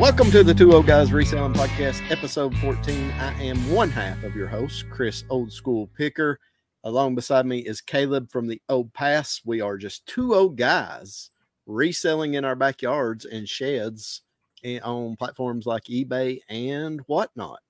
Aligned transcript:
Welcome 0.00 0.30
to 0.30 0.42
the 0.42 0.54
Two 0.54 0.72
Old 0.72 0.86
Guys 0.86 1.12
Reselling 1.12 1.52
Podcast, 1.52 2.10
episode 2.10 2.56
14. 2.56 3.10
I 3.10 3.34
am 3.42 3.70
one 3.70 3.90
half 3.90 4.24
of 4.24 4.34
your 4.34 4.46
host, 4.48 4.86
Chris 4.88 5.24
Old 5.28 5.52
School 5.52 5.90
Picker. 5.94 6.40
Along 6.84 7.14
beside 7.14 7.44
me 7.44 7.58
is 7.58 7.82
Caleb 7.82 8.30
from 8.30 8.46
the 8.46 8.62
Old 8.70 8.94
Paths. 8.94 9.42
We 9.44 9.60
are 9.60 9.76
just 9.76 10.06
two 10.06 10.34
old 10.34 10.56
guys 10.56 11.30
reselling 11.66 12.32
in 12.32 12.46
our 12.46 12.56
backyards 12.56 13.26
and 13.26 13.46
sheds 13.46 14.22
and 14.64 14.82
on 14.84 15.16
platforms 15.16 15.66
like 15.66 15.84
eBay 15.84 16.40
and 16.48 17.00
whatnot. 17.02 17.60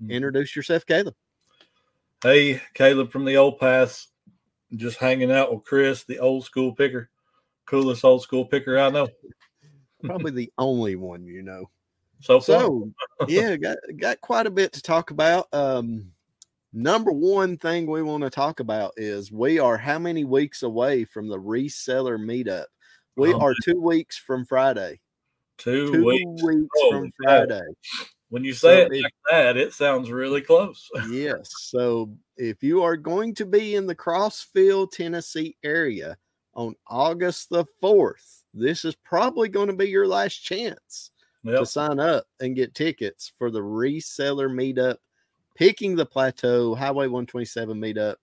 Mhm. 0.00 0.10
Introduce 0.10 0.54
yourself, 0.54 0.86
Caleb. 0.86 1.16
Hey, 2.22 2.62
Caleb 2.74 3.10
from 3.10 3.24
the 3.24 3.36
Old 3.36 3.58
Paths, 3.58 4.12
just 4.76 4.98
hanging 4.98 5.32
out 5.32 5.52
with 5.52 5.64
Chris, 5.64 6.04
the 6.04 6.20
old 6.20 6.44
school 6.44 6.72
picker, 6.72 7.10
coolest 7.66 8.04
old 8.04 8.22
school 8.22 8.44
picker 8.46 8.78
I 8.78 8.90
know. 8.90 9.08
Probably 10.04 10.30
the 10.30 10.52
only 10.56 10.94
one 10.94 11.26
you 11.26 11.42
know. 11.42 11.68
So 12.20 12.40
far. 12.40 12.60
So, 12.60 12.90
yeah, 13.28 13.56
got 13.56 13.78
got 13.96 14.20
quite 14.20 14.46
a 14.46 14.50
bit 14.50 14.72
to 14.74 14.82
talk 14.82 15.10
about. 15.10 15.46
Um, 15.52 16.12
number 16.72 17.10
one 17.12 17.56
thing 17.56 17.86
we 17.86 18.02
want 18.02 18.22
to 18.22 18.30
talk 18.30 18.60
about 18.60 18.92
is 18.96 19.32
we 19.32 19.58
are 19.58 19.76
how 19.76 19.98
many 19.98 20.24
weeks 20.24 20.62
away 20.62 21.04
from 21.04 21.28
the 21.28 21.38
reseller 21.38 22.18
meetup? 22.18 22.66
We 23.16 23.34
Oh, 23.34 23.40
are 23.40 23.54
two 23.64 23.80
weeks 23.80 24.16
from 24.16 24.44
Friday. 24.46 25.00
two, 25.58 25.90
Two 25.92 26.04
weeks. 26.04 26.42
weeks 26.42 26.68
from. 26.90 27.10
Friday. 27.22 27.66
When 28.28 28.44
you 28.44 28.52
say 28.52 28.82
So 28.82 28.86
it 28.86 28.92
it- 28.92 29.02
like 29.02 29.14
that, 29.30 29.56
it 29.56 29.72
sounds 29.72 30.10
really 30.10 30.40
close. 30.40 30.88
yes. 31.10 31.50
So 31.58 32.16
if 32.36 32.62
you 32.62 32.82
are 32.82 32.96
going 32.96 33.34
to 33.34 33.46
be 33.46 33.74
in 33.74 33.86
the 33.86 33.94
Crossville, 33.94 34.90
Tennessee 34.90 35.56
area 35.64 36.16
on 36.54 36.76
August 36.86 37.48
the 37.50 37.64
4th, 37.82 38.42
this 38.54 38.84
is 38.84 38.94
probably 39.04 39.48
going 39.48 39.66
to 39.66 39.74
be 39.74 39.88
your 39.88 40.06
last 40.06 40.36
chance 40.36 41.10
Yep. 41.42 41.58
to 41.60 41.66
sign 41.66 41.98
up 41.98 42.24
and 42.40 42.54
get 42.56 42.74
tickets 42.74 43.32
for 43.38 43.50
the 43.50 43.60
reseller 43.60 44.50
meetup, 44.50 44.96
picking 45.56 45.96
the 45.96 46.04
plateau 46.06 46.74
highway 46.74 47.06
127 47.06 47.78
meetup. 47.80 48.16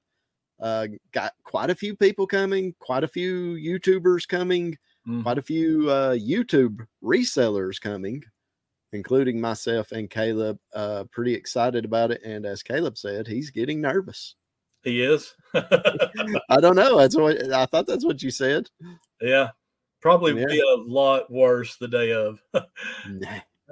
Uh, 0.59 0.87
got 1.11 1.33
quite 1.43 1.69
a 1.69 1.75
few 1.75 1.95
people 1.95 2.25
coming, 2.27 2.73
quite 2.79 3.03
a 3.03 3.07
few 3.07 3.55
YouTubers 3.55 4.27
coming, 4.27 4.77
Mhm. 5.07 5.23
quite 5.23 5.37
a 5.37 5.41
few 5.41 5.89
uh, 5.89 6.13
YouTube 6.15 6.85
resellers 7.03 7.79
coming, 7.79 8.23
including 8.91 9.39
myself 9.41 9.91
and 9.91 10.09
Caleb. 10.09 10.59
Uh, 10.73 11.03
pretty 11.11 11.33
excited 11.33 11.85
about 11.85 12.11
it. 12.11 12.21
And 12.23 12.45
as 12.45 12.61
Caleb 12.63 12.97
said, 12.97 13.27
he's 13.27 13.49
getting 13.51 13.81
nervous. 13.81 14.35
He 14.83 15.01
is. 15.01 15.33
I 15.53 16.59
don't 16.61 16.75
know. 16.75 16.97
That's 16.97 17.15
what 17.15 17.51
I 17.51 17.65
thought. 17.65 17.87
That's 17.87 18.05
what 18.05 18.21
you 18.23 18.31
said. 18.31 18.69
yeah. 19.21 19.49
Probably 20.01 20.39
Yeah. 20.39 20.45
be 20.47 20.59
a 20.59 20.75
lot 20.75 21.29
worse 21.31 21.75
the 21.77 21.87
day 21.87 22.11
of. 22.13 22.39
uh, 22.53 22.59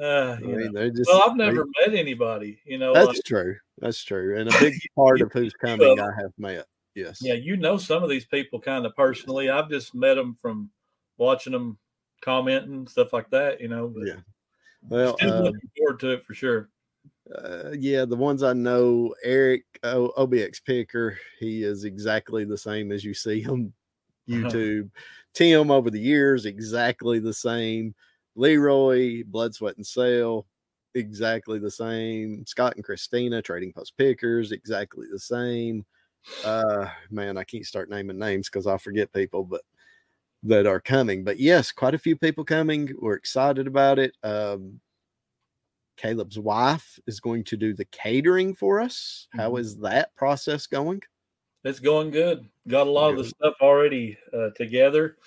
I 0.02 0.40
mean, 0.40 0.74
just, 0.96 1.10
well, 1.10 1.24
I've 1.30 1.38
they- 1.38 1.46
never 1.46 1.66
met 1.80 1.94
anybody, 1.96 2.60
you 2.66 2.78
know. 2.78 2.94
That's 2.94 3.08
like- 3.08 3.24
true. 3.26 3.56
That's 3.80 4.04
true. 4.04 4.38
And 4.40 4.50
a 4.50 4.54
big 4.60 4.74
part 4.96 5.22
of 5.22 5.32
who's 5.34 5.54
coming, 5.54 6.00
uh, 6.00 6.04
I 6.04 6.22
have 6.22 6.32
met. 6.38 6.66
Yes. 6.96 7.20
yeah, 7.22 7.34
you 7.34 7.58
know 7.58 7.78
some 7.78 8.04
of 8.04 8.10
these 8.10 8.26
people 8.26 8.60
kind 8.62 8.86
of 8.86 8.96
personally. 8.96 9.50
I've 9.50 9.70
just 9.70 9.94
met 9.94 10.14
them 10.16 10.38
from 10.42 10.70
watching 11.18 11.52
them 11.52 11.78
commenting 12.22 12.88
stuff 12.88 13.12
like 13.12 13.30
that, 13.32 13.60
you 13.60 13.68
know. 13.68 13.90
But 13.90 14.08
Yeah. 14.08 14.16
Well, 14.88 15.18
still 15.18 15.34
uh, 15.34 15.42
looking 15.42 15.70
forward 15.78 16.00
to 16.00 16.12
it 16.12 16.24
for 16.24 16.34
sure. 16.34 16.70
uh, 17.38 17.72
yeah, 17.78 18.06
the 18.06 18.16
ones 18.16 18.44
I 18.44 18.54
know, 18.54 19.14
Eric 19.26 19.66
o- 19.84 20.14
OBX 20.18 20.64
Picker, 20.64 21.20
he 21.40 21.64
is 21.64 21.84
exactly 21.84 22.46
the 22.46 22.58
same 22.58 22.94
as 22.94 23.04
you 23.04 23.14
see 23.14 23.42
him 23.42 23.74
Uh-huh. 24.32 24.48
YouTube. 24.50 24.90
Tim 25.36 25.70
over 25.70 25.92
the 25.92 26.00
years, 26.00 26.46
exactly 26.46 27.20
the 27.20 27.34
same. 27.34 27.94
Leroy, 28.36 29.24
Blood, 29.28 29.54
Sweat, 29.54 29.78
and 29.78 29.86
Sale, 29.86 30.48
exactly 30.96 31.60
the 31.60 31.72
same. 31.72 32.46
Scott 32.46 32.76
and 32.76 32.84
Christina, 32.84 33.42
Trading 33.42 33.72
Post 33.74 33.96
Pickers, 33.98 34.52
exactly 34.52 35.08
the 35.12 35.20
same. 35.20 35.86
Uh, 36.44 36.90
man, 37.12 37.38
I 37.38 37.44
can't 37.44 37.66
start 37.66 37.90
naming 37.90 38.20
names 38.20 38.50
because 38.50 38.68
I'll 38.68 38.78
forget 38.78 39.14
people, 39.14 39.44
but 39.44 39.62
that 40.44 40.68
are 40.68 40.80
coming. 40.82 41.24
But 41.24 41.40
yes, 41.40 41.72
quite 41.72 41.96
a 41.96 42.00
few 42.00 42.16
people 42.16 42.46
coming. 42.46 42.92
We're 43.00 43.16
excited 43.16 43.68
about 43.68 44.00
it. 44.00 44.16
Um, 44.24 44.80
Caleb's 45.98 46.38
wife 46.38 47.00
is 47.08 47.20
going 47.20 47.44
to 47.46 47.58
do 47.58 47.74
the 47.74 47.86
catering 47.86 48.54
for 48.54 48.82
us. 48.82 49.28
How 49.32 49.52
Mhm. 49.52 49.60
is 49.60 49.78
that 49.78 50.16
process 50.16 50.68
going? 50.68 51.02
It's 51.66 51.80
going 51.80 52.12
good. 52.12 52.48
Got 52.68 52.86
a 52.86 52.92
lot 52.92 53.12
of 53.12 53.18
the 53.18 53.26
stuff 53.26 53.56
already 53.60 54.20
uh, 54.32 54.52
together. 54.56 55.18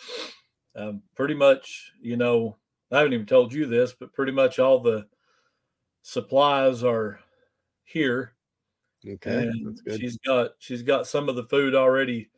Um, 0.77 1.03
pretty 1.17 1.35
much, 1.35 1.93
you 2.01 2.17
know, 2.17 2.57
I 2.93 2.99
haven't 2.99 3.13
even 3.13 3.27
told 3.27 3.53
you 3.53 3.67
this, 3.67 3.93
but 3.93 4.13
pretty 4.13 4.31
much 4.31 4.61
all 4.61 4.79
the 4.79 5.09
supplies 6.03 6.85
are 6.85 7.19
here. 7.83 8.35
Okay, 9.07 9.49
and 9.49 9.67
that's 9.67 9.81
good. 9.81 10.01
She's 10.01 10.17
got 10.19 10.53
she's 10.59 10.83
got 10.83 11.09
some 11.09 11.29
of 11.29 11.35
the 11.35 11.43
food 11.45 11.75
already 11.75 12.31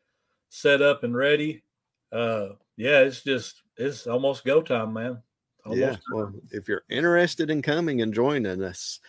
set 0.49 0.81
up 0.81 1.05
and 1.05 1.15
ready. 1.15 1.63
Uh, 2.11 2.51
yeah, 2.79 3.01
it's 3.01 3.23
just 3.23 3.63
it's 3.77 4.07
almost 4.07 4.47
go 4.47 4.63
time, 4.63 4.95
man. 4.95 5.23
Almost 5.67 5.81
Yeah. 5.81 5.97
go 6.11 6.17
Well, 6.17 6.33
if 6.51 6.69
you're 6.69 6.85
interested 6.89 7.51
in 7.51 7.61
coming 7.61 8.01
and 8.01 8.15
joining 8.15 8.63
us, 8.63 9.01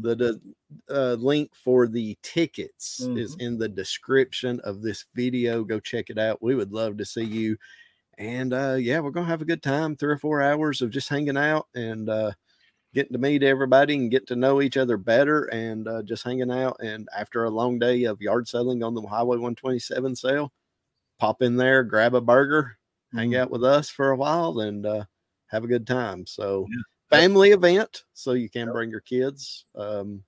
the, 0.00 0.14
the 0.14 0.40
uh, 0.90 1.14
link 1.14 1.54
for 1.54 1.86
the 1.88 2.16
tickets 2.22 3.00
is 3.00 3.36
Mhm. 3.36 3.40
in 3.40 3.58
the 3.58 3.68
description 3.68 4.60
of 4.60 4.82
this 4.82 5.04
video. 5.14 5.64
Go 5.64 5.80
check 5.80 6.10
it 6.10 6.18
out. 6.18 6.42
We 6.42 6.54
would 6.54 6.72
love 6.72 6.96
to 6.98 7.04
see 7.04 7.24
you. 7.24 7.56
And 8.18 8.52
uh, 8.54 8.76
yeah, 8.80 9.00
we're 9.00 9.10
gonna 9.12 9.26
have 9.26 9.42
a 9.42 9.46
good 9.46 9.62
time. 9.62 9.96
Three 9.96 10.12
or 10.14 10.18
four 10.18 10.42
hours 10.42 10.82
of 10.82 10.90
just 10.90 11.08
hanging 11.08 11.36
out 11.38 11.68
and 11.74 12.08
uh, 12.10 12.32
getting 12.94 13.12
to 13.14 13.18
meet 13.18 13.42
everybody 13.44 13.94
and 13.96 14.10
get 14.10 14.26
to 14.28 14.36
know 14.36 14.62
each 14.62 14.76
other 14.78 14.96
better 14.98 15.44
and 15.46 15.88
uh, 15.88 16.02
just 16.02 16.24
hanging 16.24 16.50
out. 16.50 16.76
And 16.82 17.08
after 17.16 17.44
a 17.44 17.50
long 17.50 17.78
day 17.78 18.04
of 18.04 18.20
yard 18.22 18.48
selling 18.48 18.82
on 18.82 18.94
the 18.94 19.02
Highway 19.02 19.38
127 19.38 20.16
sale, 20.16 20.52
pop 21.18 21.42
in 21.42 21.56
there, 21.56 21.84
grab 21.84 22.14
a 22.14 22.20
burger, 22.20 22.78
hang 23.14 23.32
Mhm. 23.32 23.38
out 23.38 23.50
with 23.50 23.64
us 23.64 23.88
for 23.90 24.10
a 24.10 24.16
while, 24.16 24.60
and 24.60 24.86
uh, 24.86 25.04
have 25.48 25.64
a 25.64 25.68
good 25.68 25.86
time. 25.86 26.26
So, 26.26 26.66
Yeah. 26.70 26.82
Family 27.10 27.50
event, 27.50 28.04
so 28.12 28.32
you 28.32 28.48
can 28.50 28.70
bring 28.72 28.90
your 28.90 29.00
kids. 29.00 29.64
Um, 29.74 30.22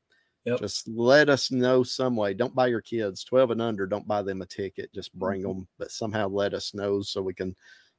Yep. 0.47 0.61
Just 0.61 0.89
let 0.89 1.29
us 1.29 1.51
know 1.51 1.83
some 1.83 2.17
way. 2.17 2.33
Don't 2.33 2.55
buy 2.55 2.69
your 2.69 2.81
kids 2.81 3.25
12 3.25 3.51
and 3.51 3.61
under. 3.61 3.87
Don't 3.87 4.09
buy 4.09 4.23
them 4.23 4.41
a 4.41 4.47
ticket. 4.47 4.93
Just 4.95 5.13
bring 5.15 5.43
them, 5.43 5.69
but 5.79 5.91
somehow 5.91 6.29
let 6.29 6.55
us 6.55 6.73
know 6.73 7.03
so 7.03 7.21
we 7.21 7.35
can 7.35 7.55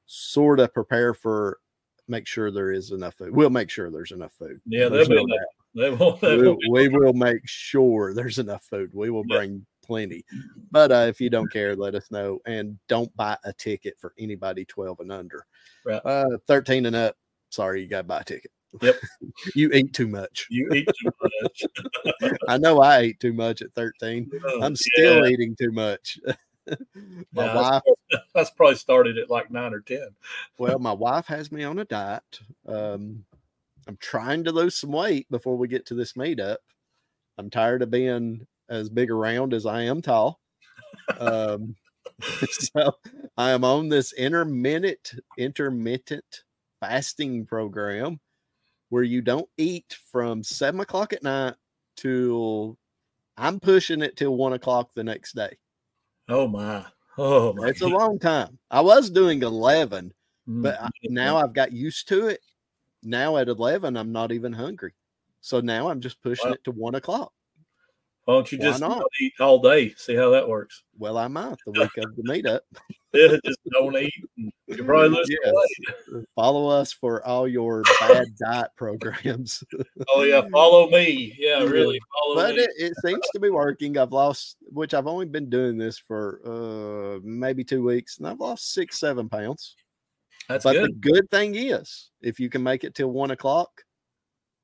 sort 0.07 0.59
of 0.59 0.73
prepare 0.73 1.13
for. 1.13 1.59
Make 2.07 2.27
sure 2.27 2.51
there 2.51 2.71
is 2.71 2.91
enough 2.91 3.13
food. 3.15 3.33
We'll 3.33 3.51
make 3.51 3.69
sure 3.69 3.89
there's 3.89 4.11
enough 4.11 4.33
food. 4.33 4.59
Yeah, 4.65 4.89
There's 4.89 5.07
there'll 5.07 5.23
be 5.23 5.31
no 5.31 5.35
enough. 5.35 5.47
They 5.75 5.89
will. 5.91 6.17
They 6.21 6.35
we, 6.35 6.47
will 6.47 6.55
be 6.57 6.69
we 6.71 6.87
will 6.89 7.13
make 7.13 7.41
sure 7.45 8.13
there's 8.13 8.39
enough 8.39 8.63
food. 8.63 8.89
We 8.91 9.11
will 9.11 9.23
Yeah. 9.29 9.37
bring 9.37 9.65
plenty. 9.85 10.25
But 10.71 10.91
uh, 10.91 11.05
if 11.07 11.21
you 11.21 11.29
don't 11.29 11.51
care, 11.53 11.75
let 11.75 11.95
us 11.95 12.09
know. 12.09 12.39
And 12.47 12.77
don't 12.89 13.15
buy 13.15 13.37
a 13.45 13.53
ticket 13.53 13.95
for 13.99 14.13
anybody 14.17 14.65
12 14.65 14.99
and 14.99 15.11
under. 15.11 15.45
Right. 15.85 16.01
Uh, 16.03 16.37
13 16.47 16.87
and 16.87 16.95
up. 16.95 17.15
Sorry, 17.49 17.81
you 17.83 17.87
got 17.87 17.99
to 17.99 18.03
buy 18.03 18.21
a 18.21 18.23
ticket. 18.23 18.51
Yep. 18.81 18.95
you 19.55 19.69
eat 19.71 19.93
too 19.93 20.07
much. 20.07 20.47
you 20.49 20.69
eat 20.73 20.87
too 21.01 21.11
much. 21.43 22.31
I 22.47 22.57
know 22.57 22.79
I 22.81 22.99
ate 22.99 23.19
too 23.19 23.33
much 23.33 23.61
at 23.61 23.73
13. 23.73 24.31
Oh, 24.45 24.61
I'm 24.61 24.75
still 24.75 25.25
yeah. 25.25 25.29
eating 25.31 25.55
too 25.55 25.71
much. 25.71 26.19
my 26.67 26.75
Yeah, 27.33 27.55
wife, 27.55 27.81
that's, 28.11 28.23
that's 28.33 28.49
probably 28.51 28.75
started 28.75 29.17
at 29.17 29.29
like 29.29 29.51
nine 29.51 29.73
or 29.73 29.81
ten. 29.81 30.07
well, 30.57 30.79
my 30.79 30.91
wife 30.93 31.25
has 31.27 31.51
me 31.51 31.63
on 31.63 31.79
a 31.79 31.85
diet. 31.85 32.39
Um, 32.67 33.25
I'm 33.87 33.97
trying 33.97 34.43
to 34.45 34.51
lose 34.51 34.77
some 34.77 34.91
weight 34.91 35.29
before 35.29 35.57
we 35.57 35.67
get 35.67 35.85
to 35.87 35.95
this 35.95 36.13
meetup. 36.13 36.57
I'm 37.37 37.49
tired 37.49 37.81
of 37.81 37.89
being 37.91 38.45
as 38.69 38.89
big 38.89 39.09
around 39.11 39.53
as 39.53 39.65
I 39.65 39.81
am 39.83 40.01
tall. 40.01 40.39
Um, 41.19 41.75
so 42.21 42.93
I 43.37 43.51
am 43.51 43.63
on 43.63 43.89
this 43.89 44.13
intermittent 44.13 45.19
intermittent 45.37 46.43
fasting 46.79 47.45
program 47.45 48.19
where 48.91 49.03
you 49.03 49.21
don't 49.21 49.47
eat 49.57 49.97
from 50.11 50.43
seven 50.43 50.81
o'clock 50.81 51.13
at 51.13 51.23
night 51.23 51.55
till 51.95 52.77
I'm 53.37 53.57
pushing 53.59 54.01
it 54.01 54.17
till 54.17 54.35
one 54.35 54.51
o'clock 54.51 54.93
the 54.93 55.03
next 55.03 55.33
day. 55.33 55.57
Oh 56.27 56.45
my! 56.45 56.85
Oh 57.17 57.53
my! 57.53 57.69
It's 57.69 57.81
a 57.81 57.87
long 57.87 58.19
time. 58.19 58.59
I 58.69 58.81
was 58.81 59.09
doing 59.09 59.41
11, 59.41 60.13
Mm, 60.47 60.63
but 60.63 60.81
I, 60.81 60.89
now 61.03 61.37
I've 61.37 61.53
got 61.53 61.71
used 61.71 62.07
to 62.09 62.27
it. 62.27 62.41
Now 63.01 63.37
at 63.37 63.47
11, 63.47 63.95
I'm 63.95 64.11
not 64.11 64.31
even 64.31 64.51
hungry. 64.51 64.93
So 65.39 65.61
now 65.61 65.87
I'm 65.89 66.01
just 66.01 66.21
pushing 66.21 66.49
Wow. 66.49 66.55
it 66.55 66.63
to 66.65 66.71
one 66.71 66.95
o'clock. 66.95 67.31
Why 68.25 68.35
don't 68.35 68.51
you 68.51 68.57
why 68.59 68.65
just 68.65 68.81
not? 68.81 69.03
eat 69.19 69.33
all 69.39 69.59
day? 69.59 69.93
See 69.97 70.15
how 70.15 70.29
that 70.29 70.47
works. 70.47 70.83
Well, 70.97 71.17
I 71.17 71.27
might 71.27 71.57
the 71.65 71.71
week 71.71 71.97
of 71.97 72.15
the 72.15 72.23
meetup. 72.23 72.61
Yeah, 73.13 73.35
just 73.43 73.59
don't 73.73 73.93
eat. 73.97 74.13
You 74.37 74.85
probably 74.85 75.09
lose 75.09 75.27
Yes. 75.29 76.23
Follow 76.33 76.69
us 76.69 76.93
for 76.93 77.21
all 77.27 77.45
your 77.45 77.83
bad 77.99 78.25
diet 78.41 78.71
programs. 78.77 79.65
Oh 80.15 80.23
yeah, 80.23 80.43
follow 80.49 80.89
me. 80.89 81.35
Yeah, 81.37 81.61
really 81.65 81.99
follow 82.23 82.35
but 82.35 82.55
me. 82.55 82.61
it, 82.61 82.69
it 82.77 82.93
seems 83.05 83.19
to 83.33 83.39
be 83.41 83.49
working. 83.49 83.97
I've 83.97 84.13
lost, 84.13 84.55
which 84.61 84.93
I've 84.93 85.07
only 85.07 85.25
been 85.25 85.49
doing 85.49 85.77
this 85.77 85.97
for 85.97 86.39
uh 86.45 87.19
maybe 87.21 87.65
two 87.65 87.83
weeks, 87.83 88.17
and 88.17 88.27
I've 88.27 88.39
lost 88.39 88.71
six, 88.71 88.97
seven 88.97 89.27
pounds. 89.27 89.75
That's 90.47 90.63
but 90.63 90.73
good. 90.73 90.91
the 90.91 91.11
good 91.11 91.29
thing 91.31 91.55
is, 91.55 92.11
if 92.21 92.39
you 92.39 92.49
can 92.49 92.63
make 92.63 92.85
it 92.85 92.95
till 92.95 93.11
one 93.11 93.31
o'clock, 93.31 93.83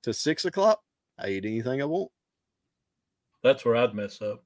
to 0.04 0.14
six 0.14 0.46
o'clock, 0.46 0.80
I 1.20 1.32
eat 1.32 1.44
anything 1.46 1.82
I 1.82 1.86
want. 1.86 2.12
That's 3.48 3.64
where 3.64 3.78
I'd 3.78 3.96
mess 3.96 4.22
up. 4.22 4.44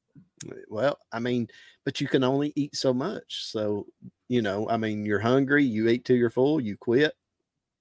Well, 0.69 0.99
I 1.11 1.19
mean, 1.19 1.47
but 1.85 1.99
you 1.99 2.07
can 2.07 2.23
only 2.23 2.53
eat 2.55 2.75
so 2.75 2.93
much. 2.93 3.45
So, 3.45 3.87
you 4.27 4.41
know, 4.43 4.69
I 4.69 4.77
mean, 4.77 5.05
you're 5.05 5.19
hungry, 5.19 5.63
you 5.63 5.87
eat 5.89 6.05
till 6.05 6.15
you're 6.17 6.29
full, 6.29 6.61
you 6.61 6.77
quit. 6.77 7.13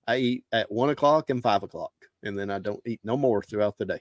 I 0.08 0.16
eat 0.16 0.44
at 0.52 0.72
one 0.72 0.88
o'clock 0.90 1.28
and 1.28 1.42
five 1.42 1.62
o'clock, 1.62 1.92
and 2.22 2.38
then 2.38 2.50
I 2.50 2.58
don't 2.58 2.80
eat 2.86 3.00
no 3.04 3.18
more 3.18 3.42
throughout 3.42 3.76
the 3.76 3.84
day. 3.84 4.00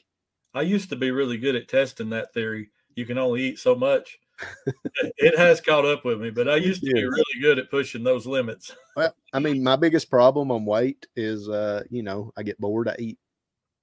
I 0.53 0.61
used 0.61 0.89
to 0.89 0.95
be 0.95 1.11
really 1.11 1.37
good 1.37 1.55
at 1.55 1.67
testing 1.67 2.09
that 2.11 2.33
theory. 2.33 2.71
You 2.95 3.05
can 3.05 3.17
only 3.17 3.43
eat 3.43 3.59
so 3.59 3.75
much. 3.75 4.17
it 5.17 5.37
has 5.37 5.59
caught 5.61 5.85
up 5.85 6.05
with 6.05 6.19
me, 6.21 6.29
but 6.29 6.47
I 6.47 6.55
used 6.55 6.81
to 6.83 6.91
be 6.93 7.03
really 7.05 7.41
good 7.41 7.59
at 7.59 7.69
pushing 7.69 8.03
those 8.03 8.25
limits. 8.25 8.75
Well, 8.95 9.13
I 9.33 9.39
mean, 9.39 9.63
my 9.63 9.75
biggest 9.75 10.09
problem 10.09 10.51
on 10.51 10.65
weight 10.65 11.07
is, 11.15 11.47
uh, 11.47 11.83
you 11.89 12.03
know, 12.03 12.31
I 12.35 12.43
get 12.43 12.59
bored, 12.59 12.87
I 12.89 12.95
eat. 12.99 13.19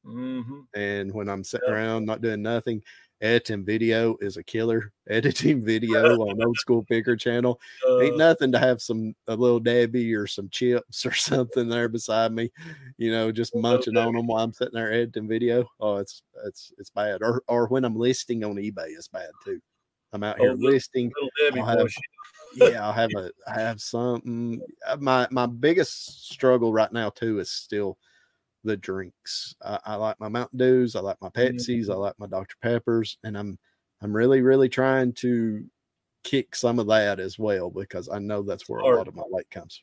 hmm 0.05 0.61
And 0.75 1.13
when 1.15 1.29
I'm 1.29 1.45
sitting 1.45 1.69
Yeah. 1.69 1.75
around 1.75 2.05
not 2.05 2.21
doing 2.21 2.43
nothing, 2.43 2.83
editing 3.21 3.65
video 3.65 4.17
is 4.21 4.37
a 4.37 4.43
killer. 4.43 4.93
Editing 5.09 5.65
video 5.65 6.17
on 6.21 6.43
old 6.45 6.57
school 6.57 6.85
picker 6.85 7.15
channel 7.17 7.61
ain't 8.01 8.15
Uh, 8.15 8.17
nothing 8.17 8.51
to 8.53 8.59
have 8.59 8.83
some 8.83 9.15
a 9.29 9.37
little 9.37 9.61
Debbie 9.61 10.13
or 10.15 10.27
some 10.27 10.49
chips 10.51 11.07
or 11.07 11.13
something 11.15 11.69
there 11.69 11.89
beside 11.89 12.33
me, 12.33 12.51
you 12.99 13.13
know, 13.13 13.31
just 13.31 13.55
munching 13.55 13.97
on 13.97 14.15
them 14.15 14.27
while 14.27 14.43
I'm 14.43 14.53
sitting 14.53 14.75
there 14.75 14.93
editing 14.93 15.29
video. 15.29 15.65
Oh, 15.81 15.97
it's 15.99 16.23
it's 16.45 16.73
it's 16.79 16.91
bad. 16.91 17.23
Or 17.23 17.43
or 17.49 17.69
when 17.69 17.85
I'm 17.85 17.95
listing 17.97 18.43
on 18.45 18.57
eBay, 18.57 18.89
it's 18.97 19.09
bad 19.09 19.31
too. 19.45 19.61
I'm 20.13 20.23
out 20.25 20.39
here 20.41 20.51
Oh, 20.51 20.55
little- 20.55 20.71
listing. 20.73 21.13
little 21.41 21.61
I'll 21.65 21.79
have- 21.79 21.93
Yeah, 22.55 22.85
I'll 22.87 22.93
have 22.93 23.11
a 23.17 23.31
I 23.47 23.61
have 23.61 23.81
something. 23.81 24.61
uh, 24.89 24.97
My 24.99 25.29
my 25.31 25.47
biggest 25.47 26.31
struggle 26.33 26.73
right 26.73 26.93
now 26.93 27.11
too 27.11 27.39
is 27.39 27.51
still 27.51 27.97
the 28.67 28.77
drinks. 28.77 29.55
I, 29.65 29.79
I 29.87 29.95
like 29.97 30.21
my 30.21 30.29
Mountain 30.29 30.59
Dews, 30.59 30.95
I 30.97 31.01
like 31.01 31.17
my 31.21 31.29
Pepsis, 31.31 31.89
I 31.89 31.95
Mhm. 31.95 31.99
like 31.99 32.19
my 32.19 32.27
Dr. 32.27 32.57
Peppers, 32.63 33.19
and 33.25 33.37
I'm 33.39 33.59
I'm 34.03 34.15
really 34.15 34.43
really 34.43 34.69
trying 34.69 35.13
to 35.15 35.65
kick 36.23 36.55
some 36.55 36.79
of 36.79 36.89
that 36.89 37.21
as 37.21 37.39
well 37.39 37.71
because 37.71 38.09
I 38.09 38.19
know 38.19 38.43
that's 38.43 38.69
where 38.69 38.81
a 38.81 38.97
lot 38.97 39.09
of 39.09 39.15
my 39.15 39.23
weight 39.29 39.49
comes. 39.51 39.83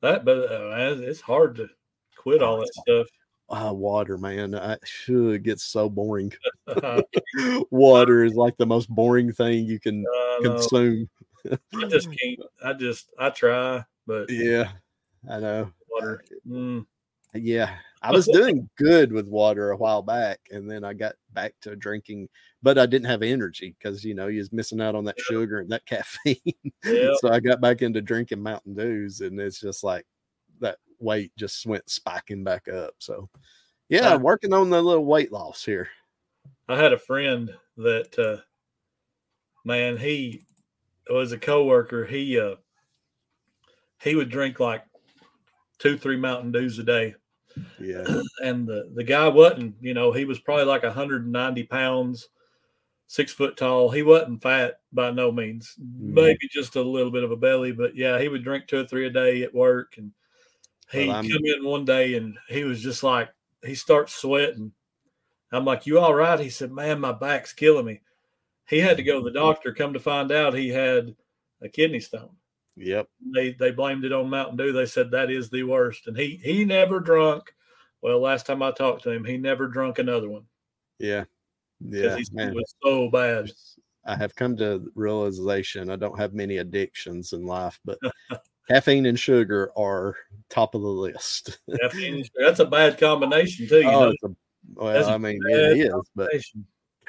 That, 0.00 0.24
but 0.24 0.50
uh, 0.50 0.96
it's 1.00 1.20
hard 1.20 1.56
to 1.56 1.68
quit 2.16 2.42
all 2.42 2.60
that 2.60 2.74
stuff. 2.74 3.06
Ah, 3.50 3.72
water, 3.72 4.16
man. 4.16 4.54
I 4.54 4.78
should 4.84 5.42
get 5.42 5.60
so 5.60 5.88
boring. 5.88 6.32
Water 7.70 8.24
is 8.24 8.34
like 8.34 8.56
the 8.56 8.66
most 8.66 8.88
boring 8.88 9.32
thing 9.32 9.66
you 9.66 9.80
can 9.80 10.02
know. 10.02 10.38
consume. 10.42 11.10
I 11.50 11.56
just 11.88 12.08
can't. 12.10 12.40
I 12.64 12.72
just 12.72 13.10
I 13.18 13.30
try, 13.30 13.84
but 14.06 14.30
Yeah, 14.30 14.70
I 15.28 15.40
know. 15.40 15.72
water. 15.90 16.24
Mm, 16.48 16.86
Yeah, 17.34 17.76
I 18.02 18.12
was 18.12 18.26
doing 18.26 18.68
good 18.76 19.12
with 19.12 19.28
water 19.28 19.70
a 19.70 19.76
while 19.76 20.02
back, 20.02 20.40
and 20.50 20.70
then 20.70 20.84
I 20.84 20.92
got 20.92 21.14
back 21.32 21.54
to 21.62 21.74
drinking, 21.74 22.28
but 22.62 22.78
I 22.78 22.86
didn't 22.86 23.08
have 23.08 23.22
energy 23.22 23.74
because 23.78 24.04
you 24.04 24.14
know 24.14 24.28
you 24.28 24.38
was 24.38 24.52
missing 24.52 24.80
out 24.80 24.94
on 24.94 25.04
that 25.04 25.18
sugar 25.18 25.60
and 25.60 25.70
that 25.70 25.86
caffeine. 25.86 26.36
Yeah. 26.84 27.14
so 27.18 27.32
I 27.32 27.40
got 27.40 27.60
back 27.60 27.82
into 27.82 28.00
drinking 28.02 28.42
Mountain 28.42 28.74
Dews, 28.74 29.20
and 29.20 29.40
it's 29.40 29.60
just 29.60 29.82
like 29.82 30.06
that 30.60 30.78
weight 31.00 31.32
just 31.36 31.66
went 31.66 31.88
spiking 31.88 32.44
back 32.44 32.68
up. 32.68 32.94
So, 32.98 33.28
yeah, 33.88 34.14
Uh, 34.14 34.18
working 34.18 34.52
on 34.52 34.70
the 34.70 34.80
little 34.80 35.04
weight 35.04 35.32
loss 35.32 35.64
here. 35.64 35.88
I 36.68 36.76
had 36.76 36.92
a 36.92 36.98
friend 36.98 37.54
that 37.78 38.18
uh 38.18 38.42
man, 39.64 39.96
he 39.96 40.44
was 41.10 41.32
a 41.32 41.38
coworker. 41.38 42.04
He 42.04 42.38
uh 42.38 42.56
he 44.02 44.14
would 44.14 44.30
drink 44.30 44.60
like 44.60 44.84
two, 45.78 45.96
three 45.96 46.16
Mountain 46.16 46.52
Dews 46.52 46.78
a 46.78 46.84
day. 46.84 47.14
Yeah, 47.80 48.04
And 48.44 48.66
the, 48.66 48.90
the 48.94 49.04
guy 49.04 49.28
wasn't, 49.28 49.76
you 49.80 49.94
know, 49.94 50.12
he 50.12 50.24
was 50.24 50.38
probably 50.38 50.64
like 50.64 50.82
190 50.82 51.62
pounds, 51.64 52.28
six 53.06 53.32
foot 53.32 53.56
tall. 53.56 53.90
He 53.90 54.02
wasn't 54.02 54.42
fat 54.42 54.80
by 54.92 55.10
no 55.10 55.30
means, 55.30 55.74
mm-hmm. 55.80 56.14
maybe 56.14 56.48
just 56.50 56.76
a 56.76 56.82
little 56.82 57.12
bit 57.12 57.24
of 57.24 57.30
a 57.30 57.36
belly, 57.36 57.72
but 57.72 57.96
yeah, 57.96 58.18
he 58.18 58.28
would 58.28 58.44
drink 58.44 58.66
two 58.66 58.80
or 58.80 58.86
three 58.86 59.06
a 59.06 59.10
day 59.10 59.42
at 59.42 59.54
work. 59.54 59.94
And 59.96 60.12
he 60.90 61.08
Well, 61.08 61.22
come 61.22 61.44
in 61.44 61.64
one 61.64 61.84
day 61.84 62.14
and 62.14 62.36
he 62.48 62.64
was 62.64 62.82
just 62.82 63.02
like, 63.02 63.30
he 63.64 63.74
starts 63.74 64.14
sweating. 64.14 64.72
I'm 65.52 65.64
like, 65.64 65.86
you 65.86 66.00
all 66.00 66.14
right? 66.14 66.40
He 66.40 66.50
said, 66.50 66.72
man, 66.72 67.00
my 67.00 67.12
back's 67.12 67.52
killing 67.52 67.86
me. 67.86 68.00
He 68.66 68.80
had 68.80 68.96
to 68.96 69.02
go 69.02 69.18
to 69.18 69.24
the 69.24 69.30
doctor. 69.30 69.72
Come 69.72 69.92
to 69.92 70.00
find 70.00 70.32
out, 70.32 70.54
he 70.54 70.68
had 70.68 71.14
a 71.62 71.68
kidney 71.68 72.00
stone. 72.00 72.30
Yep. 72.76 73.08
They 73.34 73.52
they 73.52 73.70
blamed 73.70 74.04
it 74.04 74.12
on 74.12 74.30
Mountain 74.30 74.56
Dew. 74.56 74.72
They 74.72 74.86
said 74.86 75.10
that 75.10 75.30
is 75.30 75.50
the 75.50 75.62
worst, 75.62 76.06
and 76.06 76.16
he 76.16 76.40
he 76.42 76.64
never 76.64 77.00
drunk. 77.00 77.54
Well, 78.02 78.20
last 78.20 78.46
time 78.46 78.62
I 78.62 78.70
talked 78.70 79.04
to 79.04 79.10
him, 79.10 79.24
he 79.24 79.38
never 79.38 79.66
drunk 79.66 79.98
another 79.98 80.28
one 80.28 80.44
Yeah, 80.98 81.24
yeah, 81.80 82.16
he 82.16 82.24
said 82.24 82.34
man. 82.34 82.48
it 82.48 82.54
was 82.54 82.74
so 82.82 83.08
bad. 83.08 83.50
I 84.06 84.16
have 84.16 84.34
come 84.34 84.56
to 84.58 84.90
realization 84.94 85.90
I 85.90 85.96
don't 85.96 86.18
have 86.18 86.34
many 86.34 86.58
addictions 86.58 87.32
in 87.32 87.46
life, 87.46 87.80
but 87.84 87.98
caffeine 88.70 89.06
and 89.06 89.18
sugar 89.18 89.70
are 89.76 90.16
top 90.50 90.74
of 90.74 90.82
the 90.82 90.88
list. 90.88 91.58
Caffeine, 91.80 92.24
that's 92.38 92.60
a 92.60 92.66
bad 92.66 92.98
combination 92.98 93.66
too. 93.66 93.80
You 93.80 93.88
oh, 93.88 94.00
know, 94.06 94.14
a, 94.24 94.28
well, 94.74 94.92
That's 94.92 95.08
I 95.08 95.18
mean, 95.18 95.40
it 95.48 95.78
is, 95.78 95.94
but 96.14 96.30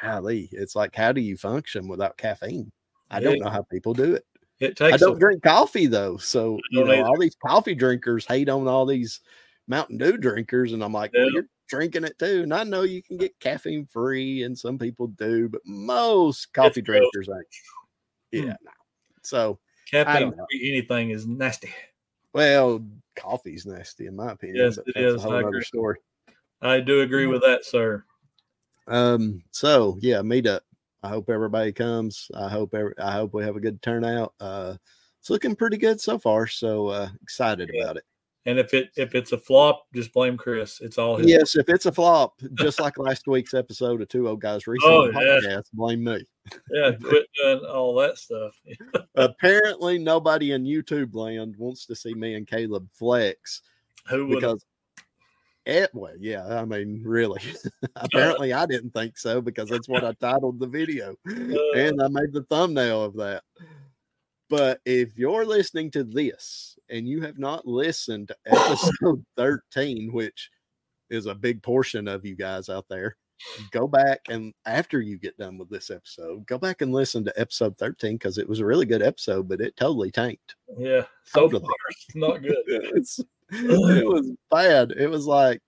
golly, 0.01 0.49
it's 0.51 0.75
like, 0.75 0.95
how 0.95 1.11
do 1.11 1.21
you 1.21 1.37
function 1.37 1.87
without 1.87 2.17
caffeine? 2.17 2.71
I 3.09 3.19
Yeah. 3.19 3.29
don't 3.31 3.39
know 3.39 3.49
how 3.49 3.63
people 3.63 3.93
do 3.93 4.15
it. 4.15 4.25
It 4.59 4.81
I 4.81 4.97
don't 4.97 5.17
a, 5.17 5.19
drink 5.19 5.43
coffee 5.43 5.87
though, 5.87 6.17
so 6.17 6.59
you 6.71 6.83
know 6.83 6.91
either. 6.91 7.05
all 7.05 7.19
these 7.19 7.35
coffee 7.35 7.75
drinkers 7.75 8.25
hate 8.25 8.49
on 8.49 8.67
all 8.67 8.85
these 8.85 9.19
Mountain 9.67 9.97
Dew 9.97 10.17
drinkers, 10.17 10.73
and 10.73 10.83
I'm 10.83 10.93
like, 10.93 11.11
well, 11.13 11.29
you're 11.31 11.47
drinking 11.67 12.05
it 12.05 12.17
too, 12.17 12.43
and 12.43 12.53
I 12.53 12.63
know 12.63 12.83
you 12.83 13.03
can 13.03 13.17
get 13.17 13.39
caffeine 13.39 13.85
free, 13.85 14.43
and 14.43 14.57
some 14.57 14.77
people 14.77 15.07
do, 15.07 15.49
but 15.49 15.61
most 15.65 16.53
coffee 16.53 16.81
gross. 16.81 17.09
drinkers 17.13 17.29
ain't. 17.35 18.43
Hmm. 18.43 18.47
Yeah, 18.49 18.55
no. 18.63 18.71
so 19.23 19.59
caffeine 19.89 20.31
free 20.31 20.69
anything 20.69 21.09
is 21.09 21.27
nasty. 21.27 21.73
well, 22.33 22.81
coffee's 23.15 23.65
nasty 23.65 24.07
in 24.07 24.15
my 24.15 24.31
opinion. 24.31 24.65
Yes, 24.65 24.77
it 24.77 24.85
that's 24.85 24.97
is. 24.97 25.15
a 25.15 25.19
whole 25.19 25.33
I 25.33 25.39
other 25.39 25.49
agree. 25.49 25.63
story. 25.63 25.97
I 26.61 26.79
do 26.79 27.01
agree 27.01 27.25
with 27.25 27.41
that, 27.41 27.65
sir. 27.65 28.03
Um, 28.87 29.43
so 29.51 29.97
yeah, 29.99 30.21
meet 30.21 30.47
up. 30.47 30.63
I 31.05 31.09
hope 31.09 31.29
everybody 31.29 31.71
comes. 31.71 32.31
I 32.35 32.49
hope 32.49 32.73
every, 32.73 32.93
I 32.97 33.11
hope 33.11 33.33
we 33.35 33.43
have 33.43 33.55
a 33.55 33.59
good 33.59 33.79
turnout. 33.83 34.33
Uh, 34.39 34.75
it's 35.19 35.29
looking 35.29 35.55
pretty 35.55 35.77
good 35.77 36.01
so 36.01 36.17
far. 36.17 36.47
So 36.47 36.87
uh, 36.87 37.09
excited 37.21 37.69
Yeah. 37.71 37.83
about 37.83 37.97
it. 37.97 38.03
And 38.47 38.57
if 38.59 38.73
it 38.75 38.89
if 38.95 39.13
it's 39.15 39.31
a 39.31 39.37
flop, 39.39 39.85
just 39.93 40.13
blame 40.13 40.35
Chris. 40.37 40.79
It's 40.81 40.97
all 40.99 41.17
his. 41.17 41.27
Yes, 41.27 41.55
if 41.55 41.67
it's 41.69 41.85
a 41.87 41.91
flop, 41.91 42.39
just 42.55 42.79
like 42.79 42.97
last 42.97 43.27
week's 43.27 43.53
episode 43.53 44.01
of 44.01 44.07
Two 44.07 44.27
Old 44.27 44.41
Guys 44.41 44.65
Recent 44.67 44.91
Oh, 44.91 45.11
yeah. 45.11 45.61
blame 45.73 46.03
me. 46.03 46.23
Yeah, 46.71 46.91
quit 46.91 47.25
doing 47.43 47.65
all 47.65 47.93
that 47.95 48.17
stuff. 48.17 48.59
Apparently, 49.15 49.97
nobody 49.99 50.51
in 50.51 50.63
YouTube 50.63 51.13
land 51.15 51.55
wants 51.57 51.85
to 51.87 51.95
see 51.95 52.13
me 52.15 52.33
and 52.35 52.47
Caleb 52.47 52.87
flex 52.93 53.61
Who 54.09 54.27
would? 54.27 54.35
because 54.35 54.63
it, 55.65 55.89
well, 55.93 56.13
yeah, 56.19 56.45
I 56.59 56.65
mean, 56.65 57.01
really. 57.03 57.41
Uh-huh. 57.95 58.07
Apparently, 58.11 58.51
I 58.51 58.65
didn't 58.65 58.91
think 58.91 59.17
so 59.17 59.41
because 59.41 59.69
that's 59.69 59.87
what 59.87 60.03
I 60.03 60.11
titled 60.19 60.59
the 60.59 60.67
video 60.67 61.15
uh. 61.29 61.77
and 61.77 62.01
I 62.01 62.07
made 62.09 62.33
the 62.33 62.45
thumbnail 62.49 63.03
of 63.03 63.15
that. 63.15 63.43
But 64.49 64.81
if 64.85 65.17
you're 65.17 65.45
listening 65.45 65.91
to 65.91 66.03
this 66.03 66.77
and 66.89 67.07
you 67.07 67.21
have 67.21 67.39
not 67.39 67.65
listened 67.65 68.27
to 68.29 68.37
episode 68.45 69.25
13, 69.37 70.11
which 70.11 70.49
is 71.09 71.25
a 71.25 71.35
big 71.35 71.63
portion 71.63 72.07
of 72.07 72.25
you 72.25 72.35
guys 72.35 72.67
out 72.69 72.85
there, 72.89 73.15
go 73.71 73.87
back 73.87 74.21
and 74.29 74.53
after 74.65 75.01
you 75.01 75.17
get 75.17 75.37
done 75.37 75.57
with 75.57 75.69
this 75.69 75.89
episode, 75.89 76.45
go 76.45 76.57
back 76.57 76.81
and 76.81 76.91
listen 76.93 77.23
to 77.25 77.39
episode 77.39 77.77
13 77.77 78.15
because 78.15 78.37
it 78.37 78.47
was 78.47 78.59
a 78.59 78.65
really 78.65 78.85
good 78.85 79.01
episode, 79.01 79.47
but 79.47 79.61
it 79.61 79.75
totally 79.77 80.11
tanked. 80.11 80.55
Yeah, 80.77 81.05
so 81.23 81.41
Totally. 81.41 81.61
far 81.61 81.75
it's 81.89 82.15
not 82.15 82.41
good. 82.41 82.55
It's, 82.95 83.19
it 83.51 84.07
was 84.07 84.31
bad. 84.51 84.91
It 84.91 85.07
was 85.07 85.25
like 85.25 85.61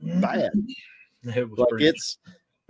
bad. 0.00 0.52
Mm-hmm. 0.54 1.38
It 1.38 1.50
was 1.50 1.58
like 1.58 1.68
pretty. 1.70 1.86
it's 1.88 2.18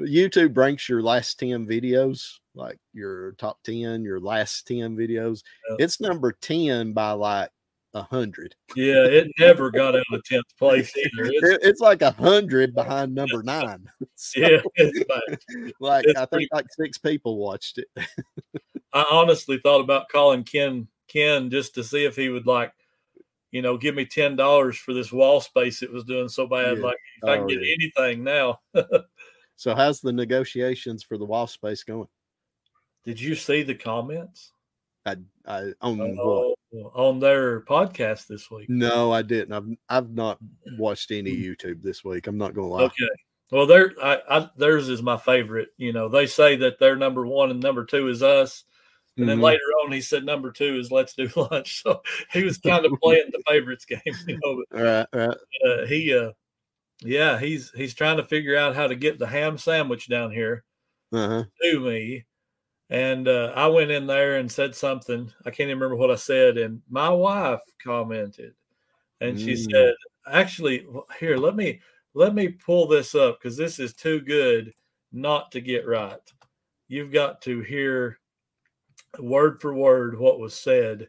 YouTube 0.00 0.56
ranks 0.56 0.88
your 0.88 1.02
last 1.02 1.38
10 1.38 1.66
videos, 1.66 2.38
like 2.54 2.78
your 2.92 3.32
top 3.32 3.62
10, 3.64 4.02
your 4.02 4.20
last 4.20 4.66
10 4.66 4.96
videos. 4.96 5.42
Yeah. 5.68 5.76
It's 5.80 6.00
number 6.00 6.32
10 6.32 6.92
by 6.92 7.12
like 7.12 7.50
a 7.96 8.02
hundred. 8.02 8.54
Yeah, 8.76 9.04
it 9.04 9.28
never 9.38 9.70
got 9.70 9.96
out 9.96 10.04
of 10.12 10.24
tenth 10.24 10.44
place 10.58 10.92
either. 10.96 11.30
It's, 11.32 11.64
it's 11.64 11.80
like 11.80 12.02
a 12.02 12.10
hundred 12.10 12.74
behind 12.74 13.14
number 13.14 13.42
nine. 13.42 13.88
So, 14.18 14.40
yeah, 14.40 14.60
it's 14.76 15.04
bad. 15.04 15.72
like 15.80 16.04
it's 16.06 16.18
I 16.18 16.26
think 16.26 16.48
like 16.52 16.66
six 16.70 16.96
people 16.98 17.36
watched 17.36 17.78
it. 17.78 17.88
I 18.92 19.04
honestly 19.10 19.58
thought 19.62 19.80
about 19.80 20.08
calling 20.08 20.42
Ken 20.42 20.88
Ken 21.08 21.50
just 21.50 21.74
to 21.74 21.84
see 21.84 22.04
if 22.04 22.16
he 22.16 22.28
would 22.30 22.46
like, 22.46 22.72
you 23.56 23.62
know, 23.62 23.78
give 23.78 23.94
me 23.94 24.04
ten 24.04 24.36
dollars 24.36 24.76
for 24.76 24.92
this 24.92 25.10
wall 25.10 25.40
space 25.40 25.82
it 25.82 25.90
was 25.90 26.04
doing 26.04 26.28
so 26.28 26.46
bad. 26.46 26.76
Yeah. 26.76 26.84
Like 26.84 26.98
if 27.22 27.28
I 27.28 27.36
can 27.36 27.44
Oh, 27.44 27.48
get 27.48 27.62
yeah. 27.64 27.74
anything 27.80 28.22
now. 28.22 28.60
So 29.58 29.74
how's 29.74 30.02
the 30.02 30.12
negotiations 30.12 31.02
for 31.02 31.16
the 31.16 31.24
wall 31.24 31.46
space 31.46 31.82
going? 31.82 32.08
Did 33.04 33.18
you 33.18 33.34
see 33.34 33.62
the 33.62 33.74
comments? 33.74 34.52
I 35.06 35.16
I 35.46 35.72
on 35.80 36.18
Oh, 36.20 36.54
on 36.94 37.20
their 37.20 37.62
podcast 37.62 38.26
this 38.26 38.50
week. 38.50 38.68
No, 38.68 39.12
I 39.12 39.22
didn't. 39.22 39.54
I've 39.54 39.76
I've 39.88 40.10
not 40.10 40.38
watched 40.76 41.10
any 41.10 41.34
hmm. 41.34 41.42
YouTube 41.42 41.82
this 41.82 42.04
week. 42.04 42.26
I'm 42.26 42.36
not 42.36 42.52
gonna 42.52 42.68
lie. 42.68 42.82
Okay. 42.82 43.08
Well, 43.50 43.66
their 43.66 43.94
I, 44.02 44.20
I, 44.28 44.50
theirs 44.58 44.90
is 44.90 45.02
my 45.02 45.16
favorite. 45.16 45.68
You 45.78 45.94
know, 45.94 46.10
they 46.10 46.26
say 46.26 46.56
that 46.56 46.78
they're 46.78 46.96
number 46.96 47.26
one 47.26 47.50
and 47.50 47.60
number 47.60 47.86
two 47.86 48.08
is 48.08 48.22
us. 48.22 48.64
And 49.18 49.28
then 49.28 49.38
Mhm. 49.38 49.42
later 49.42 49.64
on, 49.84 49.92
he 49.92 50.00
said 50.02 50.24
number 50.24 50.52
two 50.52 50.78
is 50.78 50.90
let's 50.92 51.14
do 51.14 51.28
lunch. 51.52 51.82
So 51.82 52.02
he 52.32 52.42
was 52.44 52.58
kind 52.58 52.84
of 52.86 52.92
playing 53.02 53.30
the 53.32 53.42
favorites 53.48 53.84
game, 53.86 54.00
you 54.26 54.38
know. 54.44 54.64
Right, 54.70 55.06
right. 55.12 55.38
Uh, 55.64 55.86
he, 55.86 56.14
uh, 56.14 56.32
yeah, 57.02 57.38
he's 57.38 57.70
he's 57.72 57.94
trying 57.94 58.18
to 58.18 58.24
figure 58.24 58.56
out 58.56 58.76
how 58.76 58.86
to 58.88 58.96
get 58.96 59.18
the 59.18 59.26
ham 59.26 59.58
sandwich 59.58 60.08
down 60.08 60.32
here 60.32 60.64
Uh-huh. 61.12 61.46
to 61.62 61.80
me. 61.80 62.26
And 62.90 63.28
uh, 63.28 63.52
I 63.56 63.68
went 63.68 63.90
in 63.92 64.06
there 64.06 64.36
and 64.38 64.50
said 64.52 64.74
something. 64.76 65.32
I 65.46 65.50
can't 65.50 65.68
even 65.70 65.78
remember 65.80 65.96
what 65.96 66.10
I 66.12 66.16
said. 66.16 66.58
And 66.58 66.82
my 66.88 67.10
wife 67.10 67.60
commented, 67.82 68.54
and 69.20 69.38
she 69.40 69.54
Mm. 69.54 69.70
said, 69.72 69.94
"Actually, 70.28 70.86
here, 71.20 71.36
let 71.38 71.56
me 71.56 71.80
let 72.14 72.34
me 72.34 72.48
pull 72.50 72.88
this 72.88 73.14
up 73.14 73.40
because 73.40 73.56
this 73.56 73.78
is 73.80 73.94
too 73.94 74.20
good 74.22 74.72
not 75.12 75.52
to 75.52 75.60
get 75.62 75.86
right. 75.86 76.20
You've 76.88 77.12
got 77.12 77.42
to 77.42 77.60
hear 77.62 78.20
word 79.18 79.60
for 79.60 79.74
word 79.74 80.18
what 80.18 80.38
was 80.40 80.54
said." 80.54 81.08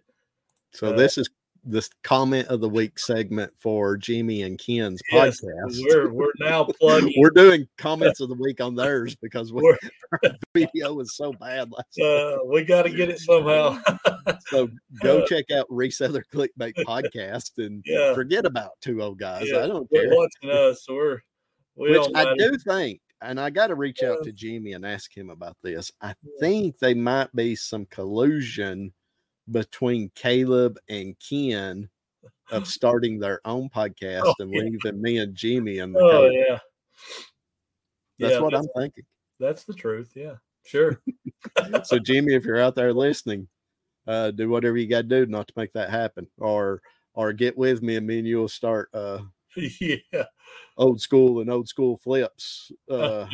So 0.73 0.93
Uh, 0.93 0.97
this 0.97 1.17
is 1.17 1.29
this 1.69 1.89
comment 2.03 2.47
of 2.47 2.61
the 2.61 2.69
week 2.69 2.97
segment 2.97 3.51
for 3.57 3.97
Jimmy 3.97 4.43
and 4.43 4.57
Ken's 4.57 5.01
Yes, 5.11 5.41
podcast. 5.41 5.79
We're 5.89 6.13
we're 6.13 6.31
now 6.39 6.63
plugging. 6.79 7.13
We're 7.17 7.29
doing 7.31 7.67
comments 7.77 8.21
of 8.21 8.29
the 8.29 8.35
week 8.35 8.61
on 8.61 8.73
theirs 8.75 9.15
because 9.21 9.51
we, 9.51 9.63
We're- 9.63 9.77
our 10.23 10.31
video 10.53 10.93
was 10.93 11.15
so 11.17 11.33
bad 11.33 11.69
last 11.71 11.99
uh, 11.99 12.37
we 12.45 12.63
got 12.63 12.83
to 12.83 12.89
get 12.89 13.09
it 13.09 13.19
somehow. 13.19 13.79
So 14.47 14.69
go 15.01 15.25
check 15.25 15.51
out 15.51 15.67
Reseller 15.69 16.21
Clickbait 16.33 16.73
podcast 16.85 17.51
and 17.57 17.83
Yeah. 17.85 18.13
forget 18.13 18.45
about 18.45 18.71
two 18.81 19.01
old 19.01 19.19
guys. 19.19 19.49
Yeah, 19.49 19.63
I 19.63 19.67
don't 19.67 19.89
care. 19.91 20.07
watching 20.09 20.49
us, 20.49 20.85
we're 20.87 21.19
we 21.75 21.91
Which 21.91 22.07
I 22.15 22.33
do 22.37 22.57
think, 22.57 23.01
and 23.21 23.39
I 23.39 23.49
got 23.49 23.67
to 23.67 23.75
reach 23.75 24.03
out 24.03 24.23
to 24.23 24.31
Jimmy 24.31 24.73
and 24.73 24.85
ask 24.85 25.15
him 25.15 25.29
about 25.29 25.57
this. 25.63 25.91
I 26.01 26.13
think 26.39 26.77
they 26.79 26.93
might 26.93 27.33
be 27.35 27.55
some 27.55 27.85
collusion 27.87 28.93
between 29.49 30.11
Caleb 30.15 30.77
and 30.89 31.15
Ken 31.19 31.89
of 32.51 32.67
starting 32.67 33.19
their 33.19 33.41
own 33.45 33.69
podcast 33.69 34.23
Oh, 34.25 34.35
and 34.39 34.51
yeah. 34.51 34.61
leaving 34.61 35.01
me 35.01 35.17
and 35.17 35.35
Jimmy 35.35 35.79
in 35.79 35.93
the 35.93 35.99
Oh 35.99 36.29
yeah, 36.29 36.59
That's 38.19 38.33
Yeah, 38.33 38.39
what 38.39 38.53
that's, 38.53 38.67
I'm 38.67 38.81
thinking. 38.81 39.05
that's 39.39 39.63
the 39.63 39.73
truth. 39.73 40.11
Yeah, 40.15 40.35
sure. 40.65 41.01
So, 41.83 41.97
Jimmy, 41.99 42.33
if 42.33 42.45
you're 42.45 42.59
out 42.59 42.75
there 42.75 42.93
listening, 42.93 43.47
uh, 44.05 44.31
do 44.31 44.47
whatever 44.49 44.77
you 44.77 44.87
got 44.87 45.03
to 45.09 45.25
do 45.25 45.25
not 45.25 45.47
to 45.47 45.53
make 45.57 45.73
that 45.73 45.89
happen, 45.89 46.27
or 46.37 46.81
or 47.13 47.33
get 47.33 47.57
with 47.57 47.81
me 47.81 47.95
and 47.95 48.05
me 48.05 48.19
and 48.19 48.27
you'll 48.27 48.47
start 48.47 48.89
uh, 48.93 49.19
yeah, 49.81 50.23
old 50.77 51.01
school 51.01 51.41
and 51.41 51.49
old 51.49 51.67
school 51.67 51.97
flips 51.97 52.71
uh, 52.91 53.25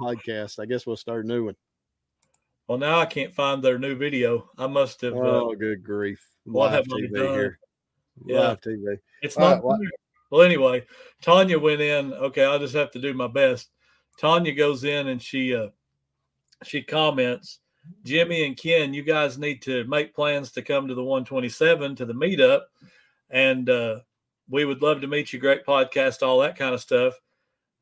podcast. 0.00 0.58
I 0.60 0.66
guess 0.66 0.86
we'll 0.86 0.96
start 0.96 1.24
a 1.24 1.28
new 1.28 1.46
one. 1.46 1.56
Well, 2.68 2.78
now 2.78 2.98
I 3.00 3.06
can't 3.06 3.34
find 3.34 3.62
their 3.62 3.78
new 3.78 3.96
video. 3.96 4.50
I 4.58 4.66
must 4.66 5.00
have. 5.02 5.14
Uh, 5.14 5.18
Oh, 5.18 5.54
good 5.54 5.82
grief! 5.82 6.24
what 6.44 6.72
Live 6.72 6.84
have 6.84 6.92
I 6.92 6.96
TV 7.00 7.14
done? 7.14 7.34
here. 7.34 7.58
Yeah. 8.24 8.40
Live 8.40 8.60
TV. 8.60 8.98
it's 9.22 9.36
all 9.36 9.50
not. 9.56 9.64
right. 9.64 9.78
Well, 10.30 10.42
anyway, 10.42 10.84
Tanya 11.22 11.58
went 11.58 11.80
in. 11.80 12.12
Okay, 12.12 12.44
I'll 12.44 12.58
just 12.58 12.74
have 12.74 12.90
to 12.92 13.00
do 13.00 13.14
my 13.14 13.28
best. 13.28 13.70
Tanya 14.20 14.52
goes 14.52 14.84
in 14.84 15.08
and 15.08 15.20
she 15.22 15.54
uh 15.54 15.68
she 16.64 16.82
comments, 16.82 17.58
Jimmy 18.04 18.44
and 18.46 18.56
Ken, 18.56 18.94
you 18.94 19.02
guys 19.02 19.36
need 19.38 19.62
to 19.62 19.84
make 19.84 20.14
plans 20.14 20.50
to 20.52 20.62
come 20.62 20.88
to 20.88 20.94
the 20.94 21.04
127 21.04 21.94
to 21.96 22.04
the 22.06 22.14
meetup, 22.14 22.62
and 23.30 23.68
uh, 23.68 24.00
we 24.48 24.64
would 24.64 24.82
love 24.82 25.00
to 25.00 25.06
meet 25.06 25.32
you. 25.32 25.38
Great 25.38 25.64
podcast, 25.66 26.22
all 26.26 26.38
that 26.40 26.56
kind 26.56 26.74
of 26.74 26.80
stuff. 26.80 27.14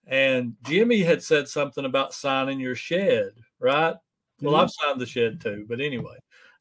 And 0.06 0.54
Jimmy 0.66 1.00
had 1.00 1.23
said 1.23 1.49
something 1.49 1.85
about 1.85 2.12
signing 2.14 2.61
your 2.61 2.75
shed, 2.75 3.33
right? 3.59 3.94
Well, 4.40 4.54
Mhm. 4.54 4.62
I've 4.62 4.71
signed 4.71 5.00
the 5.00 5.06
shed 5.06 5.40
too, 5.40 5.64
but 5.68 5.80
anyway. 5.80 6.16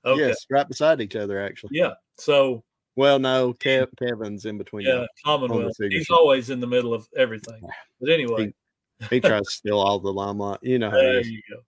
Okay. 0.05 0.27
Yes, 0.27 0.45
right 0.49 0.67
beside 0.67 1.01
each 1.01 1.15
other, 1.15 1.41
actually. 1.41 1.71
Yeah. 1.73 1.93
So 2.17 2.63
Well, 2.95 3.17
no, 3.17 3.53
Kev, 3.55 3.87
Kevin's 3.97 4.45
in 4.45 4.57
between. 4.59 4.85
yeah. 4.85 5.05
Commonwealth. 5.25 5.75
He's 5.79 6.09
always 6.11 6.49
in 6.51 6.59
the 6.59 6.67
middle 6.67 6.93
of 6.93 7.07
everything. 7.17 7.61
But 7.99 8.09
anyway, 8.09 8.53
He 9.09 9.19
tries 9.19 9.41
to 9.45 9.51
steal 9.51 9.79
all 9.79 9.99
the 9.99 10.13
limelight. 10.13 10.59
You 10.61 10.77
know 10.79 10.89
how 10.91 10.97
there 10.97 11.13
he 11.15 11.19
is. 11.21 11.31
you 11.31 11.41
go. 11.49 11.63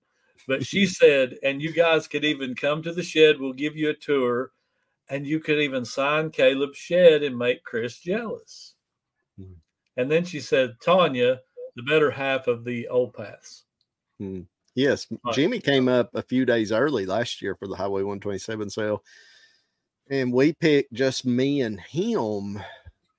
But 0.47 0.65
she 0.65 0.85
said, 0.85 1.37
and 1.41 1.61
you 1.61 1.73
guys 1.73 2.07
could 2.07 2.23
even 2.23 2.53
come 2.55 2.83
to 2.83 2.93
the 2.93 3.01
shed. 3.01 3.39
We'll 3.39 3.51
give 3.53 3.75
you 3.75 3.89
a 3.89 3.93
tour, 3.95 4.51
and 5.09 5.25
you 5.25 5.39
could 5.39 5.59
even 5.59 5.85
sign 5.85 6.31
Caleb 6.31 6.73
shed 6.73 7.23
and 7.23 7.37
make 7.37 7.63
Chris 7.63 7.99
jealous. 7.99 8.75
Hmm. 9.37 9.53
And 9.97 10.11
then 10.11 10.25
she 10.25 10.39
said, 10.39 10.75
Tanya, 10.81 11.39
the 11.75 11.83
better 11.83 12.09
half 12.11 12.47
of 12.47 12.63
the 12.63 12.87
old 12.87 13.13
paths. 13.13 13.63
Yes, 14.75 15.07
Right. 15.23 15.33
Jimmy 15.33 15.59
came 15.59 15.87
up 15.87 16.09
a 16.13 16.21
few 16.21 16.45
days 16.45 16.71
early 16.71 17.05
last 17.05 17.41
year 17.41 17.55
for 17.55 17.67
the 17.67 17.75
Highway 17.75 18.03
127 18.03 18.69
sale, 18.69 19.03
and 20.09 20.33
we 20.33 20.53
picked 20.53 20.93
just 20.93 21.25
me 21.25 21.61
and 21.61 21.79
him 21.79 22.59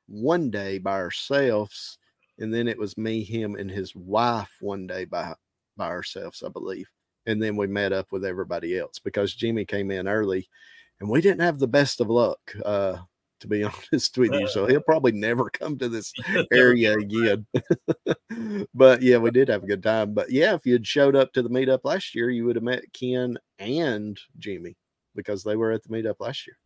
one 0.07 0.50
day 0.50 0.78
by 0.78 0.93
ourselves, 0.93 1.99
and 2.38 2.52
then 2.52 2.69
it 2.69 2.78
was 2.78 2.99
me, 2.99 3.25
him, 3.25 3.57
and 3.57 3.71
his 3.71 3.95
wife 3.95 4.52
one 4.61 4.87
day 4.87 5.05
by 5.07 5.35
by 5.76 5.88
ourselves, 5.88 6.43
I 6.43 6.49
believe, 6.49 6.88
and 7.26 7.43
then 7.43 7.57
we 7.57 7.66
met 7.66 7.93
up 7.93 8.12
with 8.12 8.25
everybody 8.25 8.78
else 8.78 8.99
because 8.99 9.35
Jimmy 9.35 9.64
came 9.64 9.90
in 9.90 10.09
early, 10.09 10.49
and 11.00 11.08
we 11.08 11.20
didn't 11.20 11.40
have 11.40 11.58
the 11.58 11.68
best 11.68 12.00
of 12.00 12.08
luck. 12.08 12.38
Uh, 12.64 12.98
to 13.40 13.48
be 13.48 13.64
honest 13.92 14.16
with 14.18 14.32
you, 14.32 14.48
so 14.48 14.66
he'll 14.66 14.80
probably 14.80 15.12
never 15.12 15.50
come 15.50 15.78
to 15.78 15.88
this 15.88 16.12
area 16.52 16.94
again. 16.94 17.46
but 18.74 19.02
yeah, 19.02 19.18
we 19.18 19.30
did 19.30 19.48
have 19.48 19.62
a 19.62 19.66
good 19.66 19.82
time. 19.82 20.14
But 20.14 20.30
yeah, 20.30 20.54
if 20.54 20.66
you'd 20.66 20.86
showed 20.86 21.16
up 21.16 21.32
to 21.32 21.42
the 21.42 21.50
meetup 21.50 21.80
last 21.84 22.14
year, 22.14 22.30
you 22.30 22.44
would 22.46 22.56
have 22.56 22.62
met 22.62 22.92
Ken 22.92 23.38
and 23.58 24.18
Jimmy 24.38 24.76
because 25.14 25.42
they 25.42 25.56
were 25.56 25.72
at 25.72 25.82
the 25.82 25.88
meetup 25.88 26.16
last 26.20 26.46
year. 26.46 26.56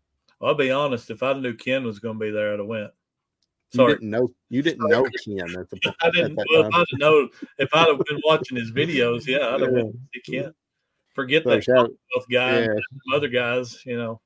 I'll 0.42 0.54
be 0.54 0.70
honest, 0.70 1.10
if 1.10 1.22
I 1.22 1.34
knew 1.34 1.54
Ken 1.54 1.84
was 1.84 1.98
going 1.98 2.18
to 2.18 2.24
be 2.24 2.30
there, 2.30 2.52
I'd 2.52 2.60
have 2.60 2.66
went. 2.66 2.90
You 3.72 3.76
Sorry. 3.76 3.92
didn't 3.94 4.10
know 4.10 4.28
you 4.48 4.62
didn't 4.62 4.88
know 4.88 5.06
Ken 5.24 5.56
at 5.56 5.70
the 5.70 5.94
I 6.00 6.10
didn't. 6.10 6.36
Well, 6.36 6.66
if. 6.66 6.74
I'd 6.74 6.78
have 6.78 6.98
known, 6.98 7.28
if 7.58 7.68
I'd 7.72 7.88
have 7.88 8.04
been 8.04 8.20
watching 8.24 8.56
his 8.56 8.72
videos, 8.72 9.26
yeah, 9.26 9.54
I'd 9.54 9.60
have 9.60 9.70
went 9.70 9.96
to 10.12 10.20
Ken. 10.20 10.52
Forget 11.20 11.42
So 11.42 11.50
that 11.50 11.64
shout, 11.64 11.76
Commonwealth 11.76 12.30
guy 12.32 12.60
yeah, 12.60 12.70
and 12.72 12.82
other 13.14 13.28
guys, 13.28 13.84
you 13.84 13.94
know. 13.98 14.22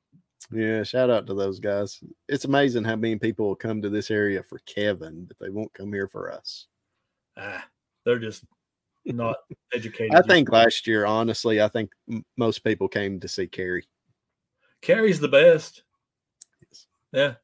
yeah, 0.52 0.84
shout 0.84 1.10
out 1.10 1.26
to 1.26 1.34
those 1.34 1.58
guys. 1.58 1.98
It's 2.28 2.44
amazing 2.44 2.84
how 2.84 2.94
many 2.94 3.16
people 3.16 3.48
will 3.48 3.56
come 3.56 3.82
to 3.82 3.90
this 3.90 4.12
area 4.12 4.44
for 4.44 4.60
Kevin, 4.60 5.24
but 5.24 5.36
they 5.40 5.50
won't 5.50 5.74
come 5.74 5.92
here 5.92 6.06
for 6.06 6.30
us. 6.32 6.68
Ah, 7.36 7.66
they're 8.04 8.20
just 8.20 8.44
not 9.04 9.38
educated. 9.74 10.14
I 10.14 10.22
think 10.22 10.52
last 10.52 10.86
year, 10.86 11.04
honestly, 11.04 11.60
I 11.60 11.66
think 11.66 11.90
m- 12.08 12.24
most 12.36 12.60
people 12.60 12.86
came 12.86 13.18
to 13.18 13.26
see 13.26 13.48
Carrie. 13.48 13.88
Carrie's 14.80 15.18
the 15.18 15.26
best. 15.26 15.82
Yes. 16.62 16.86
Yeah, 17.12 17.34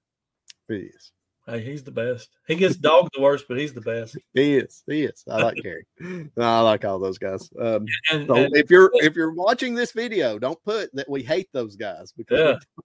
He 0.68 0.84
is. 0.84 1.10
Hey, 1.50 1.60
he's 1.62 1.82
the 1.82 1.90
best. 1.90 2.30
He 2.46 2.54
gets 2.54 2.76
dogged 2.76 3.10
the 3.14 3.20
worst, 3.22 3.46
but 3.48 3.58
he's 3.58 3.74
the 3.74 3.80
best. 3.80 4.16
He 4.34 4.56
is. 4.56 4.82
He 4.86 5.02
is. 5.04 5.24
I 5.28 5.42
like 5.42 5.56
Carrie. 5.62 5.86
No, 6.00 6.30
I 6.44 6.60
like 6.60 6.84
all 6.84 6.98
those 6.98 7.18
guys. 7.18 7.50
Um, 7.60 7.86
And, 8.10 8.26
So 8.26 8.34
and 8.36 8.56
if 8.56 8.70
you're 8.70 8.90
if 8.94 9.16
you're 9.16 9.32
watching 9.34 9.74
this 9.74 9.92
video, 9.92 10.38
don't 10.38 10.62
put 10.64 10.94
that 10.94 11.08
we 11.10 11.22
hate 11.22 11.48
those 11.52 11.76
guys 11.76 12.12
because 12.16 12.38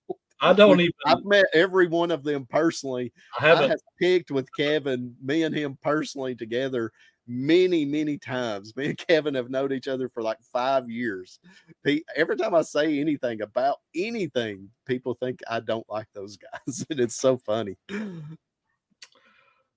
Yeah, 0.08 0.16
I 0.42 0.54
don't 0.54 0.80
even. 0.82 0.94
I've 1.06 1.24
met 1.24 1.46
every 1.54 1.88
one 1.88 2.12
of 2.12 2.24
them 2.24 2.46
personally. 2.50 3.14
I 3.40 3.46
I 3.46 3.48
haven't. 3.50 3.70
have 3.70 3.80
picked 4.00 4.32
with 4.32 4.48
Kevin, 4.58 5.16
me 5.24 5.44
and 5.44 5.56
him 5.56 5.78
personally 5.82 6.36
together 6.36 6.92
many, 7.28 7.86
many 7.86 8.18
times. 8.18 8.76
Me 8.76 8.88
and 8.88 8.98
Kevin 8.98 9.34
have 9.36 9.50
known 9.50 9.72
each 9.74 9.88
other 9.88 10.10
for 10.10 10.22
like 10.22 10.38
five 10.54 10.90
years. 10.90 11.40
Pe- 11.84 12.02
Every 12.16 12.36
time 12.38 12.54
I 12.54 12.62
say 12.62 13.00
anything 13.00 13.42
about 13.42 13.78
anything, 13.96 14.70
people 14.86 15.16
think 15.16 15.40
I 15.50 15.60
don't 15.60 15.90
like 15.90 16.08
those 16.14 16.38
guys, 16.68 16.86
and 16.90 17.00
it's 17.00 17.16
so 17.16 17.38
funny. 17.38 17.78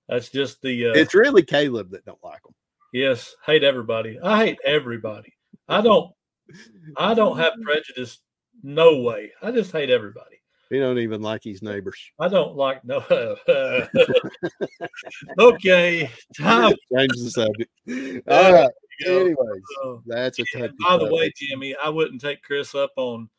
That's 0.09 0.29
just 0.29 0.61
the. 0.61 0.87
Uh, 0.87 0.93
It's 0.93 1.13
really 1.13 1.43
Caleb 1.43 1.91
that 1.91 2.03
don't 2.05 2.21
like 2.23 2.41
them. 2.43 2.53
yes, 2.93 3.33
hate 3.45 3.63
everybody. 3.63 4.19
I 4.21 4.43
hate 4.45 4.57
everybody. 4.65 5.33
I 5.69 5.79
don't. 5.81 6.11
I 6.97 7.13
don't 7.13 7.37
have 7.37 7.53
prejudice. 7.63 8.19
No 8.63 8.97
way. 9.01 9.31
I 9.41 9.51
just 9.51 9.71
hate 9.71 9.89
everybody. 9.89 10.35
He 10.69 10.77
don't 10.79 10.99
even 10.99 11.21
like 11.21 11.43
his 11.43 11.61
neighbors. 11.63 11.99
I 12.19 12.27
don't 12.27 12.55
like 12.55 12.83
no. 12.85 12.97
okay, 15.39 16.09
time. 16.37 16.73
Change 16.95 17.11
the 17.15 17.31
subject. 17.31 17.71
All 18.27 18.53
right. 18.53 18.69
Anyways, 19.05 19.61
Uh, 19.85 19.93
that's 20.05 20.39
a 20.39 20.43
touchy 20.53 20.73
by 20.87 20.97
the 20.97 21.05
way. 21.13 21.31
Jimmy, 21.35 21.75
I 21.81 21.89
wouldn't 21.89 22.21
take 22.21 22.43
Chris 22.43 22.75
up 22.75 22.91
on 22.97 23.29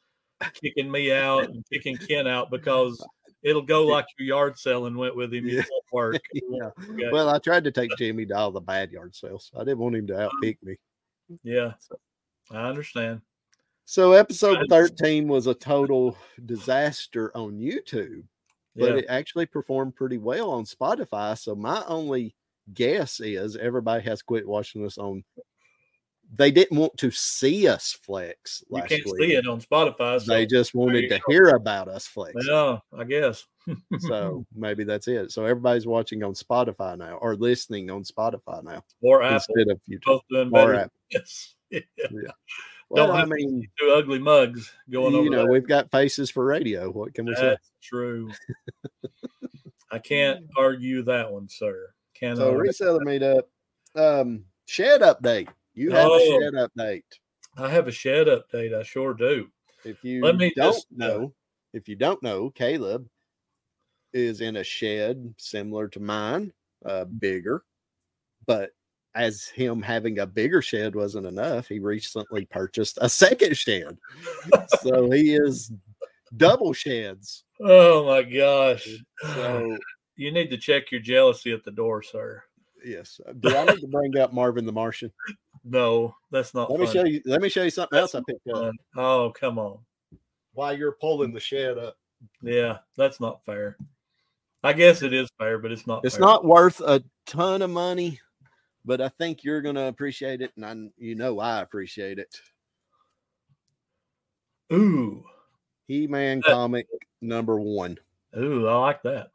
kicking 0.63 0.91
me 0.91 1.13
out 1.13 1.45
and 1.45 1.63
kicking 1.71 1.97
Ken 1.99 2.27
out 2.27 2.51
because 2.51 3.05
it'll 3.43 3.63
go 3.63 3.87
like 3.87 4.07
your 4.19 4.27
yard 4.29 4.59
selling 4.59 4.97
went 4.97 5.17
with 5.17 5.33
him. 5.33 5.47
Yeah. 5.49 5.63
Work. 5.93 6.21
Yeah. 6.35 6.43
won't 6.51 6.89
work 6.89 7.03
out. 7.07 7.13
Well, 7.13 7.29
I 7.31 7.39
tried 7.39 7.65
to 7.65 7.71
take 7.73 7.91
Jimmy 7.99 8.27
to 8.27 8.37
all 8.37 8.51
the 8.53 8.61
bad 8.61 8.91
yard 8.93 9.15
sales. 9.15 9.51
I 9.57 9.61
didn't 9.61 9.79
want 9.79 9.97
him 9.97 10.07
to 10.09 10.25
um, 10.27 10.31
outpick 10.43 10.57
me. 10.63 10.77
yeah, 11.43 11.73
I 12.51 12.69
understand. 12.69 13.21
So 13.87 14.13
episode 14.13 14.67
13 14.69 15.27
was 15.27 15.49
a 15.49 15.55
total 15.55 16.17
disaster 16.47 17.37
on 17.37 17.59
YouTube, 17.59 18.23
but 18.77 18.91
Yeah. 18.93 18.97
it 18.99 19.07
actually 19.09 19.47
performed 19.47 19.97
pretty 19.97 20.19
well 20.19 20.51
on 20.51 20.65
Spotify. 20.65 21.37
So 21.37 21.57
my 21.57 21.83
only 21.89 22.37
guess 22.73 23.19
is 23.19 23.57
everybody 23.57 24.05
has 24.05 24.23
quit 24.23 24.47
watching 24.47 24.87
us 24.87 24.97
on. 24.97 25.25
They 26.33 26.51
didn't 26.53 26.79
want 26.79 26.97
to 26.99 27.11
see 27.11 27.67
us 27.67 27.99
flex 28.05 28.63
You 28.71 28.77
last 28.79 28.89
can't 28.89 29.03
week. 29.05 29.31
see 29.31 29.35
it 29.35 29.47
on 29.49 29.61
Spotify. 29.61 30.21
So 30.21 30.33
They 30.33 30.47
just 30.47 30.75
wanted 30.75 31.09
to 31.09 31.21
hear 31.29 31.49
about 31.49 31.89
us 31.89 32.07
flex. 32.07 32.35
yeah, 32.47 32.79
I 32.97 33.03
guess. 33.05 33.45
So 33.99 34.45
maybe 34.55 34.85
that's 34.85 35.09
it. 35.09 35.33
So 35.33 35.45
everybody's 35.45 35.87
watching 35.89 36.23
on 36.23 36.35
Spotify 36.35 36.97
now 36.97 37.17
or 37.17 37.35
listening 37.35 37.91
on 37.91 38.05
Spotify 38.05 38.63
now 38.63 38.85
or 39.03 39.23
Apple. 39.25 39.35
instead 39.57 39.71
of 39.73 39.81
YouTube. 39.91 40.05
Both 40.05 40.23
doing 40.31 40.51
Or. 40.53 40.75
Apple. 40.75 40.93
Yes. 41.11 41.55
Yeah. 41.71 41.81
Well, 42.89 43.09
Don't 43.09 43.17
I 43.17 43.25
mean, 43.25 43.69
Two 43.81 43.91
ugly 43.91 44.19
mugs 44.21 44.73
going 44.89 45.15
on. 45.15 45.25
you 45.25 45.31
know, 45.31 45.43
there. 45.43 45.51
we've 45.53 45.67
got 45.67 45.91
faces 45.91 46.31
for 46.31 46.45
radio. 46.45 46.91
What 46.91 47.15
can 47.15 47.25
we 47.27 47.35
say? 47.35 47.43
That's 47.51 47.71
true. 47.83 48.31
I 49.91 49.99
can't 49.99 50.45
argue 50.57 51.03
that 51.03 51.31
one, 51.33 51.49
sir. 51.49 51.93
Can 52.15 52.33
I? 52.33 52.35
So 52.37 52.53
reseller 52.55 53.01
meetup, 53.01 53.43
um, 53.97 54.45
shed 54.67 55.01
update. 55.03 55.49
You 55.75 55.91
have 55.93 56.09
Oh. 56.11 56.17
a 56.17 56.21
shed 56.43 56.55
update. 56.55 57.03
I 57.57 57.69
have 57.71 57.89
a 57.89 57.93
shed 57.93 58.27
update. 58.27 58.75
I 58.75 58.83
sure 58.83 59.15
do. 59.15 59.49
If 59.85 60.05
you 60.05 60.23
Let 60.23 60.37
me 60.37 60.53
don't 60.57 60.73
just, 60.75 60.87
uh, 60.93 61.07
know, 61.07 61.35
if 61.73 61.89
you 61.89 61.97
don't 61.97 62.23
know, 62.23 62.51
Caleb 62.51 63.09
is 64.13 64.41
in 64.41 64.57
a 64.57 64.65
shed 64.65 65.35
similar 65.39 65.89
to 65.89 66.01
mine, 66.01 66.53
uh, 66.85 67.05
bigger, 67.05 67.65
but 68.47 68.71
as 69.15 69.47
him 69.47 69.83
having 69.83 70.19
a 70.21 70.27
bigger 70.27 70.63
shed 70.63 70.95
wasn't 70.95 71.27
enough, 71.27 71.69
he 71.69 71.79
recently 71.79 72.45
purchased 72.47 72.99
a 73.01 73.09
second 73.09 73.57
shed. 73.57 73.99
so 74.83 75.11
he 75.11 75.35
is 75.35 75.73
double 76.37 76.73
sheds. 76.73 77.45
Oh 77.61 78.05
my 78.07 78.23
gosh. 78.23 78.87
So 79.35 79.77
You 80.17 80.31
need 80.33 80.51
to 80.51 80.59
check 80.59 80.91
your 80.93 81.01
jealousy 81.01 81.53
at 81.53 81.65
the 81.65 81.71
door, 81.73 82.03
sir. 82.03 82.43
yes, 82.85 83.21
do 83.41 83.57
I 83.57 83.65
need 83.65 83.81
to 83.81 83.89
bring 83.89 84.17
up 84.19 84.33
Marvin 84.33 84.67
the 84.67 84.73
Martian? 84.73 85.13
No, 85.65 86.15
that's 86.31 86.55
not 86.55 86.71
Let 86.71 86.81
me 86.81 86.87
show 86.87 87.05
you. 87.05 87.21
Let 87.27 87.43
me 87.43 87.49
show 87.49 87.63
you 87.63 87.71
something 87.71 87.99
else 87.99 88.15
I 88.15 88.23
picked 88.27 88.49
up 88.49 88.73
Oh, 88.97 89.31
come 89.39 89.59
on. 89.59 89.79
while 90.55 90.77
you're 90.77 90.93
pulling 90.93 91.33
the 91.33 91.41
shed 91.41 91.77
up. 91.79 91.97
Yeah, 92.43 92.79
that's 92.97 93.21
not 93.21 93.45
fair. 93.45 93.77
I 94.63 94.73
guess 94.75 95.03
it 95.03 95.13
is 95.13 95.31
fair, 95.39 95.59
but 95.59 95.73
it's 95.73 95.87
not 95.87 96.05
It's 96.05 96.17
fair. 96.17 96.27
not 96.27 96.45
worth 96.45 96.81
a 96.81 97.03
ton 97.27 97.63
of 97.63 97.71
money, 97.71 98.21
but 98.85 99.01
I 99.01 99.09
think 99.09 99.43
you're 99.45 99.63
gonna 99.63 99.87
appreciate 99.87 100.43
it, 100.43 100.53
and 100.57 100.65
I, 100.67 100.75
you 100.99 101.15
know 101.15 101.39
I 101.41 101.61
appreciate 101.61 102.19
it. 102.19 102.35
Ooh. 104.73 105.25
He 105.89 106.07
Man 106.07 106.43
comic 106.43 106.87
number 107.21 107.59
one. 107.59 107.99
Ooh, 108.39 108.69
I 108.69 108.75
like 108.77 109.03
that. 109.03 109.31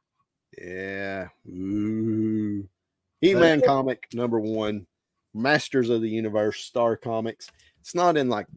Yeah. 0.58 1.28
Ooh. 1.50 2.68
He 3.22 3.34
Man 3.36 3.62
comic 3.62 4.08
number 4.14 4.40
one. 4.40 4.86
Masters 5.36 5.90
of 5.90 6.02
the 6.02 6.10
Universe 6.10 6.62
Star 6.62 6.96
Comics. 6.98 7.50
It's 7.82 7.94
not 7.94 8.18
in 8.18 8.30
like 8.30 8.48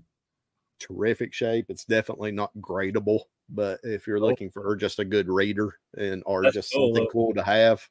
terrific 0.78 1.34
shape. 1.34 1.66
It's 1.68 1.84
definitely 1.84 2.30
not 2.32 2.50
gradable, 2.60 3.22
but 3.50 3.80
if 3.82 4.06
you're 4.06 4.18
Oh. 4.18 4.26
looking 4.28 4.48
for 4.50 4.74
just 4.76 4.98
a 5.00 5.04
good 5.04 5.28
reader 5.28 5.78
and 5.96 6.22
or 6.24 6.42
That's 6.42 6.54
just 6.54 6.72
cool, 6.72 6.94
something 6.94 7.10
cool 7.12 7.34
to 7.34 7.42
have, 7.42 7.86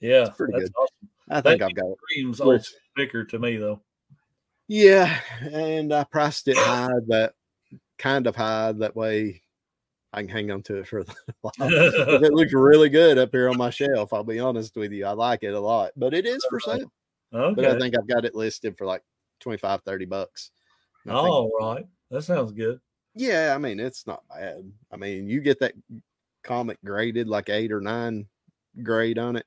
Yeah, 0.00 0.30
pretty 0.36 0.54
that's 0.54 0.70
good. 0.70 0.76
awesome. 0.76 1.08
I 1.30 1.40
think 1.40 1.60
That 1.60 1.66
I've 1.66 1.74
got 1.74 1.86
it. 1.90 1.98
Screams 2.10 2.40
With- 2.40 2.48
old 2.48 2.66
sticker 2.92 3.24
to 3.24 3.38
me 3.38 3.56
though. 3.58 3.80
Yeah, 4.68 5.20
and 5.52 5.92
I 5.92 6.04
priced 6.04 6.48
it 6.48 6.56
high, 6.56 6.88
that 7.08 7.34
kind 7.98 8.26
of 8.26 8.34
high. 8.34 8.72
That 8.72 8.96
way, 8.96 9.42
I 10.14 10.20
can 10.22 10.28
hang 10.28 10.50
on 10.50 10.62
to 10.64 10.76
it 10.76 10.86
for 10.88 11.00
a 11.00 11.04
while. 11.42 11.52
it 12.24 12.32
looks 12.32 12.52
really 12.54 12.88
good 12.88 13.18
up 13.18 13.30
here 13.32 13.50
on 13.50 13.58
my 13.58 13.70
shelf. 13.70 14.12
I'll 14.14 14.24
be 14.24 14.40
honest 14.40 14.74
with 14.76 14.92
you, 14.92 15.04
I 15.04 15.12
like 15.12 15.42
it 15.42 15.52
a 15.52 15.60
lot, 15.60 15.92
but 15.96 16.14
it 16.14 16.24
is 16.26 16.44
for 16.48 16.58
uh, 16.66 16.76
sale. 16.78 16.92
But 17.32 17.64
I 17.64 17.78
think 17.78 17.96
I've 17.98 18.06
got 18.06 18.24
it 18.24 18.34
listed 18.34 18.76
for 18.76 18.86
like 18.86 19.02
25, 19.40 19.82
30 19.82 20.04
bucks. 20.04 20.50
And 21.04 21.12
I 21.12 21.16
think- 21.22 21.28
All 21.34 21.50
right. 21.60 21.86
That 22.10 22.22
sounds 22.22 22.52
good. 22.52 22.78
yeah, 23.14 23.52
I 23.54 23.58
mean 23.58 23.80
it's 23.80 24.06
not 24.06 24.22
bad. 24.28 24.70
I 24.92 24.96
mean, 24.96 25.28
you 25.28 25.40
get 25.40 25.58
that 25.60 25.72
comic 26.44 26.78
graded 26.84 27.26
like 27.28 27.48
eight 27.48 27.72
or 27.72 27.80
nine 27.80 28.26
grade 28.82 29.18
on 29.18 29.36
it. 29.36 29.46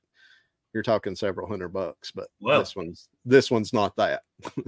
You're 0.74 0.82
talking 0.82 1.14
several 1.16 1.46
hundred 1.48 1.68
bucks, 1.68 2.10
but 2.10 2.28
Wow. 2.40 2.58
this 2.58 2.74
one's 2.76 3.08
this 3.24 3.50
one's 3.50 3.72
not 3.72 3.94
that. 3.96 4.22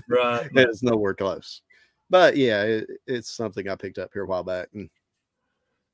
Right. 0.08 0.48
it's 0.54 0.82
nowhere 0.82 1.12
close. 1.14 1.60
But 2.08 2.36
yeah, 2.36 2.62
it, 2.62 2.88
it's 3.06 3.30
something 3.30 3.68
I 3.68 3.74
picked 3.74 3.98
up 3.98 4.10
here 4.14 4.22
a 4.22 4.26
while 4.26 4.44
back, 4.44 4.68
and 4.74 4.88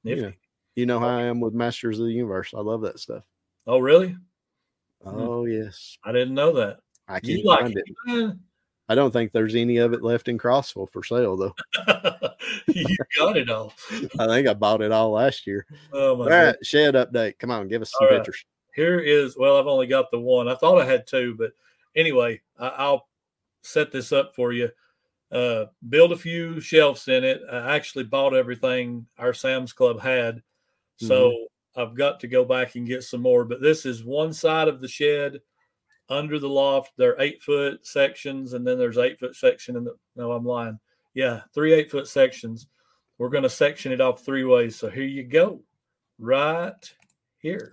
Nifty. 0.05 0.23
yeah. 0.23 0.31
you 0.77 0.87
know 0.87 1.01
how 1.01 1.09
I 1.09 1.23
am 1.23 1.41
with 1.41 1.55
Masters 1.55 1.99
of 1.99 2.05
the 2.07 2.13
Universe. 2.13 2.53
I 2.55 2.61
love 2.61 2.83
that 2.83 3.01
stuff. 3.01 3.25
Oh, 3.67 3.79
really? 3.79 4.11
Hmm. 5.03 5.09
Oh 5.09 5.47
yes, 5.47 5.97
I 6.05 6.13
didn't 6.13 6.35
know 6.35 6.53
that. 6.53 6.79
I 7.09 7.21
You 7.23 7.37
can't 7.37 7.47
like 7.47 7.61
find 7.61 7.77
it. 7.77 7.85
it? 8.07 8.37
I 8.89 8.95
don't 8.95 9.13
think 9.13 9.33
there's 9.33 9.55
any 9.55 9.79
of 9.79 9.95
it 9.95 10.03
left 10.03 10.29
in 10.29 10.37
Crossville 10.37 10.91
for 10.91 11.03
sale 11.03 11.37
though. 11.37 11.55
you 12.69 12.97
got 13.19 13.37
it 13.37 13.49
all. 13.49 13.73
I 14.19 14.27
think 14.27 14.47
I 14.47 14.55
bought 14.55 14.83
it 14.83 14.93
all 14.93 15.13
last 15.13 15.47
year. 15.47 15.67
Oh 15.93 16.17
my 16.17 16.25
All 16.25 16.31
god. 16.31 16.45
right, 16.47 16.57
shed 16.67 16.95
update. 16.95 17.39
Come 17.39 17.51
on, 17.51 17.69
give 17.69 17.81
us 17.83 17.93
some 17.99 18.09
right. 18.09 18.17
pictures. 18.19 18.45
Here 18.75 18.99
is 18.99 19.37
well, 19.39 19.57
I've 19.57 19.67
only 19.67 19.87
got 19.87 20.11
the 20.11 20.21
one. 20.21 20.49
I 20.49 20.55
thought 20.55 20.81
I 20.81 20.85
had 20.85 21.07
two, 21.07 21.35
but 21.39 21.53
anyway, 21.97 22.41
I, 22.59 22.69
I'll 22.69 23.09
set 23.63 23.91
this 23.91 24.13
up 24.13 24.35
for 24.35 24.53
you. 24.53 24.69
Uh, 25.33 25.67
build 25.89 26.13
a 26.13 26.17
few 26.17 26.61
shelves 26.61 27.09
in 27.09 27.25
it. 27.25 27.41
I 27.51 27.75
actually 27.75 28.05
bought 28.05 28.35
everything 28.35 29.07
our 29.19 29.33
Sam's 29.33 29.73
Club 29.73 29.99
had, 29.99 30.43
so 30.97 31.33
I've 31.75 31.95
got 31.95 32.21
to 32.21 32.29
go 32.29 32.45
back 32.45 32.75
and 32.75 32.87
get 32.87 33.03
some 33.03 33.23
more. 33.23 33.45
But 33.45 33.63
this 33.63 33.87
is 33.87 34.05
one 34.05 34.33
side 34.33 34.69
of 34.69 34.81
the 34.81 34.89
shed 34.89 35.41
under 36.09 36.39
the 36.39 36.49
loft. 36.49 36.93
They're 36.97 37.21
eight 37.21 37.43
foot 37.43 37.87
sections, 37.87 38.53
and 38.53 38.67
then 38.67 38.79
there's 38.79 38.99
eight 38.99 39.19
foot 39.19 39.37
section. 39.37 39.77
And 39.77 39.87
the 39.87 39.95
no, 40.17 40.33
I'm 40.33 40.45
lying. 40.45 40.79
Yeah, 41.15 41.43
three 41.55 41.73
eight 41.73 41.91
foot 41.91 42.09
sections. 42.09 42.67
We're 43.19 43.29
going 43.29 43.45
to 43.45 43.51
section 43.51 43.93
it 43.93 44.01
off 44.01 44.25
three 44.25 44.45
ways. 44.45 44.77
So 44.77 44.91
here 44.91 45.05
you 45.05 45.23
go, 45.23 45.61
right 46.19 46.73
here. 47.39 47.71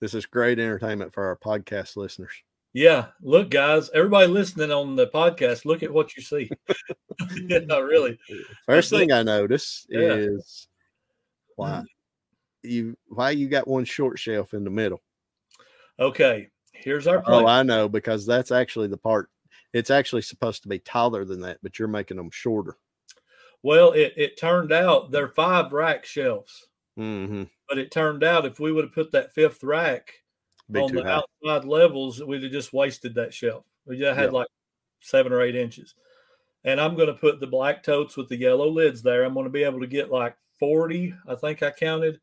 This 0.00 0.14
is 0.14 0.24
great 0.24 0.58
entertainment 0.58 1.12
for 1.12 1.24
our 1.24 1.36
podcast 1.36 1.96
listeners. 1.96 2.32
Yeah, 2.72 3.06
look, 3.20 3.50
guys, 3.50 3.90
everybody 3.92 4.28
listening 4.28 4.70
on 4.70 4.94
the 4.94 5.08
podcast, 5.08 5.64
look 5.64 5.82
at 5.82 5.92
what 5.92 6.16
you 6.16 6.22
see. 6.22 6.48
yeah, 7.48 7.58
really. 7.76 8.18
First 8.64 8.90
thing 8.90 9.10
I 9.10 9.22
notice 9.24 9.86
Yeah. 9.90 10.12
is 10.12 10.68
why 11.56 11.70
mm-hmm. 11.70 11.84
you 12.62 12.96
why 13.08 13.30
you 13.30 13.48
got 13.48 13.66
one 13.66 13.84
short 13.84 14.18
shelf 14.18 14.54
in 14.54 14.62
the 14.62 14.70
middle. 14.70 15.00
Okay, 15.98 16.48
here's 16.80 17.06
our 17.06 17.20
plan. 17.22 17.42
Oh, 17.44 17.46
I 17.46 17.62
know 17.62 17.88
because 17.88 18.26
that's 18.26 18.50
actually 18.50 18.88
the 18.88 18.96
part. 18.96 19.28
It's 19.72 19.90
actually 19.90 20.22
supposed 20.22 20.62
to 20.62 20.68
be 20.68 20.78
taller 20.80 21.24
than 21.24 21.40
that, 21.42 21.58
but 21.62 21.78
you're 21.78 21.88
making 21.88 22.16
them 22.16 22.30
shorter. 22.32 22.76
well, 23.62 23.92
it, 23.92 24.12
it 24.16 24.38
turned 24.38 24.72
out 24.72 25.10
they're 25.10 25.28
five 25.28 25.72
rack 25.72 26.04
shelves, 26.04 26.66
Mm-hmm. 26.98 27.44
but 27.68 27.78
it 27.78 27.90
turned 27.90 28.24
out 28.24 28.44
if 28.46 28.58
we 28.58 28.72
would 28.72 28.84
have 28.84 28.92
put 28.94 29.12
that 29.12 29.32
fifth 29.32 29.62
rack 29.62 30.12
Be 30.70 30.80
on 30.80 30.92
the 30.92 31.02
high. 31.04 31.20
outside 31.44 31.66
levels, 31.68 32.22
we'd 32.22 32.42
have 32.42 32.52
just 32.52 32.72
wasted 32.72 33.14
that 33.14 33.32
shelf. 33.32 33.64
We 33.86 33.96
just 33.98 34.18
had 34.18 34.32
Yeah. 34.32 34.38
like 34.38 34.48
seven 35.00 35.32
or 35.32 35.40
eight 35.40 35.54
inches. 35.56 35.94
And 36.64 36.78
I'm 36.80 36.94
going 36.96 37.06
to 37.06 37.14
put 37.14 37.40
the 37.40 37.46
black 37.46 37.82
totes 37.82 38.16
with 38.18 38.28
the 38.28 38.36
yellow 38.36 38.68
lids 38.68 39.02
there. 39.02 39.24
I'm 39.24 39.32
going 39.34 39.44
to 39.44 39.50
be 39.50 39.62
able 39.64 39.80
to 39.80 39.86
get 39.86 40.10
like 40.10 40.36
40, 40.58 41.14
I 41.26 41.34
think 41.36 41.62
I 41.62 41.70
counted. 41.70 42.20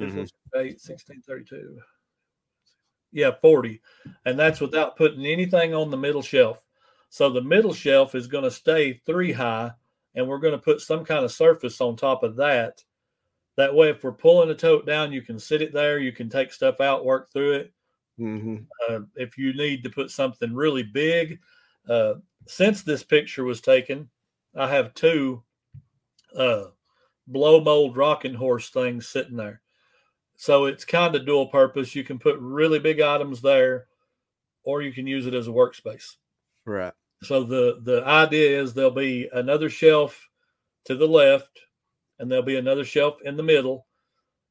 Mhm. 0.00 0.28
8, 0.54 0.80
16, 0.80 1.22
32. 1.26 1.78
Yeah, 3.16 3.30
40. 3.40 3.80
And 4.26 4.38
that's 4.38 4.60
without 4.60 4.98
putting 4.98 5.24
anything 5.24 5.72
on 5.72 5.90
the 5.90 5.96
middle 5.96 6.20
shelf. 6.20 6.62
So 7.08 7.30
the 7.30 7.40
middle 7.40 7.72
shelf 7.72 8.14
is 8.14 8.26
going 8.26 8.44
to 8.44 8.50
stay 8.50 9.00
three 9.06 9.32
high, 9.32 9.70
and 10.14 10.28
we're 10.28 10.38
going 10.38 10.52
to 10.52 10.58
put 10.58 10.82
some 10.82 11.02
kind 11.02 11.24
of 11.24 11.32
surface 11.32 11.80
on 11.80 11.96
top 11.96 12.22
of 12.22 12.36
that. 12.36 12.84
That 13.56 13.74
way, 13.74 13.88
if 13.88 14.04
we're 14.04 14.12
pulling 14.12 14.50
a 14.50 14.54
tote 14.54 14.84
down, 14.84 15.14
you 15.14 15.22
can 15.22 15.38
sit 15.38 15.62
it 15.62 15.72
there, 15.72 15.98
you 15.98 16.12
can 16.12 16.28
take 16.28 16.52
stuff 16.52 16.82
out, 16.82 17.06
work 17.06 17.32
through 17.32 17.52
it. 17.52 17.72
Mhm. 18.20 18.66
Uh, 18.86 19.00
if 19.14 19.38
you 19.38 19.54
need 19.54 19.82
to 19.84 19.90
put 19.90 20.10
something 20.10 20.54
really 20.54 20.82
big, 20.82 21.40
uh, 21.88 22.16
since 22.46 22.82
this 22.82 23.02
picture 23.02 23.44
was 23.44 23.62
taken, 23.62 24.10
I 24.54 24.68
have 24.68 24.92
two 24.92 25.42
uh, 26.36 26.66
blow 27.26 27.62
mold 27.62 27.96
rocking 27.96 28.34
horse 28.34 28.68
things 28.68 29.08
sitting 29.08 29.36
there. 29.38 29.62
So 30.36 30.66
it's 30.66 30.84
kind 30.84 31.14
of 31.14 31.26
dual 31.26 31.46
purpose. 31.46 31.94
You 31.94 32.04
can 32.04 32.18
put 32.18 32.38
really 32.38 32.78
big 32.78 33.00
items 33.00 33.40
there, 33.40 33.86
or 34.64 34.82
you 34.82 34.92
can 34.92 35.06
use 35.06 35.26
it 35.26 35.34
as 35.34 35.48
a 35.48 35.52
workspace. 35.52 36.16
Right. 36.64 36.92
So 37.22 37.44
the 37.44 37.80
the 37.82 38.04
idea 38.04 38.60
is 38.60 38.74
there'll 38.74 38.90
be 38.90 39.28
another 39.32 39.70
shelf 39.70 40.28
to 40.84 40.94
the 40.94 41.06
left, 41.06 41.60
and 42.18 42.30
there'll 42.30 42.44
be 42.44 42.56
another 42.56 42.84
shelf 42.84 43.16
in 43.24 43.36
the 43.36 43.42
middle, 43.42 43.86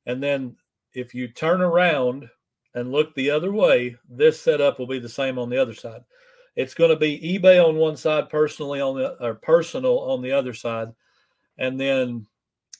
and 0.05 0.21
then 0.21 0.55
if 0.93 1.13
you 1.13 1.27
turn 1.27 1.61
around 1.61 2.29
and 2.73 2.91
look 2.91 3.13
the 3.13 3.29
other 3.29 3.51
way, 3.51 3.95
this 4.09 4.41
setup 4.41 4.79
will 4.79 4.87
be 4.87 4.99
the 4.99 5.09
same 5.09 5.37
on 5.37 5.49
the 5.49 5.57
other 5.57 5.73
side. 5.73 6.01
It's 6.55 6.73
going 6.73 6.89
to 6.89 6.95
be 6.95 7.39
eBay 7.39 7.63
on 7.63 7.75
one 7.75 7.97
side, 7.97 8.29
personally 8.29 8.81
on 8.81 8.97
the 8.97 9.23
or 9.23 9.35
personal 9.35 9.99
on 9.99 10.21
the 10.21 10.31
other 10.31 10.53
side, 10.53 10.87
and 11.57 11.79
then 11.79 12.25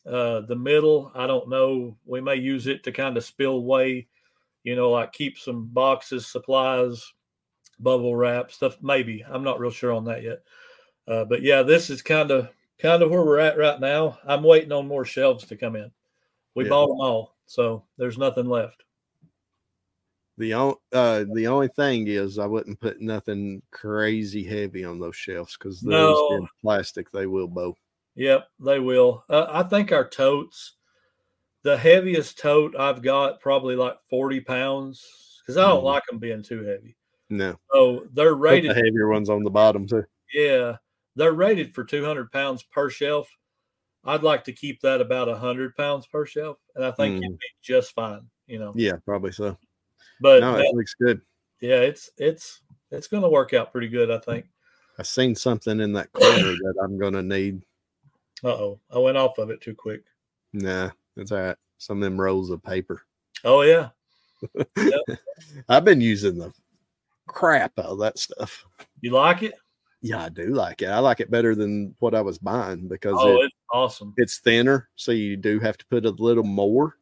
uh, 0.06 0.41
the 0.41 0.56
middle, 0.56 1.12
I 1.15 1.28
don't 1.28 1.50
know. 1.50 1.98
We 2.06 2.22
may 2.22 2.36
use 2.36 2.68
it 2.68 2.84
to 2.84 2.91
kind 2.91 3.18
of 3.18 3.24
spill 3.24 3.54
away, 3.54 4.08
you 4.63 4.76
know, 4.76 4.91
like 4.91 5.13
keep 5.13 5.38
some 5.38 5.65
boxes, 5.68 6.28
supplies, 6.28 7.13
bubble 7.80 8.15
wrap 8.15 8.52
stuff. 8.52 8.78
Maybe 8.82 9.24
I'm 9.28 9.44
not 9.44 9.60
real 9.60 9.72
sure 9.72 9.91
on 9.91 10.06
that 10.06 10.24
yet. 10.24 10.44
Uh, 11.08 11.26
but 11.26 11.41
yeah, 11.41 11.62
this 11.63 11.89
is 11.89 12.02
kind 12.02 12.32
of 12.32 12.50
kind 12.80 13.02
of 13.02 13.10
where 13.10 13.24
we're 13.24 13.39
at 13.39 13.58
right 13.58 13.80
now. 13.80 14.18
I'm 14.26 14.44
waiting 14.44 14.72
on 14.72 14.88
more 14.88 15.06
shelves 15.06 15.46
to 15.48 15.58
come 15.58 15.76
in. 15.76 15.91
We 16.56 16.63
Yeah. 16.63 16.70
bought 16.72 16.88
them 16.88 17.02
all, 17.02 17.36
so 17.46 17.86
there's 17.98 18.18
nothing 18.18 18.48
left. 18.48 18.84
The 20.38 20.54
only 20.54 20.76
uh, 20.91 21.26
the 21.34 21.48
only 21.48 21.70
thing 21.70 22.08
is 22.08 22.39
I 22.39 22.46
wouldn't 22.46 22.80
put 22.82 23.00
nothing 23.00 23.62
crazy 23.72 24.44
heavy 24.44 24.84
on 24.84 25.00
those 25.00 25.15
shelves 25.15 25.56
because 25.58 25.80
those 25.80 26.18
No. 26.30 26.48
plastic 26.62 27.10
they 27.12 27.26
will 27.26 27.48
bow. 27.48 27.76
Yep, 28.15 28.47
they 28.60 28.80
will. 28.80 29.23
Uh, 29.30 29.45
I 29.49 29.63
think 29.63 29.91
our 29.91 30.08
totes, 30.08 30.73
the 31.63 31.78
heaviest 31.78 32.38
tote 32.39 32.75
I've 32.78 33.01
got 33.01 33.39
probably 33.41 33.75
like 33.75 33.97
40 34.10 34.39
pounds 34.41 35.04
because 35.41 35.58
I 35.58 35.67
don't 35.67 35.82
Mhm. 35.82 35.86
like 35.86 36.04
them 36.08 36.19
being 36.19 36.41
too 36.43 36.63
heavy. 36.63 36.95
No, 37.30 37.58
So 37.73 38.08
they're 38.13 38.36
put 38.36 38.41
rated. 38.41 38.71
the 38.71 38.75
heavier 38.75 39.10
ones 39.10 39.30
on 39.30 39.43
the 39.43 39.49
bottom 39.49 39.88
too. 39.88 40.06
Yeah, 40.34 40.78
they're 41.15 41.34
rated 41.34 41.73
for 41.73 41.84
200 41.84 42.32
pounds 42.32 42.63
per 42.63 42.89
shelf. 42.89 43.30
I'd 44.04 44.21
like 44.23 44.43
to 44.45 44.54
keep 44.54 44.80
that 44.82 45.01
about 45.01 45.28
100 45.28 45.75
pounds 45.75 46.06
per 46.06 46.25
shelf, 46.28 46.58
and 46.75 46.86
I 46.86 46.91
think 46.91 47.21
you'd 47.23 47.39
be 47.39 47.47
just 47.63 47.93
fine. 47.93 48.30
You 48.45 48.60
know, 48.60 48.71
Yeah, 48.75 48.97
probably 49.06 49.32
so. 49.32 49.58
but 50.21 50.41
no, 50.41 50.54
that- 50.54 50.65
it 50.65 50.75
looks 50.75 50.93
good. 50.93 51.21
yeah, 51.62 51.80
it's 51.80 52.10
it's 52.17 52.62
it's 52.91 53.08
going 53.08 53.23
to 53.23 53.30
work 53.30 53.54
out 53.54 53.71
pretty 53.71 53.88
good. 53.89 54.12
I 54.12 54.19
think. 54.19 54.45
I 54.99 55.04
seen 55.04 55.34
something 55.36 55.80
in 55.82 55.91
that 55.93 56.13
corner 56.13 56.54
that 56.54 56.75
I'm 56.84 56.97
gonna 56.99 57.23
need. 57.23 57.65
Uh 58.43 58.50
oh, 58.50 58.80
I 58.91 59.00
went 59.00 59.17
off 59.17 59.38
of 59.38 59.50
it 59.50 59.62
too 59.62 59.76
quick. 59.76 60.04
Nah, 60.54 60.91
that's 61.15 61.32
all 61.32 61.39
right. 61.39 61.58
Some 61.78 61.98
of 61.98 62.04
them 62.04 62.19
rolls 62.19 62.50
of 62.50 62.63
paper. 62.63 63.02
Oh 63.43 63.62
yeah, 63.62 63.89
I've 65.69 65.86
been 65.86 66.02
using 66.02 66.38
the 66.38 66.54
crap 67.28 67.78
out 67.80 67.86
of 67.86 68.00
that 68.00 68.17
stuff. 68.17 68.65
you 69.02 69.12
like 69.12 69.43
it? 69.43 69.54
Yeah, 70.02 70.24
I 70.24 70.30
do 70.30 70.54
like 70.54 70.82
it. 70.82 70.89
I 70.89 71.00
like 71.00 71.19
it 71.19 71.32
better 71.32 71.56
than 71.56 71.95
what 72.00 72.13
I 72.13 72.21
was 72.21 72.38
buying 72.38 72.88
because 72.88 73.15
Oh, 73.17 73.41
it, 73.41 73.45
it's 73.45 73.56
awesome. 73.74 74.13
it's 74.17 74.39
thinner, 74.39 74.89
so 74.95 75.12
you 75.12 75.36
do 75.36 75.60
have 75.60 75.78
to 75.78 75.86
put 75.88 76.06
a 76.06 76.12
little 76.12 76.43
more. 76.43 76.98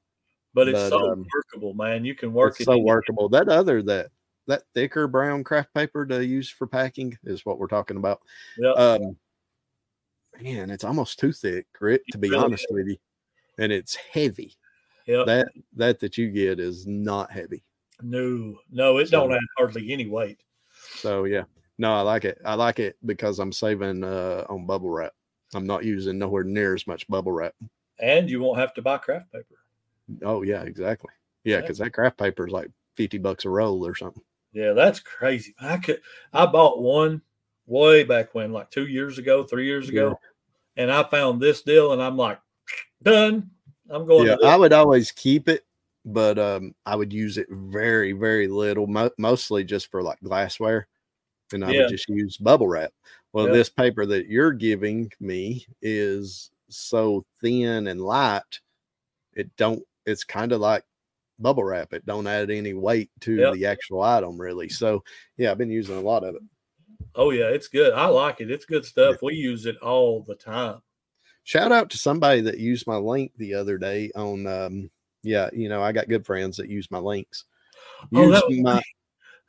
But 0.53 0.69
it's 0.69 0.79
but, 0.79 0.89
so 0.89 1.11
um, 1.11 1.25
workable, 1.33 1.73
man. 1.73 2.05
You 2.05 2.15
can 2.15 2.31
work 2.31 2.53
it's 2.53 2.61
it. 2.61 2.65
so 2.65 2.77
workable. 2.77 3.27
That 3.27 3.49
other 3.49 3.81
that 3.83 4.11
that 4.47 4.63
thicker 4.73 5.07
brown 5.07 5.43
kraft 5.43 5.73
paper 5.73 6.05
to 6.05 6.25
use 6.25 6.49
for 6.49 6.67
packing 6.67 7.17
is 7.23 7.45
what 7.45 7.57
we're 7.57 7.67
talking 7.67 7.97
about. 7.97 8.21
Yep. 8.57 8.77
Um, 8.77 9.17
man, 10.41 10.69
it's 10.69 10.83
almost 10.83 11.19
too 11.19 11.31
thick, 11.31 11.67
Rick. 11.79 12.03
To 12.11 12.17
be 12.17 12.29
really 12.29 12.43
honest 12.43 12.67
with 12.69 12.87
you, 12.87 12.97
and 13.57 13.71
it's 13.71 13.95
heavy. 13.95 14.55
Yep. 15.05 15.25
That 15.25 15.47
that 15.75 15.99
that 15.99 16.17
you 16.17 16.29
get 16.31 16.59
is 16.59 16.87
not 16.87 17.31
heavy. 17.31 17.63
no, 18.01 18.57
no, 18.71 18.97
it 18.97 19.07
So- 19.09 19.19
don't 19.21 19.33
add 19.33 19.39
hardly 19.57 19.91
any 19.91 20.07
weight. 20.07 20.39
So 20.95 21.25
yeah, 21.25 21.43
no, 21.77 21.93
I 21.93 22.01
like 22.01 22.25
it. 22.25 22.39
I 22.45 22.55
like 22.55 22.79
it 22.79 22.97
because 23.05 23.39
I'm 23.39 23.51
saving 23.51 24.03
uh, 24.03 24.45
on 24.49 24.65
bubble 24.65 24.89
wrap. 24.89 25.13
I'm 25.53 25.67
not 25.67 25.83
using 25.85 26.17
nowhere 26.17 26.43
near 26.43 26.73
as 26.73 26.87
much 26.87 27.07
bubble 27.07 27.31
wrap. 27.31 27.53
And 27.99 28.29
you 28.29 28.41
won't 28.41 28.59
have 28.59 28.73
to 28.75 28.81
buy 28.81 28.97
kraft 28.97 29.31
paper. 29.31 29.55
Oh 30.23 30.41
yeah, 30.41 30.63
exactly. 30.63 31.11
Yeah, 31.43 31.55
Yeah. 31.57 31.61
because 31.61 31.77
that 31.77 31.91
kraft 31.93 32.17
paper 32.17 32.47
is 32.47 32.53
like 32.53 32.69
fifty 32.95 33.17
bucks 33.17 33.45
a 33.45 33.49
roll 33.49 33.85
or 33.85 33.95
something. 33.95 34.23
Yeah, 34.51 34.73
that's 34.73 34.99
crazy. 34.99 35.53
I 35.59 35.77
could 35.77 36.01
I 36.33 36.45
bought 36.45 36.81
one 36.81 37.21
way 37.65 38.03
back 38.03 38.33
when, 38.35 38.51
like 38.51 38.69
two 38.69 38.87
years 38.87 39.17
ago, 39.17 39.43
three 39.43 39.65
years 39.65 39.89
ago, 39.89 40.19
and 40.77 40.91
I 40.91 41.03
found 41.03 41.41
this 41.41 41.61
deal 41.61 41.93
and 41.93 42.01
I'm 42.01 42.17
like, 42.17 42.39
done. 43.01 43.49
I'm 43.89 44.05
going 44.05 44.27
yeah, 44.27 44.35
to. 44.37 44.45
I 44.47 44.55
would 44.55 44.73
always 44.73 45.11
keep 45.11 45.49
it, 45.49 45.65
but 46.05 46.39
um, 46.39 46.73
I 46.85 46.95
would 46.95 47.11
use 47.11 47.37
it 47.37 47.47
very, 47.51 48.13
very 48.13 48.47
little, 48.47 48.87
mo- 48.87 49.11
mostly 49.17 49.63
just 49.63 49.91
for 49.91 50.01
like 50.01 50.19
glassware, 50.23 50.87
and 51.51 51.63
I 51.63 51.71
Yeah. 51.71 51.81
would 51.81 51.89
just 51.89 52.09
use 52.09 52.37
bubble 52.37 52.67
wrap. 52.67 52.91
Well, 53.33 53.47
Yeah. 53.47 53.53
this 53.53 53.69
paper 53.69 54.05
that 54.05 54.27
you're 54.27 54.53
giving 54.53 55.11
me 55.19 55.65
is 55.81 56.49
so 56.69 57.25
thin 57.41 57.87
and 57.87 58.01
light, 58.01 58.61
it 59.33 59.53
don't. 59.57 59.83
It's 60.05 60.23
kind 60.23 60.51
of 60.51 60.61
like 60.61 60.83
bubble 61.39 61.63
wrap. 61.63 61.93
It 61.93 62.05
don't 62.05 62.27
add 62.27 62.49
any 62.49 62.73
weight 62.73 63.09
to 63.21 63.35
Yep. 63.35 63.53
the 63.53 63.65
actual 63.65 64.01
item, 64.01 64.39
really. 64.39 64.69
So 64.69 65.03
yeah, 65.37 65.51
I've 65.51 65.57
been 65.57 65.69
using 65.69 65.97
a 65.97 66.01
lot 66.01 66.23
of 66.23 66.35
it. 66.35 66.41
Oh 67.15 67.31
yeah, 67.31 67.45
it's 67.45 67.67
good. 67.67 67.93
I 67.93 68.07
like 68.07 68.41
it. 68.41 68.49
It's 68.49 68.65
good 68.65 68.85
stuff. 68.85 69.17
We 69.21 69.35
use 69.35 69.65
it 69.65 69.77
all 69.77 70.23
the 70.23 70.35
time. 70.35 70.81
Shout 71.43 71.71
out 71.71 71.89
to 71.91 71.97
somebody 71.97 72.41
that 72.41 72.57
used 72.57 72.87
my 72.87 72.95
link 72.95 73.31
the 73.37 73.53
other 73.53 73.77
day 73.77 74.11
on. 74.15 74.47
um 74.47 74.89
Yeah, 75.23 75.49
you 75.53 75.69
know, 75.69 75.81
I 75.83 75.91
got 75.91 76.09
good 76.09 76.25
friends 76.25 76.57
that 76.57 76.69
use 76.69 76.89
my 76.89 76.99
links. 76.99 77.45
Oh, 78.15 78.31
that 78.31 78.47
was 78.47 78.59
my 78.59 78.75
me. 78.75 78.83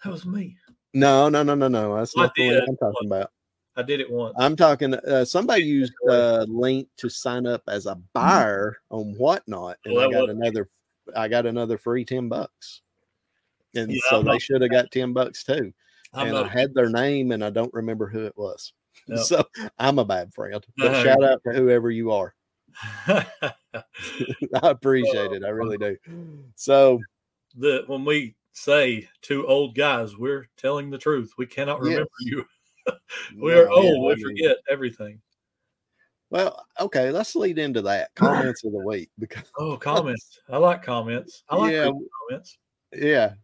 That 0.03 0.13
was 0.13 0.27
me. 0.27 0.57
No, 0.93 1.29
no, 1.29 1.43
no, 1.43 1.55
no, 1.55 1.69
no. 1.69 1.97
That's 1.97 2.17
I 2.17 2.23
not 2.23 2.35
the 2.37 2.49
did. 2.51 2.69
I'm 2.69 2.77
talking 2.77 3.07
about. 3.07 3.31
I 3.77 3.83
did 3.83 4.01
it 4.01 4.11
once. 4.11 4.37
I'm 4.39 4.55
talking. 4.55 4.95
Uh, 4.95 5.25
somebody 5.25 5.65
used 5.65 5.93
a 6.09 6.45
link 6.49 6.89
to 6.99 7.09
sign 7.09 7.47
up 7.47 7.63
as 7.69 7.87
a 7.87 7.97
buyer 8.13 8.77
on 8.91 9.15
whatnot, 9.17 9.79
and 9.85 9.95
Well, 9.95 10.09
I 10.09 10.13
got 10.13 10.31
another. 10.31 10.69
I 11.17 11.29
got 11.29 11.47
another 11.47 11.79
free 11.79 12.05
ten 12.05 12.29
bucks, 12.29 12.83
and 13.75 13.91
Yeah, 13.91 13.99
so 14.11 14.23
they 14.23 14.39
should 14.39 14.63
have 14.63 14.71
got 14.71 14.91
ten 14.91 15.13
bucks 15.13 15.43
too. 15.45 15.73
I'm 16.15 16.29
and 16.29 16.39
I 16.39 16.49
had 16.49 16.75
their 16.75 16.89
name, 16.89 17.33
and 17.33 17.45
I 17.45 17.51
don't 17.51 17.73
remember 17.75 18.07
who 18.07 18.25
it 18.27 18.37
was. 18.37 18.73
Yep. 19.09 19.19
So 19.19 19.45
I'm 19.79 19.99
a 19.99 20.05
bad 20.05 20.33
friend. 20.33 20.65
But 20.79 20.93
Uh-huh. 20.93 21.03
shout 21.03 21.25
out 21.25 21.43
to 21.45 21.53
whoever 21.53 21.91
you 21.91 22.13
are. 22.13 22.33
I 23.09 23.53
appreciate 24.63 25.33
it. 25.33 25.43
I 25.45 25.49
really 25.49 25.79
do. 25.79 25.97
So 26.55 27.03
the 27.57 27.83
when 27.89 28.05
we 28.05 28.37
say 28.53 29.09
two 29.21 29.47
old 29.47 29.75
guys, 29.75 30.17
we're 30.17 30.49
telling 30.57 30.91
the 30.91 30.99
truth. 30.99 31.33
We 31.37 31.47
cannot 31.47 31.81
remember 31.81 32.09
Yes. 32.21 32.29
you. 32.29 32.45
No, 33.35 33.49
yeah, 33.49 33.67
old. 33.71 34.13
I 34.13 34.15
we 34.15 34.23
forget 34.23 34.59
everything. 34.71 35.21
Well, 36.31 36.65
okay, 36.79 37.11
let's 37.11 37.35
lead 37.35 37.59
into 37.59 37.81
that 37.83 38.15
comments 38.15 38.63
of 38.65 38.73
the 38.73 38.79
week 38.79 39.11
because 39.19 39.45
Oh, 39.59 39.77
comments. 39.77 40.41
I 40.49 40.59
like 40.59 40.83
comments. 40.83 41.45
I 41.49 41.57
like 41.57 41.73
Yeah. 41.73 41.91
comments. 42.29 42.59
Yeah, 42.97 43.35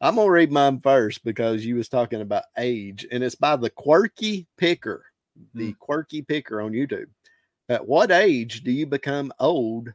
I'm 0.00 0.16
gonna 0.16 0.30
read 0.30 0.52
mine 0.52 0.80
first 0.80 1.24
because 1.24 1.64
you 1.64 1.76
was 1.76 1.88
talking 1.88 2.20
about 2.20 2.44
age, 2.58 3.06
and 3.10 3.22
it's 3.22 3.34
by 3.34 3.56
the 3.56 3.70
Quirky 3.70 4.46
Picker, 4.56 5.04
mm. 5.38 5.46
the 5.54 5.72
Quirky 5.74 6.22
Picker 6.22 6.60
on 6.60 6.72
YouTube. 6.72 7.06
At 7.68 7.86
what 7.86 8.10
age 8.10 8.62
do 8.62 8.72
you 8.72 8.86
become 8.86 9.32
old? 9.38 9.92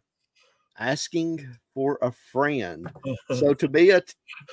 Asking 0.77 1.57
for 1.73 1.97
a 2.01 2.11
friend. 2.31 2.91
So 3.33 3.53
to 3.53 3.67
be 3.69 3.91
a 3.91 4.01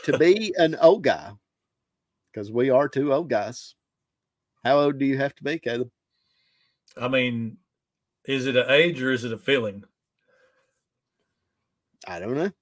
to 0.05 0.19
be 0.19 0.55
an 0.57 0.77
old 0.81 1.03
guy, 1.03 1.33
because 2.33 2.53
we 2.53 2.71
are 2.71 2.89
two 2.89 3.13
old 3.13 3.29
guys. 3.29 3.75
How 4.65 4.79
old 4.79 4.99
do 4.99 5.05
you 5.05 5.19
have 5.19 5.35
to 5.35 5.45
be, 5.45 5.59
Caleb? 5.59 5.91
I 6.97 7.09
mean, 7.09 7.57
is 8.25 8.47
it 8.47 8.57
an 8.57 8.71
age 8.71 9.03
or 9.03 9.11
is 9.11 9.25
it 9.25 9.33
a 9.33 9.39
feeling? 9.39 9.85
I 12.07 12.21
don't 12.21 12.35
know. 12.35 12.53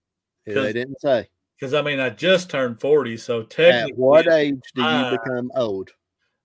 They 0.47 0.73
didn't 0.73 1.01
say. 1.01 1.29
Because 1.61 1.75
I 1.75 1.83
mean, 1.83 2.01
I 2.01 2.09
just 2.09 2.49
turned 2.49 2.81
40, 2.81 3.19
so 3.19 3.43
technically, 3.43 3.93
At 3.93 3.99
what 3.99 4.33
age 4.33 4.61
do 4.75 4.81
you 4.81 4.87
I- 4.89 5.11
become 5.11 5.51
old? 5.55 5.91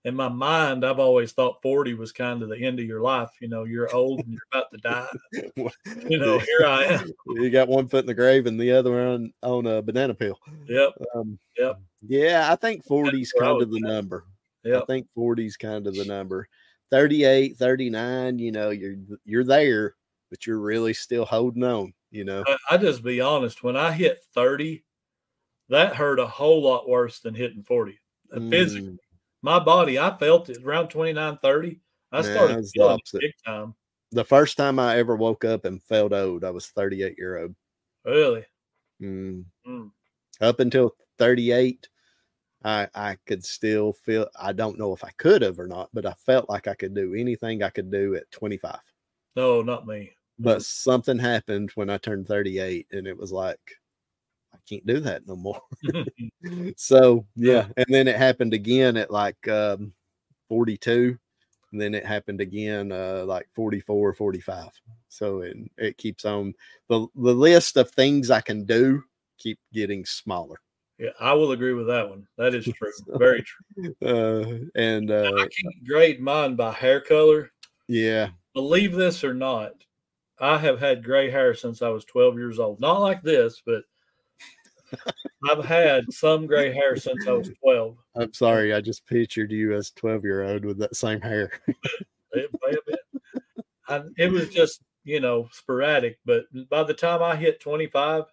in 0.04 0.14
my 0.14 0.30
mind, 0.30 0.86
I've 0.86 1.00
always 1.00 1.32
thought 1.32 1.64
40 1.64 1.96
was 1.96 2.12
kind 2.12 2.44
of 2.44 2.50
the 2.50 2.60
end 2.64 2.80
of 2.80 2.86
your 2.86 3.02
life. 3.02 3.32
You 3.42 3.48
know, 3.48 3.64
you're 3.64 3.92
old 3.96 4.20
and 4.20 4.34
you're 4.34 4.42
about 4.54 4.72
to 4.72 4.78
die. 4.78 5.08
You 6.08 6.20
know, 6.20 6.38
here 6.38 6.68
I 6.68 6.84
am. 6.84 7.10
you 7.28 7.50
got 7.50 7.68
one 7.68 7.88
foot 7.88 8.02
in 8.02 8.06
the 8.06 8.14
grave 8.14 8.46
and 8.46 8.60
the 8.60 8.72
other 8.72 8.92
one 8.92 9.34
on 9.42 9.66
a 9.66 9.82
banana 9.82 10.14
peel. 10.14 10.38
Yep. 10.68 10.94
Um, 11.16 11.40
Yep. 11.58 11.80
Yeah, 12.08 12.52
I 12.52 12.56
think 12.56 12.86
40 12.86 13.20
is 13.20 13.34
kind 13.34 13.60
of 13.62 13.72
the 13.72 13.80
number. 13.80 14.26
I 14.64 14.82
think 14.86 15.08
40 15.16 15.46
is 15.48 15.58
kind 15.58 15.88
of 15.88 15.96
the 15.96 16.06
number. 16.06 16.48
38, 16.92 17.58
39, 17.58 18.38
you 18.38 18.52
know, 18.52 18.70
you're 18.70 18.98
you're 19.24 19.44
there, 19.44 19.96
but 20.30 20.46
you're 20.46 20.60
really 20.60 20.94
still 20.94 21.26
holding 21.26 21.64
on, 21.64 21.94
you 22.12 22.26
know. 22.26 22.44
I, 22.48 22.58
I 22.76 22.78
just 22.78 23.04
be 23.04 23.22
honest. 23.22 23.64
When 23.64 23.76
I 23.76 23.92
hit 23.92 24.20
30, 24.36 24.84
that 25.70 25.96
hurt 25.96 26.20
a 26.20 26.28
whole 26.28 26.62
lot 26.62 26.88
worse 26.88 27.20
than 27.20 27.34
hitting 27.34 27.64
40. 27.64 28.00
Uh, 28.32 28.40
Physically, 28.50 28.92
Mm, 28.92 28.98
my 29.42 29.60
body, 29.60 30.00
I 30.00 30.16
felt 30.18 30.50
it 30.50 30.64
around 30.64 30.90
29, 30.90 31.38
30. 31.42 31.80
I 32.12 32.22
Nah, 32.22 32.24
started 32.24 32.68
feeling 32.74 33.00
it 33.14 33.20
big 33.20 33.34
time. 33.46 33.76
the 34.12 34.24
first 34.24 34.58
time 34.58 34.80
I 34.80 34.98
ever 34.98 35.16
woke 35.16 35.46
up 35.46 35.66
and 35.66 35.84
felt 35.84 36.14
old, 36.14 36.44
I 36.44 36.50
was 36.52 36.68
38 36.68 37.16
year 37.18 37.38
old. 37.40 37.56
Really. 38.06 38.46
Mm. 39.02 39.46
Mm. 39.68 39.92
Up 40.42 40.60
until 40.60 40.96
38, 41.18 41.90
I 42.64 42.88
I 42.96 43.18
could 43.26 43.44
still 43.44 43.94
feel 43.94 44.28
I 44.40 44.54
don't 44.54 44.80
know 44.80 44.94
if 44.94 45.04
I 45.04 45.12
could 45.18 45.42
have 45.42 45.60
or 45.60 45.68
not, 45.68 45.90
but 45.94 46.06
I 46.06 46.14
felt 46.14 46.50
like 46.50 46.68
I 46.68 46.74
could 46.76 46.94
do 46.96 47.14
anything 47.14 47.62
I 47.64 47.70
could 47.70 47.92
do 47.92 48.16
at 48.16 48.30
25. 48.32 48.80
No, 49.36 49.62
not 49.62 49.86
me. 49.86 50.16
But 50.40 50.64
something 50.64 51.20
happened 51.20 51.72
when 51.76 51.90
I 51.90 51.98
turned 51.98 52.28
38 52.28 52.88
and 52.92 53.08
it 53.08 53.18
was 53.18 53.32
like 53.32 53.60
can't 54.68 54.86
do 54.86 55.00
that 55.02 55.28
no 55.28 55.36
more. 55.36 55.62
so 56.78 57.26
yeah, 57.36 57.68
and 57.78 57.86
then 57.90 58.08
it 58.08 58.16
happened 58.16 58.54
again 58.54 58.98
at 58.98 59.12
like 59.12 59.48
um 59.48 59.94
42. 60.50 61.18
and 61.72 61.82
then 61.82 61.94
it 61.94 62.06
happened 62.06 62.40
again 62.42 62.92
uh, 62.92 63.24
like 63.26 63.48
44 63.54 64.14
45 64.14 64.70
so 65.10 65.42
it, 65.42 65.58
it 65.78 65.98
keeps 65.98 66.24
on 66.24 66.54
the, 66.88 67.08
the 67.16 67.34
list 67.34 67.78
of 67.78 67.90
things 67.92 68.30
i 68.30 68.40
can 68.40 68.64
do 68.64 69.04
keep 69.38 69.60
getting 69.74 70.06
smaller 70.06 70.62
Yeah, 70.98 71.10
I 71.20 71.34
will 71.34 71.52
agree 71.52 71.74
with 71.74 71.88
that 71.88 72.08
one. 72.10 72.26
That 72.38 72.56
is 72.56 72.64
true. 72.64 72.92
Very 73.20 73.44
true. 73.44 73.96
uh, 74.06 74.60
and 74.80 75.12
uh, 75.12 75.32
I 75.36 75.48
can't 75.48 75.86
grade 75.86 76.22
mine 76.22 76.56
by 76.56 76.72
hair 76.72 77.02
color. 77.02 77.52
yeah 77.88 78.30
Believe 78.54 78.94
this 78.94 79.24
or 79.24 79.34
not, 79.34 79.74
I 80.40 80.58
have 80.58 80.80
had 80.80 81.04
gray 81.04 81.30
hair 81.30 81.54
since 81.54 81.82
I 81.82 81.90
was 81.90 82.06
12 82.06 82.38
years 82.38 82.60
old. 82.60 82.80
Not 82.80 83.02
like 83.02 83.22
this, 83.24 83.62
but 83.66 83.84
I've 85.50 85.66
had 85.66 86.12
some 86.12 86.46
gray 86.48 86.74
hair 86.74 86.96
since 86.96 87.28
I 87.28 87.32
was 87.32 87.52
12. 87.62 87.98
i'm 88.16 88.34
sorry 88.34 88.74
i 88.74 88.82
just 88.82 89.06
pictured 89.06 89.52
you 89.52 89.74
as 89.74 89.92
12 89.92 90.24
year 90.24 90.44
old 90.44 90.66
with 90.66 90.78
that 90.80 90.96
same 90.96 91.22
hair 91.22 91.52
It, 92.32 92.50
may 92.62 92.72
have 92.72 92.86
been. 92.86 93.64
I, 93.88 94.02
it 94.18 94.32
was 94.32 94.50
just, 94.50 94.82
you 95.06 95.20
know, 95.22 95.48
sporadic. 95.54 96.20
But 96.26 96.46
by 96.70 96.84
the 96.84 96.94
time 96.94 97.24
I 97.24 97.36
hit 97.36 97.62
25, 97.62 98.26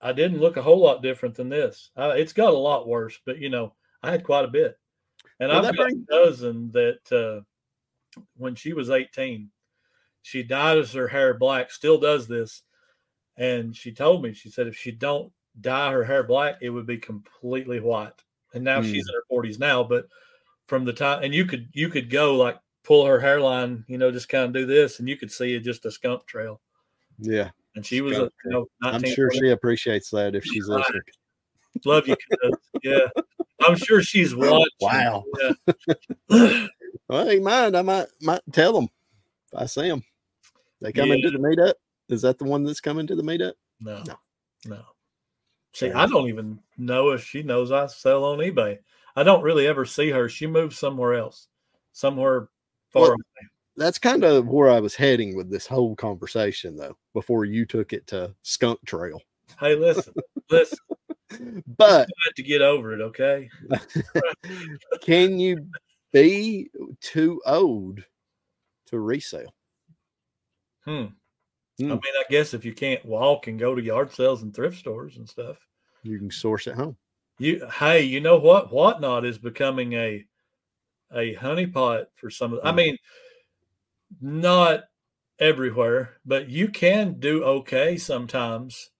I 0.00 0.12
didn't 0.12 0.40
look 0.40 0.56
a 0.56 0.62
whole 0.62 0.78
lot 0.78 1.02
different 1.02 1.34
than 1.34 1.48
this. 1.48 1.90
Uh, 1.96 2.14
it's 2.16 2.32
got 2.32 2.54
a 2.54 2.56
lot 2.56 2.86
worse, 2.86 3.18
but, 3.26 3.38
you 3.38 3.48
know, 3.48 3.74
I 4.04 4.10
had 4.12 4.22
quite 4.22 4.44
a 4.44 4.48
bit. 4.48 4.78
And 5.40 5.48
Well, 5.48 5.58
I've 5.66 5.76
got 5.76 5.82
brings- 5.82 6.04
a 6.08 6.12
cousin 6.12 6.70
that 6.72 7.12
uh, 7.12 8.20
when 8.36 8.54
she 8.54 8.72
was 8.72 8.90
18, 8.90 9.50
she 10.22 10.42
dyes 10.44 10.92
her 10.92 11.08
hair 11.08 11.34
black, 11.34 11.72
still 11.72 11.98
does 11.98 12.28
this. 12.28 12.62
And 13.36 13.74
she 13.76 13.92
told 13.92 14.22
me, 14.22 14.32
she 14.32 14.48
said, 14.50 14.66
if 14.68 14.76
she 14.76 14.92
don't 14.92 15.32
dye 15.60 15.92
her 15.92 16.04
hair 16.04 16.22
black, 16.22 16.56
it 16.60 16.70
would 16.70 16.86
be 16.86 16.98
completely 16.98 17.80
white. 17.80 18.22
And 18.54 18.64
now 18.64 18.80
Hmm. 18.80 18.86
she's 18.92 19.08
in 19.08 19.14
her 19.14 19.24
40s 19.30 19.58
now, 19.58 19.82
but 19.82 20.06
from 20.68 20.84
the 20.84 20.92
time, 20.92 21.22
and 21.22 21.34
you 21.34 21.44
could, 21.46 21.68
you 21.72 21.88
could 21.88 22.10
go 22.10 22.34
like 22.36 22.58
pull 22.84 23.04
her 23.06 23.18
hairline, 23.20 23.84
you 23.88 23.98
know, 23.98 24.10
just 24.12 24.28
kind 24.28 24.44
of 24.44 24.52
do 24.52 24.66
this, 24.66 24.98
and 25.00 25.08
you 25.08 25.16
could 25.16 25.30
see 25.32 25.54
it 25.54 25.60
just 25.60 25.84
a 25.86 25.90
skunk 25.90 26.24
trail. 26.26 26.60
yeah 27.18 27.50
And 27.74 27.84
she 27.84 28.00
was, 28.00 28.16
a, 28.18 28.30
you 28.44 28.50
know, 28.50 28.66
i'm 28.82 29.02
sure 29.04 29.28
20 29.30 29.38
she 29.46 29.50
appreciates 29.52 30.10
that 30.10 30.34
if 30.34 30.44
she's 30.44 30.68
listening 30.68 31.02
love 31.84 32.06
you. 32.08 32.16
Yeah. 32.82 33.06
I'm 33.66 33.76
sure 33.76 34.02
she's 34.02 34.34
watching. 34.36 34.66
Wow. 34.80 35.24
Yeah. 35.40 36.66
well 37.08 37.26
hey 37.26 37.38
mind 37.38 37.76
i 37.76 37.82
might 37.82 38.06
might 38.20 38.40
tell 38.52 38.72
them 38.72 38.88
if 39.52 39.58
i 39.60 39.66
see 39.66 39.88
them 39.88 40.02
they 40.80 40.92
to 40.92 41.04
Yeah. 41.06 41.14
the 41.30 41.38
meetup 41.38 41.74
is 42.08 42.22
that 42.22 42.38
the 42.38 42.44
one 42.44 42.64
that's 42.64 42.80
coming 42.80 43.06
to 43.06 43.14
the 43.16 43.22
meetup 43.22 43.54
No, 43.80 44.02
No. 44.06 44.14
no. 44.66 44.82
See, 45.76 45.88
Fair 45.88 45.98
I 45.98 46.06
don't 46.06 46.28
even 46.30 46.58
know 46.78 47.10
if 47.10 47.22
she 47.22 47.42
knows 47.42 47.70
I 47.70 47.86
sell 47.88 48.24
on 48.24 48.38
eBay. 48.38 48.78
I 49.14 49.22
don't 49.22 49.42
really 49.42 49.66
ever 49.66 49.84
see 49.84 50.08
her. 50.08 50.26
She 50.26 50.46
moves 50.46 50.78
somewhere 50.78 51.12
else, 51.12 51.48
somewhere 51.92 52.48
far 52.94 53.02
Well, 53.02 53.10
away. 53.10 53.48
that's 53.76 53.98
kind 53.98 54.24
of 54.24 54.48
where 54.48 54.70
I 54.70 54.80
was 54.80 54.94
heading 54.94 55.36
with 55.36 55.50
this 55.50 55.66
whole 55.66 55.94
conversation, 55.94 56.76
though, 56.76 56.96
before 57.12 57.44
you 57.44 57.66
took 57.66 57.92
it 57.92 58.06
to 58.06 58.34
Skunk 58.40 58.82
Trail. 58.86 59.20
Hey, 59.60 59.74
listen, 59.76 60.14
listen. 60.50 60.78
But 61.76 62.08
to 62.36 62.42
get 62.42 62.62
over 62.62 62.94
it, 62.94 63.02
okay? 63.02 63.50
can 65.02 65.38
you 65.38 65.66
be 66.10 66.70
too 67.02 67.42
old 67.44 68.02
to 68.86 68.98
resell? 68.98 69.52
Hmm. 70.86 71.06
Hmm. 71.78 71.84
I 71.92 71.94
mean, 71.94 72.02
I 72.04 72.24
guess 72.30 72.54
if 72.54 72.64
you 72.64 72.72
can't 72.72 73.04
walk 73.04 73.46
and 73.48 73.58
go 73.58 73.74
to 73.74 73.82
yard 73.82 74.10
sales 74.12 74.42
and 74.42 74.54
thrift 74.54 74.78
stores 74.78 75.16
and 75.18 75.28
stuff, 75.28 75.58
You 76.02 76.18
can 76.18 76.30
source 76.30 76.66
at 76.66 76.74
home. 76.76 76.96
you 77.38 77.66
hey, 77.66 78.02
you 78.02 78.20
know 78.20 78.38
what? 78.38 78.72
Whatnot 78.72 79.24
is 79.24 79.38
becoming 79.38 79.92
a 79.94 80.24
a 81.12 81.34
honeypot 81.36 82.06
for 82.14 82.30
some 82.30 82.54
of. 82.54 82.60
I 82.64 82.72
Mhm. 82.72 82.76
mean, 82.76 82.98
not 84.20 84.84
everywhere, 85.38 86.18
but 86.24 86.48
you 86.48 86.68
can 86.68 87.20
do 87.20 87.44
okay 87.44 87.96
sometimes 87.96 88.90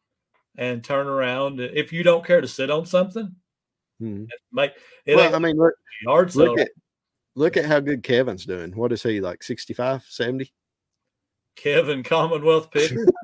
and 0.59 0.85
turn 0.85 1.07
around 1.07 1.61
if 1.61 1.93
you 1.93 2.03
don't 2.03 2.25
care 2.27 2.41
to 2.41 2.49
sit 2.49 2.71
on 2.71 2.85
something. 2.87 3.35
Mhm. 4.01 4.29
Make 4.53 4.73
it 5.07 5.17
Well, 5.17 5.35
I 5.35 5.39
mean, 5.39 5.57
look, 5.57 5.75
yard 6.03 6.33
sale. 6.33 6.47
look 6.47 6.59
at 6.59 6.71
look 7.35 7.57
at 7.57 7.65
how 7.65 7.81
good 7.81 8.03
Kevin's 8.03 8.45
doing. 8.45 8.73
What 8.77 8.93
is 8.93 9.03
he 9.03 9.21
like 9.21 9.43
65, 9.43 10.05
70? 10.05 10.53
Kevin 11.57 12.03
Commonwealth 12.03 12.71
Picker. 12.71 13.07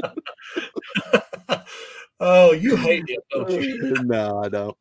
oh, 2.20 2.52
you 2.52 2.76
hate 2.76 3.08
him, 3.08 3.18
don't 3.32 3.50
you? 3.62 3.98
no, 4.04 4.42
I 4.42 4.48
don't. 4.48 4.76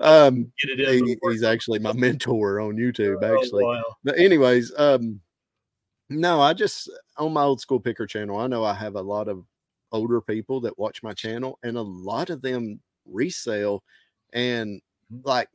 Um, 0.00 0.52
Get 0.60 0.78
it 0.78 0.80
in. 0.80 1.06
he, 1.06 1.16
he's 1.22 1.42
actually 1.42 1.78
my 1.78 1.92
mentor 1.92 2.60
on 2.60 2.76
YouTube, 2.76 3.22
Oh, 3.22 3.34
actually. 3.36 3.64
wow. 3.64 3.82
But 4.02 4.18
anyways, 4.18 4.72
um, 4.78 5.20
no, 6.10 6.40
I 6.40 6.52
just 6.52 6.90
on 7.16 7.32
my 7.32 7.42
old 7.42 7.60
school 7.60 7.80
picker 7.80 8.06
channel, 8.06 8.38
I 8.38 8.46
know 8.46 8.64
I 8.64 8.74
have 8.74 8.96
a 8.96 9.02
lot 9.02 9.28
of 9.28 9.44
older 9.92 10.20
people 10.20 10.60
that 10.62 10.78
watch 10.78 11.02
my 11.02 11.12
channel, 11.12 11.58
and 11.62 11.76
a 11.76 11.82
lot 11.82 12.30
of 12.30 12.42
them 12.42 12.80
resell. 13.06 13.82
And 14.32 14.80
Mhm. 15.12 15.20
like, 15.24 15.48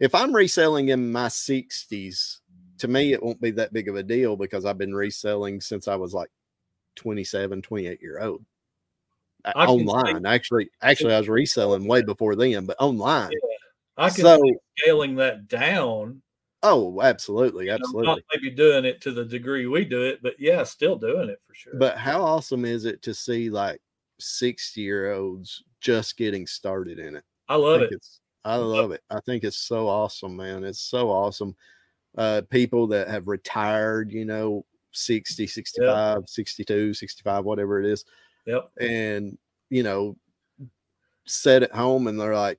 if 0.00 0.14
I'm 0.14 0.34
reselling 0.34 0.88
in 0.88 1.10
my 1.12 1.28
60s, 1.28 2.40
to 2.78 2.88
me, 2.88 3.12
it 3.12 3.22
won't 3.22 3.40
be 3.40 3.50
that 3.52 3.72
big 3.72 3.88
of 3.88 3.96
a 3.96 4.02
deal 4.02 4.36
because 4.36 4.64
I've 4.64 4.78
been 4.78 4.94
reselling 4.94 5.60
since 5.60 5.88
I 5.88 5.96
was 5.96 6.14
like 6.14 6.30
27, 6.96 7.62
28 7.62 8.02
year 8.02 8.20
old. 8.20 8.44
I 9.44 9.52
can 9.66 9.78
see- 9.78 9.84
online, 9.84 10.26
actually, 10.26 10.70
actually, 10.82 11.14
I 11.14 11.18
was 11.18 11.28
reselling 11.28 11.86
way 11.86 12.02
before 12.02 12.34
then, 12.34 12.66
but 12.66 12.76
online. 12.80 13.30
I 13.96 14.10
can 14.10 14.24
so, 14.24 14.42
see 14.42 14.54
scaling 14.78 15.14
that 15.16 15.48
down. 15.48 16.22
oh, 16.62 17.00
absolutely, 17.00 17.70
absolutely. 17.70 18.06
not 18.06 18.18
maybe 18.34 18.50
doing 18.50 18.84
it 18.84 19.00
to 19.02 19.12
the 19.12 19.24
degree 19.24 19.66
we 19.66 19.84
do 19.84 20.02
it, 20.02 20.20
but 20.22 20.34
yeah, 20.38 20.64
still 20.64 20.96
doing 20.96 21.28
it 21.28 21.40
for 21.46 21.54
sure. 21.54 21.74
But 21.78 21.96
how 21.96 22.22
awesome 22.22 22.64
is 22.64 22.84
it 22.84 23.02
to 23.02 23.14
see 23.14 23.50
like 23.50 23.80
60 24.18 24.80
year 24.80 25.12
olds 25.12 25.62
just 25.80 26.16
getting 26.16 26.46
started 26.46 26.98
in 26.98 27.14
it? 27.16 27.24
I 27.48 27.54
I 27.54 27.56
love 27.56 27.80
think 27.80 27.92
it. 27.92 27.96
it's 27.96 28.20
I 28.44 28.56
love 28.56 28.92
it. 28.92 29.02
I 29.10 29.18
think 29.26 29.42
it's 29.42 29.58
so 29.58 29.88
awesome, 29.88 30.36
man. 30.36 30.62
It's 30.62 30.80
so 30.80 31.10
awesome. 31.10 31.56
Uh 32.16 32.42
people 32.50 32.86
that 32.88 33.08
have 33.08 33.28
retired, 33.28 34.10
you 34.12 34.24
know, 34.24 34.64
60, 34.92 35.46
65, 35.46 36.24
62, 36.26 36.94
65, 36.94 37.44
whatever 37.44 37.80
it 37.80 37.86
is, 37.86 38.04
Yep. 38.46 38.70
and 38.80 39.36
you 39.68 39.82
know, 39.82 40.16
sit 41.26 41.62
at 41.62 41.72
home 41.72 42.06
and 42.06 42.18
they're 42.18 42.34
like 42.34 42.58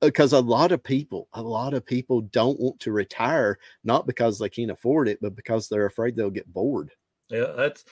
because 0.00 0.32
a 0.32 0.40
lot 0.40 0.72
of 0.72 0.82
people, 0.82 1.28
a 1.32 1.42
lot 1.42 1.74
of 1.74 1.86
people 1.86 2.20
don't 2.22 2.58
want 2.58 2.80
to 2.80 2.92
retire, 2.92 3.58
not 3.84 4.06
because 4.06 4.38
they 4.38 4.48
can't 4.48 4.70
afford 4.70 5.08
it, 5.08 5.18
but 5.22 5.36
because 5.36 5.68
they're 5.68 5.86
afraid 5.86 6.16
they'll 6.16 6.30
get 6.30 6.52
bored. 6.52 6.90
Yeah, 7.28 7.52
that's. 7.56 7.84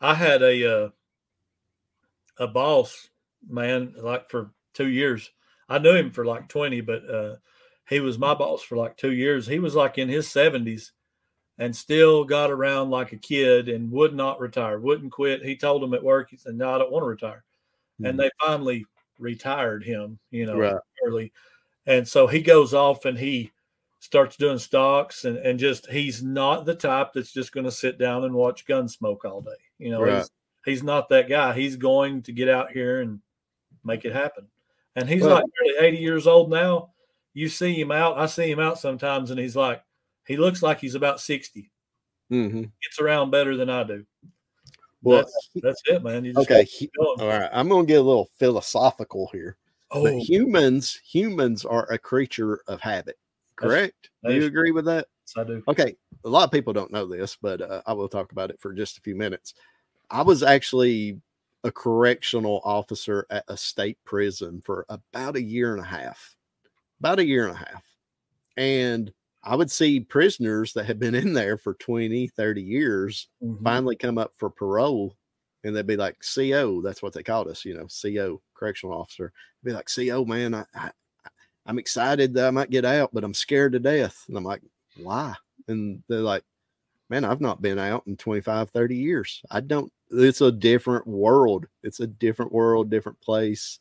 I 0.00 0.14
had 0.14 0.42
a 0.42 0.84
uh, 0.84 0.88
a 2.38 2.46
boss 2.46 3.10
man 3.48 3.94
like 3.98 4.30
for 4.30 4.52
two 4.72 4.88
years. 4.88 5.30
I 5.68 5.78
knew 5.78 5.94
him 5.94 6.10
for 6.10 6.24
like 6.24 6.48
twenty, 6.48 6.80
but 6.80 7.08
uh, 7.08 7.36
he 7.90 8.00
was 8.00 8.18
my 8.18 8.32
boss 8.34 8.62
for 8.62 8.76
like 8.76 8.96
two 8.96 9.12
years. 9.12 9.46
He 9.46 9.58
was 9.58 9.74
like 9.74 9.98
in 9.98 10.08
his 10.08 10.30
seventies, 10.30 10.92
and 11.58 11.74
still 11.74 12.24
got 12.24 12.50
around 12.50 12.90
like 12.90 13.12
a 13.12 13.16
kid 13.16 13.68
and 13.68 13.90
would 13.90 14.14
not 14.14 14.40
retire, 14.40 14.78
wouldn't 14.78 15.12
quit. 15.12 15.44
He 15.44 15.56
told 15.56 15.82
him 15.82 15.92
at 15.92 16.02
work, 16.02 16.30
he 16.30 16.36
said, 16.36 16.54
"No, 16.54 16.72
I 16.72 16.78
don't 16.78 16.92
want 16.92 17.02
to 17.02 17.08
retire," 17.08 17.44
and 17.98 18.06
mm-hmm. 18.06 18.16
they 18.16 18.30
finally 18.40 18.86
retired 19.18 19.84
him. 19.84 20.18
You 20.30 20.46
know, 20.46 20.56
Right. 20.56 20.80
early, 21.04 21.32
and 21.84 22.06
so 22.06 22.26
he 22.28 22.40
goes 22.40 22.72
off 22.72 23.04
and 23.04 23.18
he 23.18 23.50
starts 23.98 24.36
doing 24.36 24.58
stocks 24.58 25.26
and, 25.26 25.36
and 25.38 25.58
just 25.58 25.86
he's 25.90 26.22
not 26.22 26.64
the 26.64 26.74
type 26.74 27.12
that's 27.12 27.32
just 27.32 27.52
going 27.52 27.64
to 27.64 27.70
sit 27.70 27.98
down 27.98 28.24
and 28.24 28.34
watch 28.34 28.64
Gunsmoke 28.66 29.26
all 29.26 29.42
day. 29.42 29.50
You 29.78 29.90
know, 29.90 30.00
Right. 30.00 30.16
he's, 30.16 30.30
he's 30.64 30.82
not 30.82 31.10
that 31.10 31.28
guy. 31.28 31.52
He's 31.52 31.76
going 31.76 32.22
to 32.22 32.32
get 32.32 32.48
out 32.48 32.70
here 32.70 33.02
and 33.02 33.20
make 33.84 34.06
it 34.06 34.14
happen. 34.14 34.46
And 34.96 35.06
he's 35.06 35.22
Well- 35.22 35.34
like 35.34 35.44
nearly 35.62 35.86
80 35.86 35.96
years 35.98 36.26
old 36.26 36.48
now. 36.50 36.92
You 37.34 37.48
see 37.48 37.80
him 37.80 37.92
out. 37.92 38.18
I 38.18 38.26
see 38.26 38.50
him 38.50 38.60
out 38.60 38.78
sometimes 38.78 39.30
and 39.30 39.38
he's 39.38 39.56
like, 39.56 39.82
he 40.26 40.36
looks 40.36 40.62
like 40.62 40.80
he's 40.80 40.94
about 40.94 41.20
60. 41.20 41.70
hmm 42.28 42.62
Gets 42.82 43.00
around 43.00 43.30
better 43.30 43.56
than 43.56 43.70
I 43.70 43.84
do. 43.84 44.04
Well, 45.02 45.18
that's, 45.18 45.50
that's 45.62 45.82
it, 45.86 46.02
man. 46.02 46.24
You 46.24 46.34
just 46.34 46.50
okay. 46.50 46.66
All 47.18 47.26
right. 47.28 47.48
I'm 47.52 47.68
going 47.68 47.86
to 47.86 47.92
get 47.92 48.00
a 48.00 48.04
little 48.04 48.30
philosophical 48.38 49.28
here. 49.32 49.56
Oh, 49.90 50.04
But 50.04 50.14
humans, 50.18 51.00
humans 51.04 51.64
are 51.64 51.90
a 51.90 51.98
creature 51.98 52.60
of 52.66 52.80
habit. 52.80 53.16
Correct? 53.56 54.10
Do 54.24 54.34
you 54.34 54.44
agree 54.44 54.72
with 54.72 54.84
that? 54.86 55.06
yes, 55.26 55.34
I 55.36 55.44
do. 55.44 55.62
Okay. 55.68 55.96
A 56.24 56.28
lot 56.28 56.44
of 56.44 56.50
people 56.52 56.72
don't 56.72 56.92
know 56.92 57.06
this, 57.06 57.36
but 57.40 57.60
uh, 57.62 57.82
I 57.86 57.92
will 57.92 58.08
talk 58.08 58.32
about 58.32 58.50
it 58.50 58.60
for 58.60 58.72
just 58.72 58.98
a 58.98 59.00
few 59.00 59.14
minutes. 59.14 59.54
I 60.10 60.22
was 60.22 60.42
actually 60.42 61.20
a 61.64 61.72
correctional 61.72 62.60
officer 62.64 63.26
at 63.30 63.44
a 63.48 63.56
state 63.56 63.98
prison 64.04 64.62
for 64.64 64.86
about 64.88 65.36
a 65.36 65.42
year 65.42 65.74
and 65.74 65.82
a 65.82 65.86
half. 65.86 66.36
About 67.00 67.18
a 67.18 67.24
year 67.26 67.46
and 67.46 67.54
a 67.54 67.58
half. 67.58 67.84
And 68.56 69.12
I 69.44 69.56
would 69.56 69.70
see 69.70 70.00
prisoners 70.00 70.74
that 70.74 70.86
had 70.86 70.98
been 70.98 71.14
in 71.14 71.32
there 71.34 71.56
for 71.58 71.74
20, 71.74 72.28
30 72.28 72.62
years 72.62 73.28
Mhm. 73.42 73.62
finally 73.64 73.96
come 73.96 74.18
up 74.18 74.32
for 74.36 74.50
parole 74.50 75.16
and 75.64 75.76
they'd 75.76 75.86
be 75.86 75.96
like 75.96 76.16
co 76.36 76.82
that's 76.82 77.02
what 77.02 77.12
they 77.12 77.22
called 77.22 77.48
us 77.48 77.64
you 77.64 77.74
know 77.74 77.86
co 77.88 78.42
correctional 78.54 78.96
officer 78.98 79.32
be 79.64 79.72
like 79.72 79.88
co 79.94 80.24
man 80.24 80.54
I, 80.54 80.64
I 80.74 80.90
i'm 81.66 81.78
excited 81.78 82.34
that 82.34 82.46
i 82.48 82.50
might 82.50 82.70
get 82.70 82.84
out 82.84 83.10
but 83.12 83.24
i'm 83.24 83.34
scared 83.34 83.72
to 83.72 83.80
death 83.80 84.24
and 84.28 84.36
i'm 84.36 84.44
like 84.44 84.62
why? 84.96 85.34
And 85.68 86.02
they're 86.08 86.20
like, 86.20 86.44
man, 87.08 87.24
I've 87.24 87.40
not 87.40 87.62
been 87.62 87.78
out 87.78 88.06
in 88.06 88.16
25, 88.16 88.70
30 88.70 88.96
years. 88.96 89.42
I 89.50 89.60
don't, 89.60 89.92
it's 90.10 90.40
a 90.40 90.52
different 90.52 91.06
world. 91.06 91.66
It's 91.82 92.00
a 92.00 92.06
different 92.06 92.52
world, 92.52 92.90
different 92.90 93.20
place. 93.20 93.80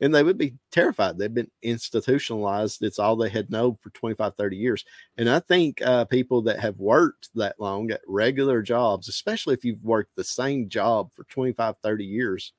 And 0.00 0.14
they 0.14 0.22
would 0.22 0.38
be 0.38 0.54
terrified. 0.72 1.18
They've 1.18 1.32
been 1.32 1.50
institutionalized. 1.62 2.82
It's 2.82 2.98
all 2.98 3.16
they 3.16 3.28
had 3.28 3.50
known 3.50 3.76
for 3.76 3.90
25, 3.90 4.34
30 4.34 4.56
years. 4.56 4.84
And 5.16 5.30
I 5.30 5.38
think 5.40 5.80
uh, 5.82 6.04
people 6.06 6.42
that 6.42 6.58
have 6.58 6.78
worked 6.78 7.30
that 7.36 7.60
long 7.60 7.90
at 7.90 8.00
regular 8.06 8.60
jobs, 8.60 9.08
especially 9.08 9.54
if 9.54 9.64
you've 9.64 9.84
worked 9.84 10.16
the 10.16 10.24
same 10.24 10.68
job 10.68 11.10
for 11.14 11.24
25, 11.24 11.76
30 11.82 12.04
years, 12.04 12.52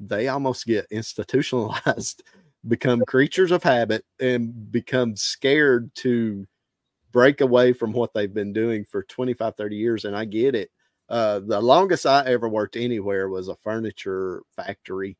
they 0.00 0.28
almost 0.28 0.66
get 0.66 0.86
institutionalized, 0.90 2.22
become 2.68 3.02
creatures 3.06 3.52
of 3.52 3.62
habit, 3.62 4.04
and 4.20 4.70
become 4.72 5.16
scared 5.16 5.94
to 5.94 6.46
break 7.12 7.40
away 7.40 7.72
from 7.72 7.92
what 7.92 8.12
they've 8.12 8.34
been 8.34 8.52
doing 8.52 8.84
for 8.84 9.02
25, 9.04 9.56
30 9.56 9.76
years. 9.76 10.04
And 10.04 10.16
I 10.16 10.24
get 10.24 10.54
it. 10.54 10.70
Uh, 11.08 11.38
the 11.38 11.60
longest 11.60 12.04
I 12.04 12.24
ever 12.26 12.48
worked 12.48 12.76
anywhere 12.76 13.28
was 13.28 13.48
a 13.48 13.56
furniture 13.56 14.42
factory, 14.54 15.16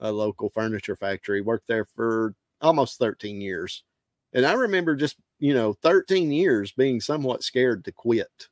a 0.00 0.10
local 0.10 0.50
furniture 0.50 0.96
factory. 0.96 1.40
Worked 1.40 1.68
there 1.68 1.84
for 1.84 2.34
almost 2.60 2.98
13 2.98 3.40
years. 3.40 3.84
And 4.32 4.46
I 4.46 4.52
remember 4.52 4.94
just, 4.94 5.16
you 5.38 5.54
know, 5.54 5.74
13 5.82 6.30
years 6.30 6.72
being 6.72 7.00
somewhat 7.00 7.42
scared 7.42 7.84
to 7.84 7.92
quit. 7.92 8.48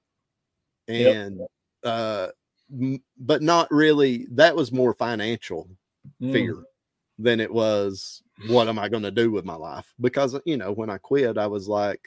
And, 0.88 1.38
yep. 1.38 1.48
uh, 1.84 2.28
but 3.18 3.42
not 3.42 3.70
really. 3.70 4.26
That 4.32 4.56
was 4.56 4.72
more 4.72 4.92
financial 4.94 5.68
mm. 6.20 6.32
fear 6.32 6.56
than 7.18 7.40
it 7.40 7.52
was 7.52 8.22
what 8.46 8.68
am 8.68 8.78
I 8.78 8.88
going 8.88 9.02
to 9.02 9.10
do 9.10 9.30
with 9.30 9.44
my 9.44 9.54
life? 9.54 9.92
Because 10.00 10.38
you 10.44 10.56
know, 10.56 10.72
when 10.72 10.90
I 10.90 10.98
quit, 10.98 11.38
I 11.38 11.46
was 11.46 11.68
like, 11.68 12.00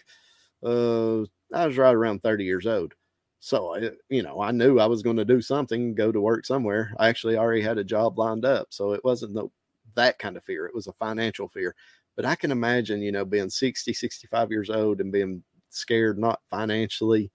uh, 0.63 1.21
I 1.53 1.67
was 1.67 1.77
right 1.77 1.93
around 1.93 2.23
30 2.23 2.43
years 2.45 2.65
old. 2.65 2.93
So 3.41 3.75
I, 3.75 3.89
you 4.09 4.21
know, 4.21 4.39
I 4.39 4.51
knew 4.51 4.79
I 4.79 4.85
was 4.85 5.01
going 5.01 5.17
to 5.17 5.25
do 5.25 5.41
something, 5.41 5.95
go 5.95 6.11
to 6.11 6.21
work 6.21 6.45
somewhere. 6.45 6.93
I 6.97 7.09
actually 7.09 7.37
already 7.37 7.63
had 7.63 7.79
a 7.79 7.83
job 7.83 8.19
lined 8.19 8.45
up, 8.45 8.67
so 8.69 8.93
it 8.93 9.03
wasn't 9.03 9.33
the, 9.33 9.47
that 9.95 10.19
kind 10.19 10.37
of 10.37 10.43
fear. 10.43 10.67
It 10.67 10.75
was 10.75 10.85
a 10.85 10.93
financial 10.93 11.49
fear. 11.49 11.75
But 12.15 12.25
I 12.25 12.35
can 12.35 12.51
imagine, 12.51 13.01
you 13.01 13.11
know, 13.11 13.25
being 13.25 13.49
60, 13.49 13.93
65 13.93 14.51
years 14.51 14.69
old 14.69 15.01
and 15.01 15.11
being 15.11 15.43
scared 15.69 16.19
not 16.19 16.39
financially, 16.51 17.31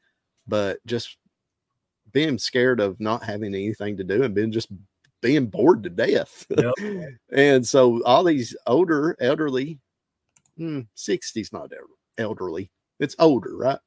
but 0.46 0.78
just 0.86 1.16
being 2.12 2.38
scared 2.38 2.78
of 2.78 3.00
not 3.00 3.24
having 3.24 3.52
anything 3.52 3.96
to 3.96 4.04
do 4.04 4.22
and 4.22 4.34
being 4.34 4.52
just 4.52 4.68
being 5.20 5.46
bored 5.46 5.82
to 5.82 5.90
death. 5.90 6.46
Yep. 6.56 6.74
and 7.32 7.66
so 7.66 8.00
all 8.04 8.22
these 8.22 8.56
older, 8.68 9.16
elderly, 9.18 9.80
hmm, 10.56 10.82
60s 10.96 11.52
not 11.52 11.72
elderly, 12.16 12.70
it's 13.00 13.16
older, 13.18 13.56
right? 13.56 13.80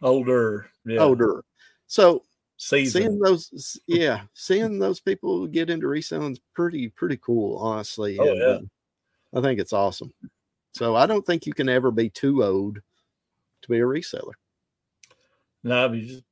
Older, 0.00 0.70
yeah. 0.84 1.00
older. 1.00 1.42
So 1.86 2.22
Season. 2.58 3.02
seeing 3.02 3.18
those, 3.18 3.80
yeah, 3.86 4.22
seeing 4.34 4.78
those 4.78 5.00
people 5.00 5.46
get 5.46 5.70
into 5.70 5.88
reselling 5.88 6.32
is 6.32 6.40
pretty, 6.54 6.88
pretty 6.88 7.18
cool, 7.18 7.58
honestly. 7.58 8.18
Oh, 8.18 8.28
and, 8.28 8.38
yeah. 8.38 8.46
Uh, 8.46 9.38
I 9.38 9.42
think 9.42 9.60
it's 9.60 9.72
awesome. 9.72 10.12
So 10.72 10.94
I 10.96 11.06
don't 11.06 11.24
think 11.24 11.46
you 11.46 11.52
can 11.52 11.68
ever 11.68 11.90
be 11.90 12.10
too 12.10 12.44
old 12.44 12.80
to 13.62 13.68
be 13.68 13.78
a 13.78 13.82
reseller. 13.82 14.32
No, 15.64 15.92
you 15.92 16.06
just 16.06 16.24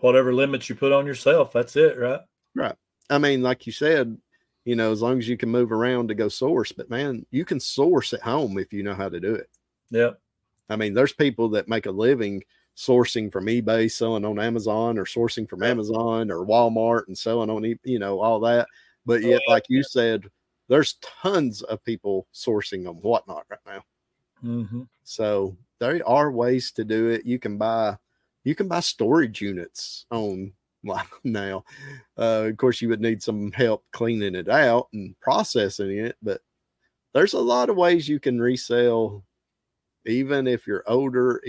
whatever 0.00 0.32
limits 0.32 0.68
you 0.68 0.74
put 0.74 0.92
on 0.92 1.06
yourself. 1.06 1.52
That's 1.52 1.76
it, 1.76 1.98
right? 1.98 2.20
Right. 2.54 2.76
I 3.10 3.18
mean, 3.18 3.42
like 3.42 3.66
you 3.66 3.72
said, 3.72 4.16
you 4.64 4.76
know, 4.76 4.92
as 4.92 5.02
long 5.02 5.18
as 5.18 5.28
you 5.28 5.36
can 5.36 5.48
move 5.48 5.72
around 5.72 6.08
to 6.08 6.14
go 6.14 6.28
source, 6.28 6.72
but 6.72 6.90
man, 6.90 7.24
you 7.30 7.44
can 7.44 7.58
source 7.58 8.12
at 8.12 8.22
home 8.22 8.58
if 8.58 8.72
you 8.72 8.82
know 8.82 8.94
how 8.94 9.08
to 9.08 9.20
do 9.20 9.34
it. 9.34 9.48
Yeah. 9.90 10.10
I 10.68 10.76
mean, 10.76 10.94
there's 10.94 11.12
people 11.12 11.48
that 11.50 11.68
make 11.68 11.86
a 11.86 11.90
living 11.90 12.44
sourcing 12.78 13.30
from 13.30 13.46
eBay, 13.46 13.90
selling 13.90 14.24
on 14.24 14.38
Amazon, 14.38 14.98
or 14.98 15.04
sourcing 15.04 15.48
from 15.48 15.64
Amazon 15.64 16.30
or 16.30 16.46
Walmart 16.46 17.08
and 17.08 17.18
selling 17.18 17.50
on, 17.50 17.64
you 17.82 17.98
know, 17.98 18.20
all 18.20 18.38
that. 18.40 18.68
But 19.04 19.22
yet, 19.22 19.40
like 19.48 19.64
you 19.68 19.82
said, 19.82 20.24
there's 20.68 20.94
tons 21.02 21.62
of 21.62 21.82
people 21.84 22.28
sourcing 22.32 22.88
on 22.88 22.94
whatnot 22.96 23.44
right 23.50 23.58
now. 23.66 23.82
Mm-hmm. 24.44 24.82
So 25.02 25.56
there 25.80 26.00
are 26.06 26.30
ways 26.30 26.70
to 26.72 26.84
do 26.84 27.08
it. 27.08 27.26
You 27.26 27.40
can 27.40 27.58
buy 27.58 27.96
you 28.44 28.54
can 28.54 28.68
buy 28.68 28.80
storage 28.80 29.40
units 29.40 30.06
on 30.12 30.52
now. 31.24 31.64
Uh, 32.16 32.46
of 32.50 32.56
course, 32.58 32.80
you 32.80 32.88
would 32.90 33.00
need 33.00 33.22
some 33.22 33.50
help 33.50 33.84
cleaning 33.92 34.36
it 34.36 34.48
out 34.48 34.86
and 34.92 35.18
processing 35.20 35.98
it, 35.98 36.16
but 36.22 36.40
there's 37.12 37.34
a 37.34 37.40
lot 37.40 37.70
of 37.70 37.76
ways 37.76 38.08
you 38.08 38.20
can 38.20 38.40
resell, 38.40 39.24
even 40.06 40.46
if 40.46 40.66
you're 40.66 40.84
older, 40.86 41.42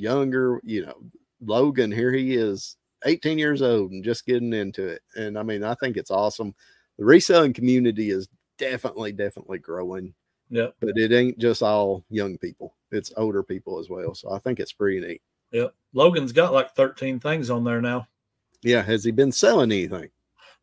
younger. 0.00 0.60
You 0.64 0.86
know, 0.86 1.02
Logan 1.44 1.92
here 1.92 2.12
he 2.12 2.34
is, 2.34 2.76
18 3.04 3.38
years 3.38 3.62
old 3.62 3.92
and 3.92 4.04
just 4.04 4.26
getting 4.26 4.52
into 4.52 4.86
it, 4.86 5.02
and 5.16 5.38
I 5.38 5.42
mean, 5.42 5.64
I 5.64 5.74
think 5.74 5.96
it's 5.96 6.10
awesome. 6.10 6.54
The 6.98 7.04
reselling 7.04 7.52
community 7.52 8.10
is 8.10 8.28
definitely, 8.58 9.12
definitely 9.12 9.58
growing. 9.58 10.14
Yeah, 10.50 10.68
but 10.80 10.96
it 10.96 11.12
ain't 11.12 11.38
just 11.38 11.62
all 11.62 12.04
young 12.10 12.38
people; 12.38 12.74
it's 12.90 13.12
older 13.16 13.42
people 13.42 13.78
as 13.78 13.88
well. 13.88 14.14
So 14.14 14.32
I 14.32 14.38
think 14.38 14.58
it's 14.58 14.72
pretty 14.72 15.00
neat. 15.00 15.22
Yep. 15.52 15.74
Logan's 15.92 16.32
got 16.32 16.52
like 16.52 16.74
13 16.74 17.20
things 17.20 17.50
on 17.50 17.64
there 17.64 17.80
now. 17.80 18.06
Yeah. 18.62 18.82
Has 18.82 19.04
he 19.04 19.10
been 19.10 19.32
selling 19.32 19.72
anything? 19.72 20.10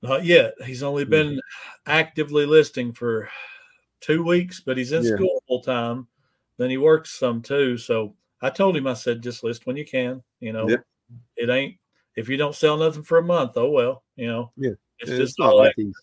Not 0.02 0.26
yet. 0.26 0.54
He's 0.66 0.84
only 0.84 1.04
hmm. 1.04 1.10
been 1.10 1.28
mm-hmm. 1.28 1.92
actively 1.92 2.46
listing 2.46 2.94
for 2.94 3.30
two 4.00 4.24
weeks, 4.24 4.62
but 4.66 4.78
he's 4.78 4.92
in 4.92 5.04
yeah. 5.04 5.16
school 5.16 5.44
full 5.48 5.62
time. 5.62 6.08
Then 6.58 6.70
he 6.70 6.78
works 6.78 7.18
some 7.18 7.42
too. 7.42 7.78
So 7.78 8.16
I 8.42 8.50
told 8.50 8.78
him, 8.78 8.88
I 8.88 8.94
said, 8.94 9.22
just 9.22 9.44
list 9.44 9.66
when 9.66 9.78
you 9.78 9.86
can. 9.86 10.24
You 10.40 10.54
know, 10.54 10.70
yeah. 10.70 10.78
it 11.36 11.50
ain't, 11.50 11.78
if 12.16 12.30
you 12.30 12.38
don't 12.38 12.56
sell 12.56 12.78
nothing 12.78 13.04
for 13.04 13.18
a 13.18 13.24
month, 13.24 13.54
oh 13.56 13.70
well, 13.70 14.04
you 14.16 14.28
know. 14.28 14.52
Yeah. 14.58 14.72
It's, 15.00 15.12
it's 15.12 15.20
just 15.20 15.40
not 15.40 15.56
like 15.56 15.74
he's, 15.76 15.94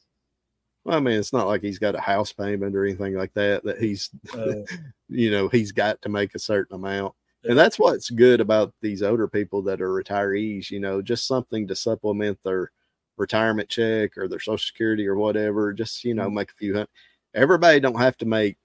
well, 0.84 0.96
I 0.96 1.00
mean, 1.00 1.18
it's 1.18 1.32
not 1.32 1.48
like 1.48 1.62
he's 1.62 1.78
got 1.78 1.96
a 1.96 2.00
house 2.00 2.32
payment 2.32 2.76
or 2.76 2.84
anything 2.84 3.14
like 3.14 3.34
that, 3.34 3.64
that 3.64 3.80
he's, 3.80 4.10
uh, 4.34 4.62
you 5.08 5.30
know, 5.30 5.48
he's 5.48 5.72
got 5.72 6.00
to 6.02 6.08
make 6.08 6.34
a 6.34 6.38
certain 6.38 6.76
amount 6.76 7.14
and 7.44 7.58
that's 7.58 7.78
what's 7.78 8.10
good 8.10 8.40
about 8.40 8.72
these 8.80 9.02
older 9.02 9.28
people 9.28 9.62
that 9.62 9.80
are 9.80 9.90
retirees 9.90 10.70
you 10.70 10.80
know 10.80 11.02
just 11.02 11.26
something 11.26 11.66
to 11.66 11.76
supplement 11.76 12.38
their 12.42 12.70
retirement 13.16 13.68
check 13.68 14.16
or 14.16 14.26
their 14.26 14.40
social 14.40 14.58
security 14.58 15.06
or 15.06 15.14
whatever 15.14 15.72
just 15.72 16.04
you 16.04 16.14
know 16.14 16.26
mm-hmm. 16.26 16.36
make 16.36 16.50
a 16.50 16.54
few 16.54 16.72
hundred 16.72 16.88
everybody 17.34 17.80
don't 17.80 18.00
have 18.00 18.16
to 18.16 18.26
make 18.26 18.56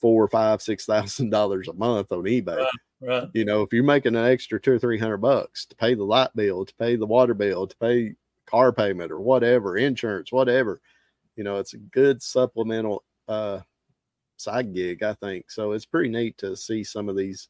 four 0.00 0.22
or 0.22 0.28
five 0.28 0.62
six 0.62 0.86
thousand 0.86 1.30
dollars 1.30 1.68
a 1.68 1.72
month 1.72 2.12
on 2.12 2.22
ebay 2.22 2.56
right, 2.56 2.68
right. 3.02 3.28
you 3.34 3.44
know 3.44 3.62
if 3.62 3.72
you're 3.72 3.84
making 3.84 4.16
an 4.16 4.24
extra 4.24 4.60
two 4.60 4.72
or 4.72 4.78
three 4.78 4.98
hundred 4.98 5.18
bucks 5.18 5.66
to 5.66 5.76
pay 5.76 5.94
the 5.94 6.04
light 6.04 6.30
bill 6.34 6.64
to 6.64 6.74
pay 6.74 6.96
the 6.96 7.06
water 7.06 7.34
bill 7.34 7.66
to 7.66 7.76
pay 7.76 8.14
car 8.46 8.72
payment 8.72 9.12
or 9.12 9.20
whatever 9.20 9.76
insurance 9.76 10.32
whatever 10.32 10.80
you 11.36 11.44
know 11.44 11.58
it's 11.58 11.74
a 11.74 11.78
good 11.78 12.22
supplemental 12.22 13.04
uh 13.28 13.60
side 14.36 14.74
gig 14.74 15.02
i 15.02 15.14
think 15.14 15.50
so 15.50 15.72
it's 15.72 15.86
pretty 15.86 16.08
neat 16.08 16.36
to 16.36 16.56
see 16.56 16.82
some 16.82 17.08
of 17.08 17.16
these 17.16 17.48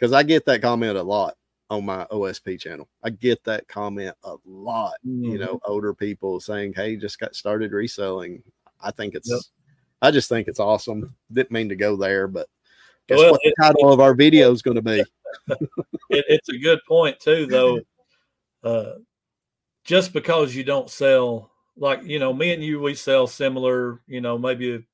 because 0.00 0.12
I 0.12 0.22
get 0.22 0.46
that 0.46 0.62
comment 0.62 0.96
a 0.96 1.02
lot 1.02 1.36
on 1.68 1.84
my 1.84 2.06
OSP 2.06 2.58
channel. 2.58 2.88
I 3.02 3.10
get 3.10 3.44
that 3.44 3.68
comment 3.68 4.14
a 4.24 4.36
lot. 4.46 4.94
Mm-hmm. 5.06 5.24
You 5.24 5.38
know, 5.38 5.60
older 5.64 5.94
people 5.94 6.40
saying, 6.40 6.72
"Hey, 6.74 6.96
just 6.96 7.20
got 7.20 7.34
started 7.36 7.72
reselling." 7.72 8.42
I 8.80 8.90
think 8.90 9.14
it's, 9.14 9.30
yep. 9.30 9.40
I 10.00 10.10
just 10.10 10.30
think 10.30 10.48
it's 10.48 10.58
awesome. 10.58 11.14
Didn't 11.30 11.50
mean 11.50 11.68
to 11.68 11.76
go 11.76 11.96
there, 11.96 12.26
but 12.26 12.48
well, 13.18 13.32
what 13.32 13.40
the 13.42 13.54
title 13.60 13.92
of 13.92 14.00
our 14.00 14.14
video 14.14 14.52
is 14.52 14.62
going 14.62 14.76
to 14.76 14.82
be. 14.82 15.00
it, 15.48 16.24
it's 16.28 16.48
a 16.48 16.58
good 16.58 16.80
point 16.86 17.18
too, 17.20 17.46
though. 17.46 17.80
Uh, 18.62 18.92
just 19.84 20.12
because 20.12 20.54
you 20.54 20.64
don't 20.64 20.90
sell, 20.90 21.50
like 21.76 22.02
you 22.04 22.18
know, 22.18 22.32
me 22.32 22.52
and 22.52 22.62
you, 22.62 22.80
we 22.80 22.94
sell 22.94 23.26
similar. 23.26 24.00
You 24.06 24.20
know, 24.20 24.38
maybe 24.38 24.84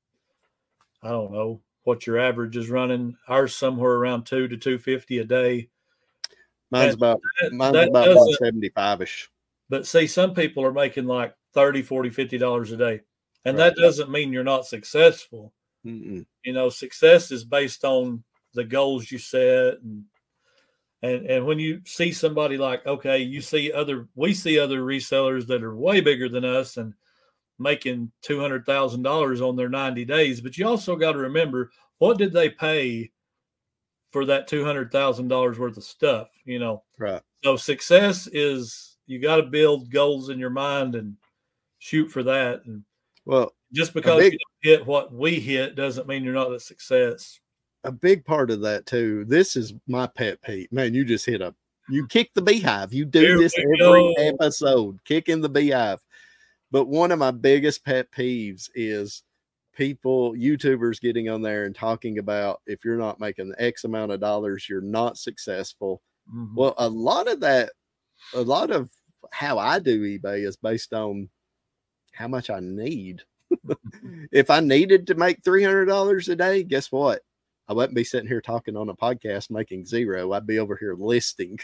I 1.03 1.09
don't 1.09 1.31
know 1.31 1.61
what 1.83 2.07
your 2.07 2.19
average 2.19 2.57
is 2.57 2.69
running. 2.69 3.17
Ours 3.27 3.55
somewhere 3.55 3.93
around 3.93 4.25
two 4.25 4.47
to 4.47 4.57
two 4.57 4.77
fifty 4.77 5.19
a 5.19 5.23
day. 5.25 5.69
Mine's 6.71 6.93
and 6.93 7.01
about 7.01 7.21
that, 7.41 7.53
mine's 7.53 7.73
that 7.73 7.89
about 7.89 8.29
seventy 8.39 8.69
five 8.69 9.01
ish. 9.01 9.29
But 9.69 9.85
see, 9.85 10.07
some 10.07 10.33
people 10.33 10.63
are 10.65 10.71
making 10.71 11.05
like 11.05 11.35
30 11.53 11.81
40 11.81 12.11
50 12.11 12.37
dollars 12.37 12.71
a 12.71 12.77
day 12.77 13.01
and 13.45 13.57
right. 13.57 13.73
that 13.75 13.81
doesn't 13.81 14.11
mean 14.11 14.31
you're 14.31 14.43
not 14.43 14.65
successful 14.65 15.53
Mm-mm. 15.85 16.25
you 16.43 16.53
know 16.53 16.69
success 16.69 17.31
is 17.31 17.43
based 17.43 17.85
on 17.85 18.23
the 18.53 18.63
goals 18.63 19.11
you 19.11 19.17
set 19.17 19.79
and 19.81 20.03
and 21.03 21.25
and 21.27 21.45
when 21.45 21.59
you 21.59 21.81
see 21.85 22.11
somebody 22.11 22.57
like 22.57 22.85
okay 22.85 23.19
you 23.19 23.39
see 23.41 23.71
other 23.71 24.07
we 24.15 24.33
see 24.33 24.59
other 24.59 24.81
resellers 24.81 25.45
that 25.47 25.63
are 25.63 25.75
way 25.75 26.01
bigger 26.01 26.27
than 26.27 26.43
us 26.43 26.77
and 26.77 26.93
making 27.59 28.11
$200,000 28.23 29.47
on 29.47 29.55
their 29.55 29.69
90 29.69 30.05
days. 30.05 30.41
But 30.41 30.57
you 30.57 30.67
also 30.67 30.95
got 30.95 31.13
to 31.13 31.19
remember 31.19 31.71
what 31.97 32.17
did 32.17 32.31
they 32.31 32.49
pay 32.49 33.11
for 34.11 34.25
that 34.25 34.49
$200,000 34.49 35.57
worth 35.57 35.77
of 35.77 35.83
stuff, 35.83 36.29
you 36.45 36.59
know? 36.59 36.83
Right. 36.97 37.21
So 37.43 37.55
success 37.55 38.27
is 38.31 38.97
you 39.05 39.19
got 39.19 39.37
to 39.37 39.43
build 39.43 39.91
goals 39.91 40.29
in 40.29 40.39
your 40.39 40.49
mind 40.49 40.95
and 40.95 41.15
shoot 41.79 42.09
for 42.09 42.23
that. 42.23 42.65
And 42.65 42.83
well, 43.25 43.53
just 43.73 43.93
because 43.93 44.19
big, 44.19 44.33
you 44.33 44.39
hit 44.71 44.85
what 44.85 45.13
we 45.13 45.39
hit 45.39 45.75
doesn't 45.75 46.07
mean 46.07 46.23
you're 46.23 46.33
not 46.33 46.51
a 46.53 46.59
success. 46.59 47.39
a 47.83 47.91
big 47.91 48.25
part 48.25 48.51
of 48.51 48.61
that 48.61 48.85
too. 48.85 49.25
This 49.25 49.55
is 49.55 49.73
my 49.87 50.07
pet 50.07 50.41
peeve. 50.41 50.71
Man, 50.71 50.93
you 50.93 51.05
just 51.05 51.25
hit 51.25 51.41
a 51.41 51.53
you 51.89 52.05
kick 52.07 52.33
the 52.33 52.41
beehive. 52.41 52.91
You 52.91 53.05
do 53.05 53.21
Here 53.21 53.37
this 53.37 53.57
every 53.57 53.77
go. 53.79 54.13
episode, 54.17 54.99
kicking 55.05 55.39
the 55.41 55.47
beehive. 55.49 56.03
But 56.69 56.87
one 56.89 57.11
of 57.13 57.19
my 57.19 57.31
biggest 57.31 57.85
pet 57.85 58.11
peeves 58.11 58.69
is 58.75 59.23
people, 59.73 60.33
YouTubers 60.33 60.99
getting 60.99 61.29
on 61.29 61.41
there 61.41 61.63
and 61.63 61.73
talking 61.73 62.17
about 62.19 62.61
if 62.65 62.83
you're 62.83 62.97
not 62.97 63.21
making 63.21 63.53
X 63.57 63.85
amount 63.85 64.11
of 64.11 64.19
dollars, 64.19 64.67
you're 64.67 64.81
not 64.81 65.17
successful. 65.17 66.01
Mhm. 66.29 66.55
Well, 66.55 66.73
a 66.77 66.89
lot 66.89 67.29
of 67.29 67.39
that, 67.39 67.71
a 68.33 68.41
lot 68.41 68.69
of 68.69 68.89
how 69.31 69.57
I 69.57 69.79
do 69.79 70.01
eBay 70.19 70.45
is 70.45 70.57
based 70.57 70.91
on 70.93 71.29
how 72.11 72.27
much 72.27 72.49
I 72.49 72.59
need. 72.59 73.21
If 74.31 74.49
I 74.49 74.59
needed 74.59 75.07
to 75.07 75.15
make 75.15 75.41
$300 75.43 76.29
a 76.29 76.35
day, 76.35 76.63
guess 76.63 76.91
what? 76.91 77.21
I 77.67 77.73
wouldn't 77.73 77.95
be 77.95 78.03
sitting 78.03 78.27
here 78.27 78.41
talking 78.41 78.77
on 78.77 78.89
a 78.89 78.95
podcast 78.95 79.51
making 79.51 79.85
zero. 79.85 80.31
I'd 80.31 80.47
be 80.47 80.59
over 80.59 80.77
here 80.77 80.95
listing. 80.95 81.59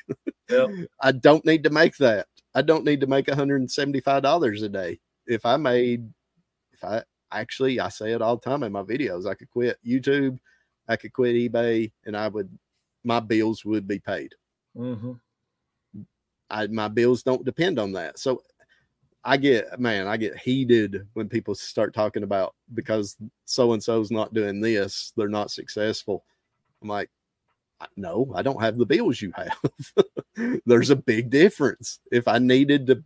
Yep. 0.49 0.69
I 1.01 1.11
don't 1.13 1.45
need 1.45 1.63
to 1.63 1.69
make 1.69 1.95
that. 1.97 2.27
I 2.53 2.61
don't 2.61 2.83
need 2.83 2.99
to 3.01 3.07
make 3.07 3.27
$175 3.27 4.63
a 4.63 4.69
day. 4.69 4.99
If 5.25 5.45
I 5.45 5.55
made, 5.55 6.11
if 6.73 6.83
I 6.83 7.03
actually, 7.31 7.79
I 7.79 7.89
say 7.89 8.11
it 8.11 8.21
all 8.21 8.35
the 8.35 8.49
time 8.49 8.63
in 8.63 8.71
my 8.71 8.83
videos, 8.83 9.25
I 9.25 9.33
could 9.33 9.49
quit 9.49 9.77
YouTube, 9.85 10.37
I 10.87 10.97
could 10.97 11.13
quit 11.13 11.35
eBay, 11.35 11.91
and 12.05 12.17
I 12.17 12.27
would, 12.27 12.49
my 13.05 13.21
bills 13.21 13.63
would 13.63 13.87
be 13.87 13.99
paid. 13.99 14.33
Mhm. 14.77 15.19
I 16.49 16.67
my 16.67 16.87
bills 16.87 17.23
don't 17.23 17.45
depend 17.45 17.79
on 17.79 17.93
that. 17.93 18.19
So 18.19 18.43
I 19.25 19.37
get 19.37 19.79
man, 19.79 20.07
I 20.07 20.17
get 20.17 20.37
heated 20.37 21.07
when 21.13 21.29
people 21.29 21.55
start 21.55 21.93
talking 21.93 22.23
about 22.23 22.55
because 22.73 23.15
so 23.45 23.73
and 23.73 23.81
so's 23.81 24.11
not 24.11 24.33
doing 24.33 24.59
this, 24.59 25.13
they're 25.15 25.29
not 25.29 25.51
successful. 25.51 26.25
I'm 26.81 26.89
like, 26.89 27.09
no, 27.95 28.31
I 28.35 28.41
don't 28.41 28.61
have 28.61 28.77
the 28.77 28.85
bills 28.85 29.21
you 29.21 29.31
have. 29.35 30.05
There's 30.65 30.89
a 30.89 30.95
big 30.95 31.29
difference. 31.29 31.99
If 32.11 32.27
I 32.27 32.39
needed 32.39 32.87
to 32.87 33.03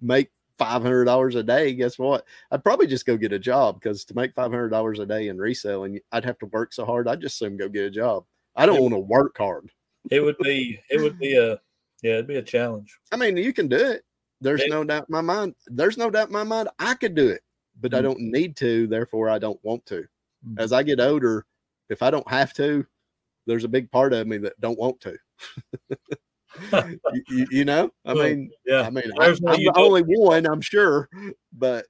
make 0.00 0.30
five 0.58 0.82
hundred 0.82 1.04
dollars 1.04 1.34
a 1.34 1.42
day, 1.42 1.74
guess 1.74 1.98
what? 1.98 2.24
I'd 2.50 2.64
probably 2.64 2.86
just 2.86 3.06
go 3.06 3.16
get 3.16 3.32
a 3.32 3.38
job 3.38 3.80
because 3.80 4.04
to 4.06 4.14
make 4.14 4.34
five 4.34 4.50
hundred 4.50 4.70
dollars 4.70 4.98
a 4.98 5.06
day 5.06 5.28
in 5.28 5.38
reselling, 5.38 6.00
I'd 6.12 6.24
have 6.24 6.38
to 6.38 6.46
work 6.46 6.72
so 6.72 6.84
hard. 6.84 7.08
I'd 7.08 7.20
just 7.20 7.38
soon 7.38 7.56
go 7.56 7.68
get 7.68 7.84
a 7.84 7.90
job. 7.90 8.24
I 8.56 8.66
don't 8.66 8.80
want 8.80 8.94
to 8.94 8.98
work 8.98 9.36
hard. 9.36 9.70
It 10.10 10.20
would 10.20 10.38
be 10.38 10.80
it 10.90 11.00
would 11.00 11.18
be 11.18 11.36
a 11.36 11.60
yeah, 12.02 12.14
it'd 12.14 12.26
be 12.26 12.36
a 12.36 12.42
challenge. 12.42 12.98
I 13.12 13.16
mean, 13.16 13.36
you 13.36 13.52
can 13.52 13.68
do 13.68 13.76
it. 13.76 14.04
There's 14.40 14.66
no 14.68 14.84
doubt 14.84 15.06
in 15.08 15.12
my 15.12 15.20
mind. 15.20 15.54
There's 15.66 15.96
no 15.96 16.10
doubt 16.10 16.28
in 16.28 16.32
my 16.32 16.44
mind 16.44 16.68
I 16.78 16.94
could 16.94 17.14
do 17.14 17.28
it, 17.28 17.42
but 17.80 17.94
I 17.94 17.98
Mhm. 18.00 18.02
don't 18.02 18.20
need 18.20 18.56
to. 18.56 18.86
Therefore, 18.86 19.28
I 19.28 19.38
don't 19.38 19.62
want 19.64 19.84
to. 19.86 20.06
Mhm. 20.46 20.58
As 20.60 20.72
I 20.72 20.82
get 20.82 21.00
older, 21.00 21.46
if 21.88 22.02
I 22.02 22.10
don't 22.10 22.28
have 22.28 22.52
to, 22.54 22.86
there's 23.46 23.64
a 23.64 23.68
big 23.68 23.90
part 23.90 24.12
of 24.12 24.26
me 24.26 24.38
that 24.38 24.60
don't 24.60 24.78
want 24.78 25.00
to. 25.00 25.16
you, 27.28 27.46
you- 27.50 27.64
know, 27.64 27.90
I 28.04 28.14
mean, 28.14 28.50
Yeah. 28.66 28.82
I 28.82 28.90
mean, 28.90 29.10
I, 29.18 29.26
am 29.26 29.34
the 29.36 29.72
only 29.76 30.02
one, 30.02 30.46
I'm 30.46 30.60
sure, 30.60 31.08
but 31.52 31.86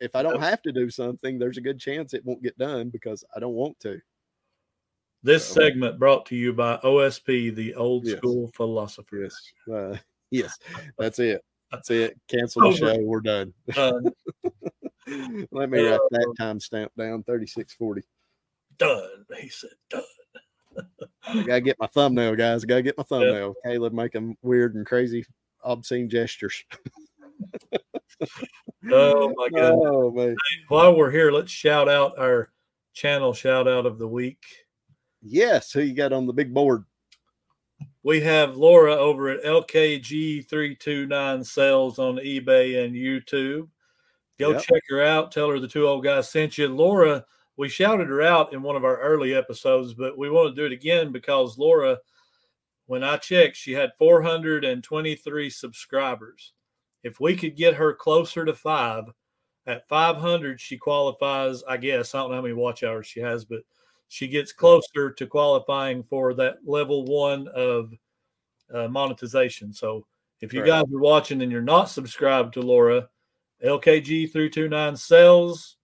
if 0.00 0.14
I 0.16 0.22
don't 0.22 0.40
have 0.40 0.62
to 0.62 0.72
do 0.72 0.88
something, 0.90 1.38
there's 1.38 1.58
a 1.58 1.62
good 1.62 1.78
chance 1.78 2.14
it 2.14 2.24
won't 2.24 2.42
get 2.42 2.56
done 2.58 2.90
because 2.90 3.24
I 3.36 3.40
don't 3.40 3.54
want 3.54 3.78
to. 3.80 4.00
This 5.22 5.46
So- 5.46 5.54
segment 5.60 5.98
brought 5.98 6.26
to 6.26 6.36
you 6.36 6.52
by 6.52 6.78
OSP, 6.82 7.50
the 7.50 7.74
old 7.74 8.04
Yes. 8.06 8.18
school 8.18 8.50
philosopher. 8.54 9.22
Yes, 9.22 9.52
uh, 9.72 9.96
yes, 10.30 10.58
that's 10.98 11.18
it. 11.18 11.42
That's 11.74 11.90
it. 11.90 12.18
Cancel 12.28 12.70
the 12.70 12.76
show. 12.76 12.98
We're 13.00 13.20
done. 13.20 13.52
Done. 13.72 14.04
Let 15.50 15.70
me 15.70 15.80
write 15.86 16.00
that 16.10 16.34
Uh, 16.38 16.42
timestamp 16.42 16.88
down. 16.96 17.22
Thirty-six 17.24 17.72
forty. 17.74 18.02
done. 18.78 19.24
He 19.38 19.48
said 19.48 19.70
done. 19.90 20.02
I 21.26 21.42
gotta 21.42 21.60
get 21.60 21.78
my 21.78 21.86
thumbnail, 21.86 22.34
guys. 22.36 22.64
I 22.64 22.66
gotta 22.66 22.82
get 22.82 22.98
my 22.98 23.04
thumbnail. 23.04 23.54
Caleb 23.64 23.92
making 23.92 24.36
weird 24.42 24.74
and 24.74 24.86
crazy, 24.86 25.24
obscene 25.62 26.08
gestures. 26.08 26.64
Oh 28.92 29.32
my 29.36 29.48
god. 29.48 29.72
Oh 29.84 30.10
man. 30.10 30.36
While 30.68 30.96
we're 30.96 31.10
here, 31.10 31.30
let's 31.32 31.50
shout 31.50 31.88
out 31.88 32.18
our 32.18 32.50
channel 32.92 33.32
shout 33.32 33.66
out 33.66 33.86
of 33.86 33.98
the 33.98 34.06
week. 34.06 34.42
Yes, 35.22 35.72
who 35.72 35.80
you 35.80 35.94
got 35.94 36.12
on 36.12 36.26
the 36.26 36.32
big 36.32 36.52
board? 36.54 36.84
We 38.02 38.20
have 38.20 38.56
Laura 38.56 38.94
over 38.94 39.30
at 39.30 39.44
LKG329 39.44 41.46
Sells 41.46 41.98
on 41.98 42.16
eBay 42.16 42.84
and 42.84 42.94
YouTube. 42.94 43.68
Go 44.38 44.52
Yep. 44.52 44.62
check 44.62 44.82
her 44.88 45.02
out. 45.02 45.32
Tell 45.32 45.48
her 45.48 45.58
the 45.58 45.68
two 45.68 45.86
old 45.86 46.04
guys 46.04 46.30
sent 46.30 46.58
you. 46.58 46.68
Laura, 46.68 47.24
we 47.56 47.68
shouted 47.68 48.08
her 48.08 48.20
out 48.20 48.52
in 48.52 48.62
one 48.62 48.76
of 48.76 48.84
our 48.84 49.00
early 49.00 49.34
episodes, 49.34 49.94
but 49.94 50.18
we 50.18 50.28
want 50.28 50.54
to 50.54 50.60
do 50.60 50.66
it 50.66 50.72
again 50.72 51.12
because 51.12 51.56
Laura, 51.56 51.98
when 52.86 53.02
I 53.02 53.16
checked, 53.16 53.56
she 53.56 53.72
had 53.72 53.92
423 53.96 55.50
subscribers. 55.50 56.52
If 57.02 57.20
we 57.20 57.36
could 57.36 57.56
get 57.56 57.74
her 57.74 57.94
closer 57.94 58.44
to 58.44 58.54
five, 58.54 59.04
at 59.66 59.88
500, 59.88 60.60
she 60.60 60.76
qualifies, 60.76 61.62
I 61.64 61.78
guess. 61.78 62.14
I 62.14 62.18
don't 62.18 62.30
know 62.30 62.36
how 62.36 62.42
many 62.42 62.54
watch 62.54 62.82
hours 62.82 63.06
she 63.06 63.20
has, 63.20 63.44
but 63.44 63.62
she 64.08 64.28
gets 64.28 64.52
closer 64.52 65.10
to 65.10 65.26
qualifying 65.26 66.02
for 66.02 66.34
that 66.34 66.58
level 66.64 67.04
one 67.04 67.48
of 67.48 67.92
uh, 68.72 68.88
monetization. 68.88 69.72
So 69.72 70.06
if 70.40 70.52
you 70.52 70.60
Correct. 70.60 70.86
guys 70.86 70.94
are 70.94 71.00
watching 71.00 71.42
and 71.42 71.50
you're 71.50 71.62
not 71.62 71.88
subscribed 71.88 72.54
to 72.54 72.60
Laura, 72.60 73.08
LKG 73.64 74.30
329 74.30 74.96
Sells, 74.96 75.76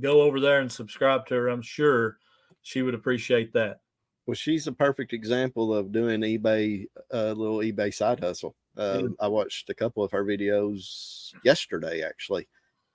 go 0.00 0.22
over 0.22 0.40
there 0.40 0.60
and 0.60 0.70
subscribe 0.70 1.26
to 1.26 1.34
her. 1.34 1.48
I'm 1.48 1.62
sure 1.62 2.18
she 2.62 2.82
would 2.82 2.94
appreciate 2.94 3.52
that. 3.52 3.80
Well, 4.26 4.34
she's 4.34 4.66
a 4.66 4.72
perfect 4.72 5.12
example 5.12 5.74
of 5.74 5.92
doing 5.92 6.22
eBay, 6.22 6.86
a 7.10 7.34
little 7.34 7.58
eBay 7.58 7.92
side 7.92 8.20
hustle. 8.20 8.56
Uh, 8.76 9.02
I 9.20 9.28
watched 9.28 9.68
a 9.70 9.74
couple 9.74 10.02
of 10.02 10.10
her 10.12 10.24
videos 10.24 11.32
yesterday, 11.44 12.02
actually, 12.02 12.48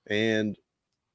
and 0.08 0.58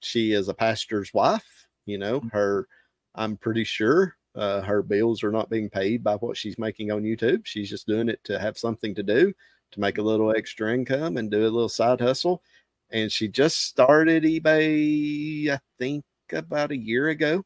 she 0.01 0.33
is 0.33 0.49
a 0.49 0.55
pastor's 0.55 1.13
wife. 1.13 1.67
You 1.85 1.99
know, 1.99 2.21
Mhm. 2.21 2.33
her, 2.33 2.69
I'm 3.15 3.37
pretty 3.37 3.65
sure 3.65 4.17
uh, 4.35 4.63
her 4.63 4.83
bills 4.83 5.23
are 5.23 5.31
not 5.31 5.51
being 5.51 5.71
paid 5.71 6.03
by 6.03 6.17
what 6.17 6.37
she's 6.37 6.59
making 6.59 6.91
on 6.91 7.03
YouTube. 7.03 7.47
She's 7.47 7.71
just 7.71 7.87
doing 7.87 8.09
it 8.09 8.23
to 8.25 8.39
have 8.39 8.59
something 8.59 8.95
to 8.95 9.03
do, 9.03 9.33
to 9.73 9.81
make 9.81 9.99
a 9.99 10.03
little 10.03 10.35
extra 10.35 10.73
income 10.75 11.17
and 11.17 11.31
do 11.31 11.43
a 11.43 11.45
little 11.45 11.69
side 11.69 12.01
hustle. 12.01 12.43
And 12.91 13.11
she 13.11 13.29
just 13.29 13.63
started 13.63 14.25
eBay, 14.25 15.51
I 15.51 15.59
think, 15.79 16.05
about 16.33 16.73
a 16.73 16.77
year 16.77 17.09
ago 17.09 17.45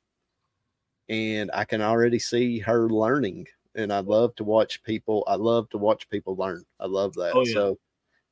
and 1.08 1.50
I 1.54 1.64
can 1.64 1.80
already 1.80 2.18
see 2.18 2.58
her 2.60 2.88
learning. 2.88 3.46
And 3.74 3.92
I 3.92 4.00
love 4.00 4.34
to 4.36 4.44
watch 4.44 4.82
people. 4.82 5.24
I 5.26 5.36
love 5.36 5.68
to 5.70 5.78
watch 5.78 6.08
people 6.10 6.36
learn. 6.36 6.64
I 6.80 6.86
love 6.86 7.14
that. 7.14 7.32
Oh, 7.34 7.44
yeah. 7.44 7.52
So 7.54 7.78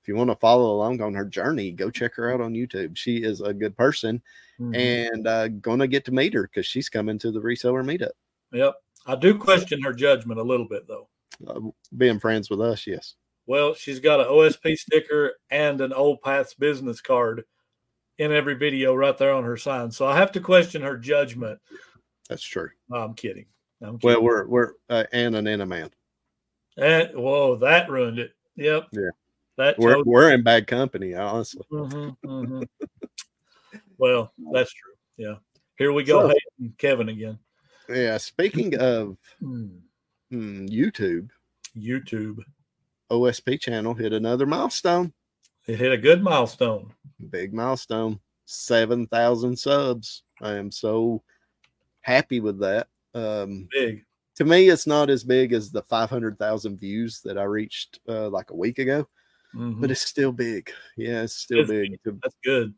if 0.07 0.09
you 0.09 0.15
want 0.15 0.31
to 0.31 0.37
follow 0.37 0.71
along 0.73 1.03
on 1.03 1.15
her 1.15 1.25
journey, 1.25 1.73
go 1.73 1.91
check 1.91 2.15
her 2.15 2.33
out 2.33 2.41
on 2.41 2.53
YouTube. 2.55 2.97
She 2.97 3.25
is 3.25 3.41
a 3.41 3.53
good 3.53 3.77
person 3.77 4.23
Mhm. 4.61 4.77
and 4.77 5.27
uh, 5.27 5.49
gonna 5.49 5.89
get 5.89 6.05
to 6.05 6.13
meet 6.13 6.33
her 6.33 6.45
because 6.45 6.65
she's 6.65 6.89
coming 6.89 7.19
to 7.19 7.33
the 7.33 7.41
reseller 7.41 7.85
meetup. 7.85 8.13
Yep. 8.53 8.77
I 9.07 9.17
do 9.17 9.37
question 9.37 9.83
her 9.83 9.93
judgment 9.93 10.39
a 10.39 10.45
little 10.45 10.69
bit, 10.69 10.87
though. 10.87 11.09
Uh, 11.45 11.61
being 11.97 12.21
friends 12.21 12.49
with 12.49 12.61
us, 12.61 12.87
yes. 12.87 13.17
Well, 13.47 13.75
she's 13.75 13.99
got 13.99 14.21
an 14.21 14.27
OSP 14.27 14.77
sticker 14.77 15.35
and 15.51 15.81
an 15.81 15.93
Old 15.93 16.23
Paths 16.23 16.55
business 16.55 17.01
card 17.01 17.45
in 18.19 18.31
every 18.31 18.55
video 18.55 18.95
right 18.95 19.19
there 19.19 19.33
on 19.33 19.43
her 19.43 19.57
sign. 19.57 19.91
So 19.91 20.07
I 20.07 20.17
have 20.17 20.31
to 20.33 20.41
question 20.41 20.83
her 20.83 20.97
judgment. 20.97 21.59
That's 22.29 22.45
true. 22.45 22.71
No, 22.89 22.99
I'm 22.99 23.15
kidding. 23.15 23.47
I'm 23.83 23.99
Well, 24.05 24.23
we're 24.23 24.47
we're 24.47 24.73
uh, 24.89 25.05
and 25.13 25.35
an 25.35 25.49
and 25.49 25.63
a 25.63 25.67
man. 25.67 25.91
And, 26.77 27.11
whoa, 27.17 27.57
that 27.57 27.91
ruined 27.91 28.21
it. 28.21 28.31
Yep. 28.55 28.87
Yeah. 28.93 29.11
That 29.57 29.79
We're 29.79 29.95
totally- 29.95 30.11
we're 30.13 30.33
in 30.33 30.43
bad 30.43 30.67
company, 30.67 31.15
honestly. 31.15 31.63
Mhm, 31.73 32.17
mhm. 32.25 32.69
well, 33.99 34.33
that's 34.53 34.73
true. 34.73 34.93
Yeah. 35.17 35.37
Here 35.79 35.93
we 35.93 36.05
go, 36.05 36.29
So- 36.29 36.35
hating 36.59 36.75
Kevin 36.79 37.09
again. 37.09 37.39
Yeah. 37.89 38.17
Speaking 38.19 38.77
of 38.79 39.17
Hmm. 39.41 39.69
hmm, 40.31 40.67
YouTube, 40.67 41.31
YouTube. 41.77 42.43
OSP 43.11 43.61
channel 43.61 43.95
hit 43.95 44.13
another 44.13 44.47
milestone. 44.47 45.13
It 45.67 45.79
hit 45.79 45.93
a 45.93 45.97
good 45.99 46.23
milestone. 46.23 46.93
big 47.31 47.55
milestone 47.55 48.21
7000 48.45 49.57
subs 49.59 50.23
i 50.43 50.53
am 50.53 50.71
so 50.71 51.23
happy 52.03 52.41
with 52.41 52.59
that 52.61 52.89
um 53.15 53.67
Big. 53.73 54.05
to 54.37 54.45
me 54.45 54.69
it's 54.69 54.87
not 54.87 55.09
as 55.09 55.25
big 55.25 55.53
as 55.55 55.71
the 55.73 55.83
500000 55.83 56.79
views 56.79 57.21
that 57.23 57.39
i 57.39 57.43
reached 57.43 57.99
uh, 58.09 58.29
like 58.29 58.51
a 58.51 58.55
week 58.55 58.79
ago 58.79 59.09
Mhm. 59.57 59.81
but 59.81 59.91
it's 59.91 60.03
still 60.03 60.33
big 60.33 60.71
yeah 60.97 61.23
it's 61.23 61.35
still 61.35 61.61
It's 61.61 61.71
big 61.71 61.99
to, 62.05 62.19
That's 62.23 62.37
good. 62.45 62.75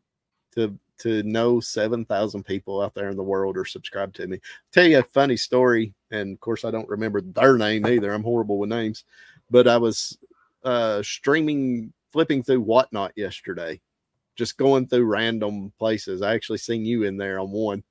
to 0.55 0.79
to 0.99 1.23
know 1.23 1.59
7000 1.59 2.43
people 2.43 2.81
out 2.81 2.93
there 2.93 3.09
in 3.09 3.17
the 3.17 3.23
world 3.23 3.57
are 3.57 3.65
subscribed 3.65 4.15
to 4.17 4.27
me 4.27 4.39
tell 4.71 4.85
you 4.85 4.99
a 4.99 5.03
funny 5.03 5.37
story 5.37 5.93
and 6.11 6.33
of 6.33 6.39
course 6.39 6.65
i 6.65 6.71
don't 6.71 6.89
remember 6.89 7.21
their 7.21 7.57
name 7.57 7.85
either 7.87 8.13
i'm 8.13 8.23
horrible 8.23 8.57
with 8.59 8.69
names 8.69 9.03
but 9.49 9.67
i 9.67 9.77
was 9.77 10.17
uh 10.63 11.01
streaming 11.03 11.91
flipping 12.11 12.41
through 12.43 12.61
whatnot 12.61 13.11
yesterday 13.15 13.79
just 14.35 14.57
going 14.57 14.87
through 14.87 15.05
random 15.05 15.71
places 15.79 16.21
i 16.21 16.33
actually 16.33 16.57
seen 16.57 16.83
you 16.85 17.03
in 17.03 17.17
there 17.17 17.39
on 17.39 17.51
one 17.51 17.83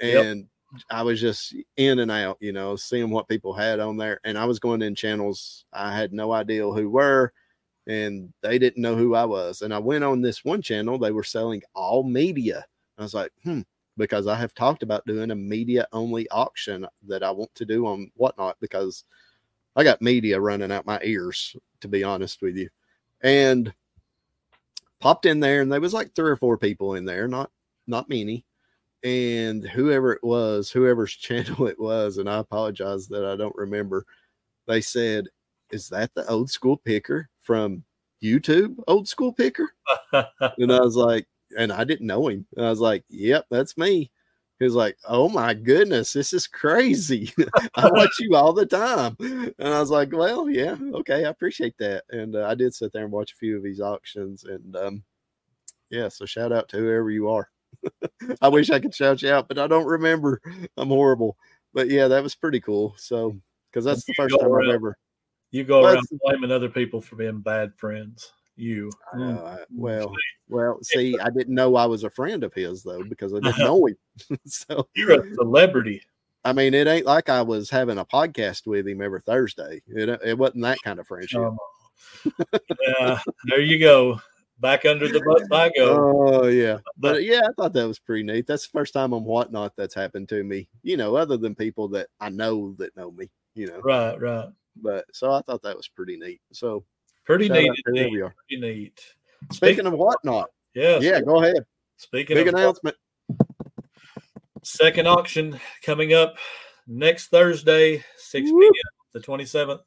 Yep. 0.00 0.24
and 0.24 0.48
I 0.90 1.02
was 1.02 1.20
just 1.20 1.54
in 1.76 1.98
and 1.98 2.10
out, 2.10 2.38
you 2.40 2.50
know, 2.50 2.76
seeing 2.76 3.10
what 3.10 3.28
people 3.28 3.52
had 3.52 3.78
on 3.78 3.98
there. 3.98 4.18
And 4.24 4.38
I 4.38 4.46
was 4.46 4.58
going 4.58 4.80
in 4.80 4.94
channels 4.94 5.66
I 5.72 5.94
had 5.94 6.14
no 6.14 6.32
idea 6.32 6.62
who 6.66 6.88
were, 6.88 7.32
and 7.86 8.32
they 8.42 8.58
didn't 8.58 8.82
know 8.82 8.96
who 8.96 9.14
I 9.14 9.24
was. 9.24 9.62
And 9.62 9.72
I 9.74 9.78
went 9.78 10.04
on 10.04 10.22
this 10.22 10.44
one 10.44 10.62
channel, 10.62 10.98
they 10.98 11.10
were 11.10 11.24
selling 11.24 11.62
all 11.74 12.02
media. 12.02 12.64
I 12.98 13.02
was 13.02 13.14
like, 13.14 13.32
hmm, 13.42 13.62
because 13.96 14.26
I 14.26 14.36
have 14.36 14.54
talked 14.54 14.82
about 14.82 15.06
doing 15.06 15.30
a 15.30 15.36
media 15.36 15.86
only 15.92 16.28
auction 16.30 16.86
that 17.08 17.22
I 17.22 17.30
want 17.30 17.54
to 17.56 17.64
do 17.64 17.86
on 17.86 18.10
whatnot 18.14 18.56
because 18.60 19.04
I 19.74 19.84
got 19.84 20.02
media 20.02 20.40
running 20.40 20.70
out 20.70 20.86
my 20.86 21.00
ears, 21.02 21.56
to 21.80 21.88
be 21.88 22.04
honest 22.04 22.42
with 22.42 22.56
you. 22.56 22.68
And 23.22 23.72
popped 25.00 25.26
in 25.26 25.40
there, 25.40 25.62
and 25.62 25.72
there 25.72 25.80
was 25.80 25.94
like 25.94 26.14
three 26.14 26.30
or 26.30 26.36
four 26.36 26.58
people 26.58 26.94
in 26.94 27.04
there, 27.04 27.26
not 27.26 27.50
not 27.86 28.08
many 28.08 28.44
and 29.04 29.66
whoever 29.66 30.12
it 30.12 30.22
was, 30.22 30.70
whoever's 30.70 31.12
channel 31.16 31.66
it 31.66 31.78
was, 31.78 32.18
and 32.18 32.28
I 32.28 32.38
apologize 32.38 33.08
that 33.08 33.24
I 33.24 33.36
don't 33.36 33.56
remember, 33.56 34.06
they 34.66 34.80
said, 34.80 35.28
Is 35.70 35.88
that 35.88 36.14
the 36.14 36.28
old 36.28 36.50
school 36.50 36.76
picker 36.76 37.28
from 37.42 37.84
YouTube, 38.22 38.76
old 38.86 39.08
school 39.08 39.32
picker? 39.32 39.70
and 40.12 40.72
I 40.72 40.80
was 40.80 40.96
like, 40.96 41.26
and 41.56 41.72
I 41.72 41.84
didn't 41.84 42.06
know 42.06 42.28
him. 42.28 42.46
And 42.56 42.66
I 42.66 42.70
was 42.70 42.80
like, 42.80 43.04
Yep, 43.08 43.46
that's 43.50 43.76
me. 43.76 44.10
He 44.58 44.64
was 44.64 44.74
like, 44.74 44.96
Oh 45.06 45.28
my 45.28 45.54
goodness, 45.54 46.12
this 46.12 46.32
is 46.32 46.46
crazy. 46.46 47.32
I 47.74 47.90
watch 47.90 48.18
you 48.20 48.34
all 48.34 48.52
the 48.52 48.66
time. 48.66 49.16
And 49.20 49.68
I 49.68 49.80
was 49.80 49.90
like, 49.90 50.12
Well, 50.12 50.48
yeah, 50.48 50.76
okay, 50.94 51.24
I 51.24 51.30
appreciate 51.30 51.76
that. 51.78 52.04
And 52.10 52.36
uh, 52.36 52.46
I 52.46 52.54
did 52.54 52.74
sit 52.74 52.92
there 52.92 53.04
and 53.04 53.12
watch 53.12 53.32
a 53.32 53.36
few 53.36 53.56
of 53.56 53.62
these 53.62 53.80
auctions. 53.80 54.44
And 54.44 54.76
um, 54.76 55.02
yeah, 55.90 56.08
so 56.08 56.24
shout 56.24 56.52
out 56.52 56.68
to 56.70 56.78
whoever 56.78 57.10
you 57.10 57.28
are. 57.28 57.50
I 58.42 58.48
wish 58.48 58.70
I 58.70 58.80
could 58.80 58.94
shout 58.94 59.22
you 59.22 59.30
out, 59.30 59.48
but 59.48 59.58
I 59.58 59.66
don't 59.66 59.86
remember. 59.86 60.40
I'm 60.76 60.88
horrible. 60.88 61.36
But 61.74 61.88
yeah, 61.88 62.08
that 62.08 62.22
was 62.22 62.34
pretty 62.34 62.60
cool. 62.60 62.94
So, 62.96 63.36
because 63.70 63.84
that's 63.84 64.04
the 64.04 64.14
first 64.14 64.38
time 64.38 64.52
I've 64.54 64.74
ever. 64.74 64.96
You 65.52 65.64
go 65.64 65.84
around 65.84 66.08
blaming 66.24 66.50
other 66.50 66.70
people 66.70 67.00
for 67.00 67.16
being 67.16 67.40
bad 67.40 67.74
friends. 67.76 68.32
You. 68.56 68.90
Uh, 69.16 69.58
well, 69.70 70.12
well, 70.48 70.78
see, 70.82 71.18
I 71.18 71.28
didn't 71.30 71.54
know 71.54 71.76
I 71.76 71.84
was 71.84 72.04
a 72.04 72.10
friend 72.10 72.42
of 72.42 72.54
his 72.54 72.82
though 72.82 73.04
because 73.04 73.34
I 73.34 73.40
didn't 73.40 73.58
know 73.58 73.86
him. 73.86 73.96
so 74.46 74.88
you're 74.96 75.20
a 75.20 75.34
celebrity. 75.34 76.02
I 76.44 76.52
mean, 76.52 76.74
it 76.74 76.88
ain't 76.88 77.06
like 77.06 77.28
I 77.28 77.42
was 77.42 77.70
having 77.70 77.98
a 77.98 78.04
podcast 78.04 78.66
with 78.66 78.88
him 78.88 79.00
every 79.00 79.20
Thursday. 79.20 79.80
It, 79.86 80.08
it 80.24 80.36
wasn't 80.36 80.62
that 80.62 80.78
kind 80.82 80.98
of 80.98 81.06
friendship. 81.06 81.40
Um, 81.40 81.58
yeah, 82.80 83.20
there 83.44 83.60
you 83.60 83.78
go 83.78 84.20
back 84.58 84.86
under 84.86 85.08
the 85.08 85.20
bus 85.20 85.46
I 85.52 85.70
go. 85.76 86.40
Oh 86.42 86.46
yeah, 86.46 86.78
but 86.96 87.24
yeah, 87.24 87.42
I 87.44 87.52
thought 87.56 87.74
that 87.74 87.86
was 87.86 87.98
pretty 87.98 88.22
neat. 88.22 88.46
That's 88.46 88.66
the 88.66 88.72
first 88.72 88.94
time 88.94 89.12
on 89.12 89.24
whatnot 89.24 89.74
that's 89.76 89.94
happened 89.94 90.30
to 90.30 90.42
me. 90.42 90.68
You 90.82 90.96
know, 90.96 91.16
other 91.16 91.36
than 91.36 91.54
people 91.54 91.88
that 91.88 92.08
I 92.20 92.30
know 92.30 92.74
that 92.78 92.96
know 92.96 93.10
me. 93.10 93.30
You 93.54 93.66
know, 93.66 93.80
right, 93.80 94.18
right. 94.18 94.48
But 94.76 95.04
so 95.12 95.32
I 95.32 95.42
thought 95.42 95.62
that 95.62 95.76
was 95.76 95.88
pretty 95.88 96.16
neat. 96.16 96.40
So 96.52 96.84
pretty 97.24 97.48
neat. 97.48 97.70
There 97.86 98.10
we 98.10 98.22
are. 98.22 98.34
Pretty 98.48 98.60
neat. 98.60 99.00
Speaking, 99.50 99.56
speaking 99.56 99.86
of 99.86 99.94
whatnot, 99.94 100.50
yeah, 100.74 100.98
yeah, 100.98 101.20
go 101.20 101.42
ahead. 101.42 101.64
Speaking 101.96 102.36
big 102.36 102.48
announcement. 102.48 102.96
Second 104.62 105.08
auction 105.08 105.58
coming 105.84 106.14
up 106.14 106.36
next 106.86 107.28
Thursday, 107.28 108.02
6 108.16 108.50
p.m. 108.50 108.70
the 109.12 109.20
27th. 109.20 109.80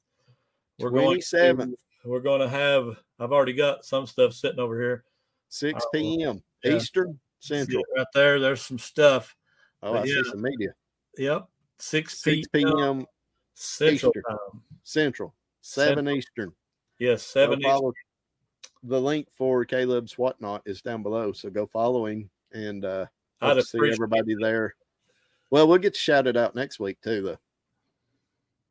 We're 0.79 0.91
27th. 0.91 1.57
going 1.57 1.71
to 1.71 1.77
we're 2.05 2.19
going 2.19 2.41
to 2.41 2.49
have, 2.49 2.97
I've 3.19 3.31
already 3.31 3.53
got 3.53 3.85
some 3.85 4.05
stuff 4.05 4.33
sitting 4.33 4.59
over 4.59 4.79
here. 4.79 5.03
6 5.49 5.85
p.m. 5.93 6.37
Uh, 6.37 6.69
yeah. 6.69 6.75
Eastern 6.75 7.19
Central. 7.39 7.83
Right 7.95 8.05
there. 8.13 8.39
There's 8.39 8.61
some 8.61 8.79
stuff. 8.79 9.35
Oh, 9.81 9.93
but 9.93 10.03
I 10.03 10.05
yeah. 10.05 10.21
see 10.23 10.29
some 10.29 10.41
media. 10.41 10.69
Yep. 11.17 11.47
6, 11.79 12.21
6 12.21 12.47
p.m. 12.49 13.05
Central 13.55 14.11
Eastern. 14.11 14.23
time. 14.29 14.61
Central. 14.85 15.33
7 15.61 15.95
Central. 15.95 16.15
Eastern. 16.15 16.53
Yes, 16.99 17.23
7 17.23 17.59
Eastern. 17.59 17.91
The 18.83 19.01
link 19.01 19.27
for 19.31 19.65
Caleb's 19.65 20.17
whatnot 20.17 20.61
is 20.65 20.81
down 20.81 21.03
below. 21.03 21.31
So 21.33 21.49
go 21.49 21.65
follow 21.65 22.05
him 22.05 22.29
and 22.53 22.85
uh 22.85 23.07
I'd 23.41 23.61
see 23.63 23.79
everybody 23.91 24.35
there. 24.39 24.75
Well, 25.49 25.67
we'll 25.67 25.79
get 25.79 25.95
shouted 25.95 26.37
out 26.37 26.55
next 26.55 26.79
week 26.79 27.01
too, 27.01 27.21
though. 27.21 27.37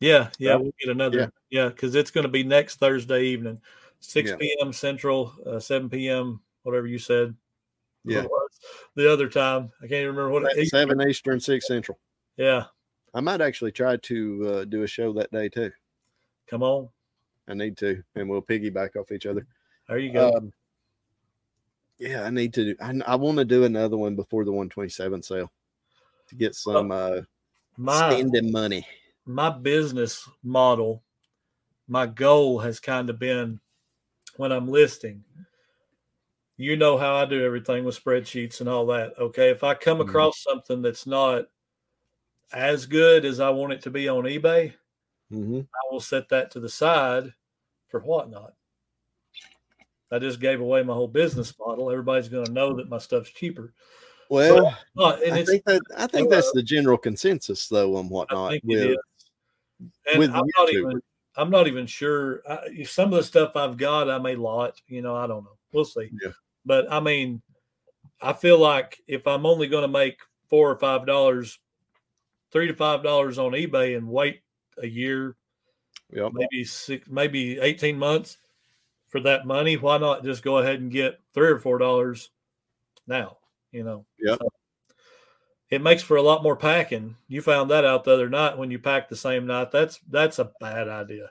Yeah, 0.01 0.29
yeah, 0.39 0.57
we'll 0.57 0.75
get 0.81 0.91
another. 0.91 1.33
Yeah, 1.51 1.69
because 1.69 1.95
yeah, 1.95 2.01
it's 2.01 2.11
going 2.11 2.25
to 2.25 2.31
be 2.31 2.43
next 2.43 2.77
Thursday 2.77 3.25
evening, 3.25 3.61
6 4.01 4.31
yeah. 4.31 4.37
p.m. 4.37 4.73
Central, 4.73 5.33
uh, 5.47 5.59
7 5.59 5.89
p.m. 5.89 6.41
whatever 6.63 6.87
you 6.87 6.99
said. 6.99 7.35
Yeah. 8.05 8.25
The 8.97 9.11
other 9.11 9.29
time, 9.29 9.71
I 9.79 9.87
can't 9.87 9.93
even 9.93 10.17
remember 10.17 10.31
what 10.31 10.59
it, 10.59 10.69
seven 10.69 11.01
Eastern, 11.09 11.41
six 11.41 11.67
Central. 11.67 11.99
Yeah. 12.37 12.65
I 13.15 13.21
might 13.21 13.41
actually 13.41 13.73
try 13.73 13.97
to 13.97 14.49
uh, 14.49 14.65
do 14.65 14.83
a 14.83 14.87
show 14.87 15.13
that 15.15 15.31
day 15.31 15.49
too. 15.49 15.71
Come 16.49 16.63
on. 16.63 16.89
I 17.49 17.55
need 17.55 17.77
to, 17.79 18.03
and 18.15 18.29
we'll 18.29 18.43
piggyback 18.43 18.97
off 18.97 19.13
each 19.13 19.27
other. 19.27 19.47
There 19.89 19.99
you 19.99 20.13
go. 20.13 20.33
Um, 20.33 20.53
yeah, 21.99 22.23
I 22.23 22.31
need 22.31 22.55
to. 22.55 22.75
I, 22.81 22.99
I 23.07 23.15
want 23.17 23.39
to 23.39 23.45
do 23.45 23.65
another 23.65 23.97
one 23.97 24.17
before 24.17 24.45
the 24.45 24.51
127 24.51 25.23
sale 25.23 25.51
to 26.29 26.35
get 26.35 26.55
some 26.55 26.91
uh, 26.91 27.21
my, 27.77 28.11
spending 28.11 28.51
money 28.51 28.87
my 29.27 29.51
business 29.51 30.29
model, 30.43 31.03
my 31.89 32.07
goal 32.07 32.59
has 32.61 32.81
kind 32.81 33.11
of 33.11 33.19
been 33.19 33.61
when 34.37 34.53
I'm 34.53 34.69
listing, 34.69 35.25
you 36.57 36.77
know 36.77 36.99
how 36.99 37.15
I 37.15 37.25
do 37.25 37.45
everything 37.45 37.85
with 37.85 38.03
spreadsheets 38.03 38.61
and 38.61 38.69
all 38.69 38.87
that. 38.87 39.19
Okay. 39.19 39.51
If 39.51 39.65
I 39.65 39.75
come 39.75 39.99
mm-hmm. 39.99 40.09
across 40.09 40.41
mm-hmm. 40.41 40.51
something 40.51 40.83
that's 40.83 41.07
not 41.07 41.47
as 42.53 42.87
good 42.87 43.25
as 43.25 43.41
I 43.41 43.51
want 43.51 43.73
it 43.73 43.83
to 43.83 43.91
be 43.91 44.09
on 44.09 44.25
eBay, 44.25 44.75
mm-hmm. 45.33 45.61
I 45.61 45.93
will 45.93 46.01
set 46.01 46.29
that 46.31 46.51
to 46.53 46.61
the 46.61 46.69
side 46.69 47.33
for 47.89 48.01
whatnot. 48.01 48.55
I 50.11 50.19
just 50.19 50.41
gave 50.41 50.61
away 50.61 50.83
my 50.83 50.95
whole 50.95 51.09
business 51.09 51.53
model. 51.59 51.91
Everybody's 51.91 52.29
going 52.29 52.47
to 52.47 52.53
know 52.53 52.77
that 52.77 52.89
my 52.89 52.99
stuff's 52.99 53.31
cheaper. 53.31 53.73
Well, 54.31 54.77
but, 54.95 55.23
I 55.31 55.45
think 55.45 55.65
that 55.65 55.83
I 55.97 56.07
think 56.07 56.31
that's 56.31 56.51
the 56.53 56.63
general 56.63 56.97
consensus, 56.97 57.69
though, 57.69 57.97
on 57.97 58.09
whatnot. 58.09 58.55
With, 58.65 58.97
and 60.11 60.19
with 60.19 60.31
I'm 60.31 60.47
not 60.57 60.73
even 60.73 61.01
I'm 61.37 61.51
not 61.51 61.67
even 61.67 61.87
sure. 61.87 62.43
I, 62.49 62.85
some 62.85 63.13
of 63.13 63.17
the 63.17 63.25
stuff 63.25 63.57
I've 63.57 63.77
got, 63.77 64.09
I 64.09 64.19
may 64.19 64.37
lot. 64.37 64.81
You 64.87 65.03
know, 65.03 65.17
I 65.17 65.27
don't 65.27 65.45
know. 65.45 65.57
We'll 65.73 65.85
see. 65.85 66.11
Yeah. 66.23 66.31
But 66.65 66.91
I 66.93 67.01
mean, 67.01 67.43
I 68.23 68.33
feel 68.33 68.59
like 68.59 69.01
if 69.07 69.27
I'm 69.27 69.47
only 69.47 69.67
going 69.67 69.83
to 69.83 69.89
make 69.89 70.19
four 70.49 70.71
or 70.71 70.79
five 70.79 71.07
dollars, 71.07 71.59
three 72.53 72.69
to 72.69 72.75
five 72.75 73.03
dollars 73.03 73.39
on 73.39 73.53
eBay 73.53 73.97
and 73.97 74.09
wait 74.09 74.43
a 74.83 74.87
year, 74.87 75.37
yep. 76.13 76.33
maybe 76.33 76.65
six, 76.65 77.09
maybe 77.09 77.59
eighteen 77.59 77.99
months 77.99 78.39
for 79.15 79.21
that 79.21 79.47
money, 79.47 79.77
why 79.77 79.97
not 79.97 80.25
just 80.25 80.43
go 80.43 80.59
ahead 80.59 80.81
and 80.81 80.91
get 80.91 81.21
three 81.35 81.47
or 81.47 81.61
four 81.61 81.79
dollars 81.79 82.31
now? 83.07 83.37
You 83.71 83.85
know. 83.85 84.07
Yeah. 84.19 84.35
So, 84.35 84.49
it 85.71 85.83
makes 85.83 86.03
for 86.03 86.17
a 86.17 86.23
lot 86.23 86.43
more 86.43 86.57
packing. 86.57 87.15
You 87.29 87.41
found 87.41 87.71
that 87.71 87.85
out 87.85 88.03
the 88.03 88.13
other 88.13 88.29
night 88.29 88.59
when 88.59 88.73
you 88.73 88.81
packed 88.81 89.11
the 89.11 89.17
same 89.17 89.47
night. 89.47 89.71
That's 89.71 90.01
that's 90.11 90.41
a 90.41 90.51
bad 90.61 90.89
idea. 90.89 91.31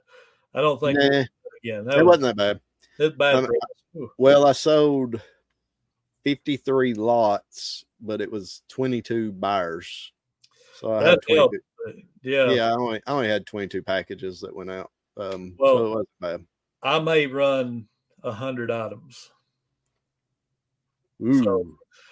I 0.53 0.61
don't 0.61 0.79
think 0.79 0.97
nah, 0.97 1.23
again. 1.61 1.83
That 1.83 1.97
it 1.97 2.05
was, 2.05 2.19
not 2.19 2.35
that 2.35 2.37
bad. 2.37 2.59
It's 2.99 3.17
bad. 3.17 3.35
Um, 3.35 4.09
well, 4.17 4.45
I 4.45 4.53
sold 4.53 5.21
53 6.23 6.93
lots, 6.93 7.83
but 7.99 8.21
it 8.21 8.31
was 8.31 8.61
22 8.69 9.33
buyers. 9.33 10.13
So 10.75 10.93
I 10.93 11.03
that 11.03 11.09
had 11.27 11.49
22, 11.83 12.07
yeah. 12.23 12.51
Yeah, 12.51 12.69
I 12.69 12.73
only 12.73 13.01
I 13.07 13.11
only 13.11 13.27
had 13.27 13.45
22 13.45 13.81
packages 13.83 14.39
that 14.41 14.55
went 14.55 14.71
out. 14.71 14.91
Um 15.17 15.55
well, 15.57 15.77
so 15.77 15.85
it 15.85 15.89
wasn't 15.89 16.09
bad. 16.19 16.45
I 16.83 16.99
may 16.99 17.27
run 17.27 17.87
a 18.23 18.31
hundred 18.31 18.71
items. 18.71 19.31
Ooh, 21.21 21.43
so, 21.43 21.65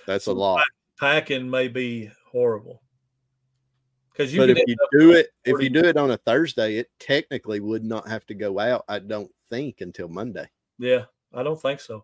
that's 0.07 0.27
a 0.27 0.33
lot. 0.33 0.63
Packing 0.99 1.49
may 1.49 1.67
be 1.67 2.09
horrible. 2.31 2.81
Because 4.11 4.33
you, 4.33 4.39
but 4.41 4.49
if 4.49 4.57
you 4.67 4.75
do 4.91 5.13
it, 5.13 5.29
if 5.45 5.61
you 5.61 5.69
do 5.69 5.83
it 5.85 5.97
on 5.97 6.11
a 6.11 6.17
Thursday, 6.17 6.75
it 6.75 6.89
technically 6.99 7.59
would 7.59 7.83
not 7.83 8.07
have 8.07 8.25
to 8.27 8.33
go 8.33 8.59
out. 8.59 8.83
I 8.87 8.99
don't 8.99 9.31
think 9.49 9.81
until 9.81 10.09
Monday. 10.09 10.47
Yeah, 10.77 11.05
I 11.33 11.43
don't 11.43 11.61
think 11.61 11.79
so. 11.79 12.03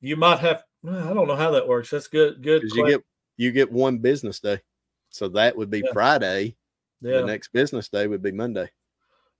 You 0.00 0.16
might 0.16 0.38
have. 0.40 0.62
I 0.86 1.12
don't 1.12 1.26
know 1.26 1.36
how 1.36 1.50
that 1.52 1.66
works. 1.66 1.90
That's 1.90 2.06
good. 2.06 2.42
Good. 2.42 2.62
You 2.74 2.86
get 2.86 3.00
you 3.36 3.50
get 3.50 3.72
one 3.72 3.98
business 3.98 4.40
day, 4.40 4.60
so 5.08 5.28
that 5.28 5.56
would 5.56 5.70
be 5.70 5.82
yeah. 5.84 5.92
Friday. 5.92 6.56
Yeah. 7.00 7.18
The 7.18 7.26
next 7.26 7.52
business 7.52 7.88
day 7.88 8.06
would 8.06 8.22
be 8.22 8.32
Monday. 8.32 8.70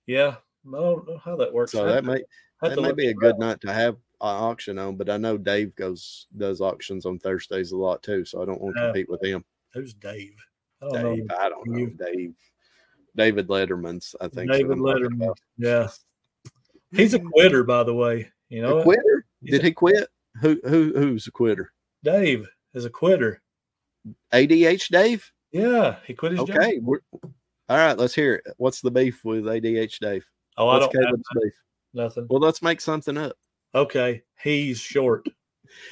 Yeah, 0.07 0.35
I 0.67 0.71
don't 0.71 1.07
know 1.07 1.17
how 1.23 1.35
that 1.37 1.53
works. 1.53 1.71
So 1.71 1.85
that 1.85 2.03
may 2.03 2.23
that 2.61 2.81
may 2.81 2.93
be 2.93 3.07
a 3.07 3.13
good 3.13 3.35
out. 3.35 3.39
night 3.39 3.61
to 3.61 3.73
have 3.73 3.95
an 3.95 3.99
auction 4.21 4.79
on. 4.79 4.95
But 4.95 5.09
I 5.09 5.17
know 5.17 5.37
Dave 5.37 5.75
goes 5.75 6.27
does 6.37 6.61
auctions 6.61 7.05
on 7.05 7.19
Thursdays 7.19 7.71
a 7.71 7.77
lot 7.77 8.01
too, 8.01 8.25
so 8.25 8.41
I 8.41 8.45
don't 8.45 8.61
want 8.61 8.75
to 8.77 8.83
compete 8.83 9.09
with 9.09 9.23
him. 9.23 9.43
Who's 9.73 9.93
Dave? 9.93 10.35
I 10.81 10.87
don't 10.87 11.15
Dave, 11.15 11.25
know. 11.25 11.35
I 11.37 11.49
don't 11.49 11.67
know. 11.67 11.85
Dave. 12.05 12.33
David 13.15 13.47
Letterman's, 13.47 14.15
I 14.21 14.27
think. 14.29 14.51
David 14.51 14.77
Letterman. 14.77 15.33
Yeah. 15.57 15.89
He's 16.91 17.13
a 17.13 17.19
quitter, 17.19 17.63
by 17.63 17.83
the 17.83 17.93
way. 17.93 18.31
You 18.49 18.61
know, 18.61 18.79
a 18.79 18.83
quitter. 18.83 19.25
Did 19.43 19.61
a, 19.61 19.65
he 19.65 19.71
quit? 19.71 20.07
Who 20.41 20.59
who 20.63 20.93
who's 20.95 21.27
a 21.27 21.31
quitter? 21.31 21.71
Dave 22.03 22.47
is 22.73 22.85
a 22.85 22.89
quitter. 22.89 23.41
ADH 24.33 24.87
Dave. 24.89 25.31
Yeah, 25.51 25.97
he 26.05 26.13
quit 26.13 26.33
his 26.33 26.43
job. 26.43 26.51
Okay. 26.51 26.79
All 27.69 27.77
right, 27.77 27.97
let's 27.97 28.15
hear 28.15 28.35
it. 28.35 28.53
What's 28.57 28.81
the 28.81 28.89
beef 28.91 29.23
with 29.23 29.45
ADH 29.45 29.99
Dave? 29.99 30.25
Oh, 30.57 30.67
I 30.67 30.79
What's 30.79 30.93
don't 30.93 31.05
have 31.05 31.15
beef? 31.41 31.53
nothing. 31.93 32.25
Well, 32.29 32.39
let's 32.39 32.61
make 32.63 32.81
something 32.81 33.15
up. 33.17 33.33
Okay, 33.75 34.23
he's 34.41 34.79
short. 34.79 35.27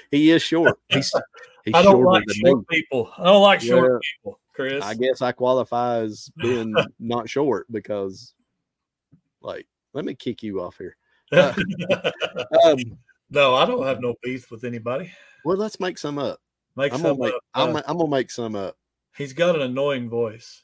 He 0.09 0.32
is 0.32 0.41
short. 0.41 0.80
He's, 0.89 1.11
he's 1.65 1.75
I 1.75 1.84
don't 1.84 2.03
like 2.03 2.23
short 2.32 2.59
me. 2.59 2.65
people. 2.69 3.11
I 3.17 3.25
don't 3.25 3.43
like 3.43 3.61
short 3.61 4.01
people, 4.01 4.39
Chris. 4.55 4.84
I 4.84 4.95
guess 4.95 5.21
I 5.21 5.32
qualify 5.32 5.97
as 5.99 6.32
being 6.41 6.73
not 6.99 7.30
short 7.30 7.67
because, 7.71 8.34
like, 9.41 9.67
let 9.93 10.03
me 10.03 10.15
kick 10.15 10.41
you 10.41 10.61
off 10.61 10.78
here. 10.80 10.97
Uh, 11.32 11.53
Um, 12.63 12.78
no, 13.30 13.53
I 13.53 13.65
don't 13.65 13.86
have 13.86 13.99
no 14.01 14.15
beef 14.23 14.49
with 14.49 14.63
anybody. 14.63 15.11
well, 15.45 15.57
let's 15.57 15.80
make 15.80 15.99
some 15.99 16.17
up. 16.17 16.39
Make 16.75 16.93
I'm 16.93 16.99
some 17.01 17.17
gonna 17.17 17.25
make. 17.25 17.34
up. 17.36 17.41
I'm, 17.53 17.75
Uh, 17.75 17.82
I'm 17.86 17.97
gonna 17.97 18.09
make 18.09 18.32
some 18.32 18.55
up. 18.55 18.75
he's 19.15 19.34
got 19.34 19.55
an 19.55 19.61
annoying 19.61 20.09
voice. 20.09 20.63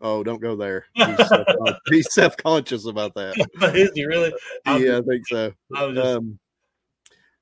Oh, 0.00 0.22
don't 0.22 0.40
go 0.40 0.54
there. 0.54 0.86
He's 0.94 1.28
self- 1.28 1.46
he's 1.90 2.14
self-conscious 2.14 2.86
about 2.86 3.14
that. 3.14 3.34
Is 3.74 3.90
he 3.94 4.04
really? 4.06 4.32
I'm- 4.64 4.82
Yeah, 4.82 4.98
I 4.98 5.02
think 5.02 5.26
so. 5.26 5.52
I 5.76 5.90
just, 5.92 6.06
Um, 6.06 6.38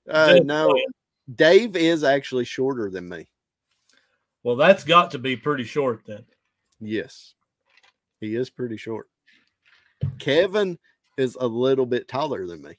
uh, 0.08 0.40
no, 0.42 0.70
playing. 0.70 0.86
Dave 1.34 1.76
is 1.76 2.02
actually 2.04 2.44
shorter 2.44 2.88
than 2.88 3.08
me. 3.08 3.26
Well, 4.42 4.56
that's 4.56 4.84
got 4.84 5.10
to 5.10 5.18
be 5.18 5.36
pretty 5.36 5.64
short 5.64 6.02
then. 6.06 6.24
Yes, 6.80 7.34
he 8.20 8.36
is 8.36 8.48
pretty 8.48 8.76
short. 8.76 9.08
Kevin 10.18 10.78
is 11.18 11.36
a 11.40 11.46
little 11.46 11.86
bit 11.86 12.06
taller 12.06 12.46
than 12.46 12.62
me. 12.62 12.78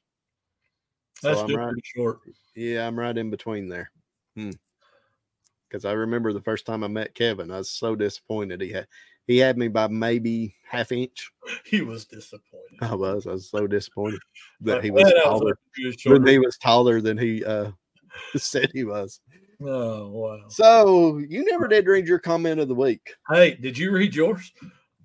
So 1.19 1.27
That's 1.29 1.41
I'm 1.41 1.55
right. 1.55 1.67
pretty 1.67 1.81
short. 1.95 2.19
Yeah, 2.55 2.87
I'm 2.87 2.97
right 2.97 3.17
in 3.17 3.29
between 3.29 3.67
there. 3.67 3.91
Because 4.35 5.83
I 5.83 5.91
remember 5.91 6.31
the 6.31 6.41
first 6.41 6.65
time 6.65 6.83
I 6.83 6.87
met 6.87 7.15
Kevin, 7.15 7.51
I 7.51 7.57
was 7.57 7.69
so 7.71 7.95
disappointed. 7.95 8.61
He 8.61 8.71
had 8.71 8.87
he 9.27 9.37
had 9.37 9.57
me 9.57 9.67
by 9.67 9.87
maybe 9.87 10.55
half 10.67 10.91
inch. 10.91 11.31
He 11.65 11.81
was 11.81 12.05
disappointed. 12.05 12.77
I 12.81 12.95
was. 12.95 13.27
I 13.27 13.31
was 13.31 13.49
so 13.49 13.67
disappointed 13.67 14.19
that 14.61 14.83
he 14.83 14.91
was 14.91 15.03
that 15.05 15.21
taller. 15.23 15.57
was 15.77 15.95
he 16.29 16.39
was 16.39 16.57
taller 16.57 17.01
than 17.01 17.17
he 17.17 17.43
uh, 17.43 17.71
said 18.37 18.71
he 18.73 18.83
was. 18.83 19.19
Oh 19.61 20.07
wow! 20.09 20.39
So 20.49 21.17
you 21.17 21.43
never 21.45 21.67
did 21.67 21.87
read 21.87 22.07
your 22.07 22.19
comment 22.19 22.59
of 22.59 22.67
the 22.67 22.75
week. 22.75 23.15
Hey, 23.29 23.55
did 23.55 23.77
you 23.77 23.91
read 23.91 24.13
yours? 24.15 24.51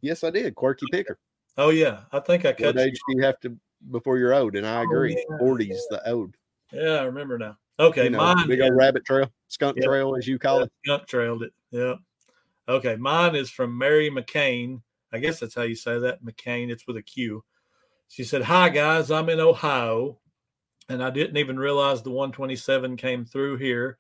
Yes, 0.03 0.25
I 0.25 0.31
did. 0.31 0.55
Quirky 0.55 0.87
picker. 0.93 1.19
Oh 1.57 1.71
yeah, 1.71 2.01
I 2.13 2.21
think 2.21 2.45
I 2.45 2.53
cut. 2.53 2.75
What 2.75 2.75
you- 2.77 2.81
age 2.83 3.01
do 3.09 3.17
you 3.17 3.23
have 3.23 3.41
to 3.41 3.57
before 3.91 4.19
you're 4.19 4.35
old? 4.35 4.57
And 4.57 4.67
I 4.67 4.81
Oh, 4.81 4.83
agree. 4.83 5.13
yeah, 5.31 5.39
40s 5.39 5.79
the 5.91 6.11
old. 6.11 6.35
Yeah, 6.73 6.97
I 6.97 7.05
remember 7.05 7.39
now. 7.39 7.57
Okay, 7.81 8.05
you 8.05 8.11
know, 8.11 8.19
mine. 8.19 8.47
big 8.49 8.61
old 8.61 8.77
rabbit 8.77 9.05
trail, 9.05 9.33
skunk 9.49 9.79
Yeah. 9.79 9.87
trail, 9.87 10.15
as 10.17 10.27
you 10.29 10.39
call 10.39 10.63
it. 10.63 10.73
Skunk 10.85 11.07
trailed 11.07 11.43
it. 11.43 11.53
Yeah. 11.71 11.95
Okay, 12.69 12.97
mine 12.97 13.35
is 13.35 13.51
from 13.51 13.77
Mary 13.77 14.11
McCain. 14.11 14.81
I 15.13 15.19
guess 15.19 15.41
that's 15.41 15.55
how 15.55 15.63
you 15.63 15.75
say 15.75 15.99
that. 15.99 16.25
McCain. 16.25 16.71
It's 16.71 16.87
with 16.87 16.97
a 16.97 17.03
Q. 17.03 17.45
She 18.09 18.25
said, 18.25 18.43
"Hi 18.43 18.69
guys, 18.69 19.11
I'm 19.11 19.29
in 19.29 19.41
Ohio, 19.41 20.19
and 20.89 21.03
I 21.03 21.11
didn't 21.11 21.37
even 21.39 21.59
realize 21.59 22.03
the 22.03 22.11
127 22.11 22.97
came 22.97 23.25
through 23.25 23.57
here." 23.59 23.99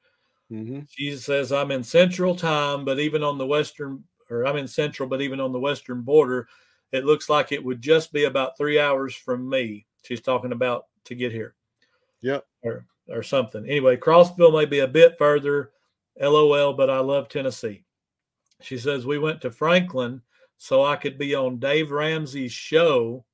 hmm 0.50 0.80
She 0.88 1.16
says, 1.16 1.50
I'm 1.52 1.70
in 1.70 1.82
central 1.82 2.34
time, 2.36 2.84
but 2.84 2.98
even 3.00 3.22
on 3.22 3.38
the 3.38 3.46
western, 3.46 4.04
or 4.30 4.46
I'm 4.46 4.56
in 4.56 4.68
central, 4.68 5.08
but 5.08 5.22
even 5.22 5.40
on 5.40 5.52
the 5.52 5.58
western 5.60 6.02
border, 6.02 6.46
it 6.92 7.04
looks 7.04 7.28
like 7.30 7.52
it 7.52 7.64
would 7.64 7.80
just 7.80 8.12
be 8.12 8.24
about 8.24 8.56
three 8.58 8.78
hours 8.78 9.14
from 9.14 9.48
me. 9.48 9.86
She's 10.02 10.20
talking 10.20 10.52
about 10.52 10.86
to 11.04 11.14
get 11.14 11.32
here 11.32 11.54
Yep. 12.20 12.44
or, 12.62 12.86
or 13.08 13.22
something. 13.22 13.64
Anyway, 13.66 13.96
Crossville 13.96 14.52
may 14.52 14.66
be 14.66 14.80
a 14.80 14.88
bit 14.88 15.16
further, 15.18 15.72
lol, 16.20 16.74
but 16.74 16.90
I 16.90 16.98
love 16.98 17.28
Tennessee. 17.28 17.84
She 18.64 18.78
says, 18.78 19.06
We 19.06 19.18
went 19.18 19.40
to 19.42 19.50
Franklin 19.50 20.22
so 20.58 20.84
I 20.84 20.96
could 20.96 21.18
be 21.18 21.34
on 21.34 21.58
Dave 21.58 21.90
Ramsey's 21.90 22.52
show 22.52 23.24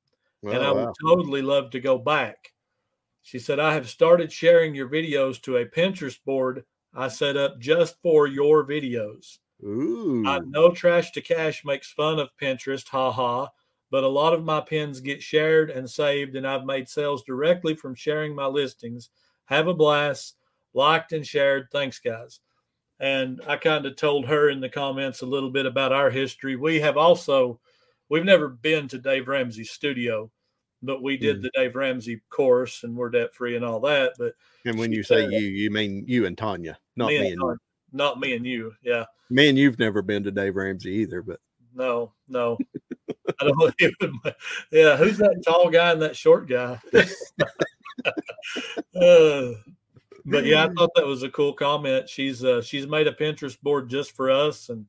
and 0.42 0.54
oh, 0.58 0.62
I 0.62 0.68
Oh, 0.68 0.74
would 0.86 0.94
totally 1.02 1.42
love 1.42 1.70
to 1.70 1.80
go 1.80 1.98
back. 1.98 2.52
She 3.22 3.38
said, 3.38 3.58
I 3.58 3.74
have 3.74 3.88
started 3.88 4.32
sharing 4.32 4.74
your 4.74 4.88
videos 4.88 5.40
to 5.42 5.58
a 5.58 5.66
Pinterest 5.66 6.18
board 6.24 6.64
I 6.94 7.08
set 7.08 7.36
up 7.36 7.58
just 7.58 7.96
for 8.02 8.26
your 8.26 8.66
videos. 8.66 9.38
Ooh. 9.62 10.24
I 10.26 10.38
know 10.38 10.70
Trash 10.70 11.10
to 11.12 11.20
Cash 11.20 11.64
makes 11.64 11.92
fun 11.92 12.18
of 12.18 12.30
Pinterest, 12.40 12.88
haha, 12.88 13.48
but 13.90 14.04
a 14.04 14.08
lot 14.08 14.32
of 14.32 14.44
my 14.44 14.60
pins 14.60 15.00
get 15.00 15.22
shared 15.22 15.70
and 15.70 15.88
saved, 15.88 16.36
and 16.36 16.46
I've 16.46 16.64
made 16.64 16.88
sales 16.88 17.22
directly 17.24 17.74
from 17.74 17.94
sharing 17.94 18.34
my 18.34 18.46
listings. 18.46 19.10
Have 19.46 19.66
a 19.66 19.74
blast. 19.74 20.36
Liked 20.74 21.12
and 21.12 21.26
shared. 21.26 21.68
Thanks, 21.72 21.98
guys. 21.98 22.40
And 23.00 23.40
I 23.46 23.56
kind 23.56 23.86
of 23.86 23.96
told 23.96 24.26
her 24.26 24.50
in 24.50 24.60
the 24.60 24.68
comments 24.68 25.22
a 25.22 25.26
little 25.26 25.50
bit 25.50 25.66
about 25.66 25.92
our 25.92 26.10
history. 26.10 26.56
We 26.56 26.80
have 26.80 26.96
also, 26.96 27.60
we've 28.08 28.24
never 28.24 28.48
been 28.48 28.88
to 28.88 28.98
Dave 28.98 29.28
Ramsey's 29.28 29.70
studio, 29.70 30.30
but 30.82 31.02
we 31.02 31.16
did 31.16 31.38
Mhm. 31.38 31.42
the 31.42 31.50
Dave 31.54 31.76
Ramsey 31.76 32.20
course 32.28 32.82
and 32.82 32.96
we're 32.96 33.10
debt 33.10 33.34
free 33.34 33.54
and 33.56 33.64
all 33.64 33.80
that. 33.80 34.14
But 34.18 34.34
and 34.64 34.78
when 34.78 34.92
you 34.92 35.02
say 35.02 35.26
you, 35.26 35.38
you 35.38 35.70
mean 35.70 36.04
you 36.08 36.26
and 36.26 36.36
Tanya, 36.36 36.78
not 36.96 37.08
me 37.08 37.20
me, 37.20 37.30
and 37.32 37.58
not 37.92 38.18
me 38.18 38.34
and 38.34 38.44
you. 38.44 38.74
Yeah. 38.82 39.04
me 39.30 39.48
and 39.48 39.56
you've 39.58 39.78
never 39.78 40.02
been 40.02 40.24
to 40.24 40.30
Dave 40.32 40.56
Ramsey 40.56 40.90
either, 40.90 41.22
but 41.22 41.40
No, 41.74 42.12
no. 42.26 42.58
I 43.40 43.44
don't 43.44 43.74
yeah, 44.72 44.96
who's 44.96 45.18
that 45.18 45.42
tall 45.46 45.70
guy 45.70 45.92
and 45.92 46.02
that 46.02 46.16
short 46.16 46.48
guy? 46.48 46.80
Uh, 48.94 49.52
but 50.30 50.44
yeah, 50.44 50.64
I 50.64 50.68
thought 50.68 50.90
that 50.94 51.06
was 51.06 51.22
a 51.22 51.30
cool 51.30 51.52
comment. 51.52 52.08
She's 52.08 52.44
uh, 52.44 52.62
she's 52.62 52.86
made 52.86 53.06
a 53.06 53.12
Pinterest 53.12 53.60
board 53.60 53.88
just 53.88 54.14
for 54.14 54.30
us 54.30 54.68
and 54.68 54.86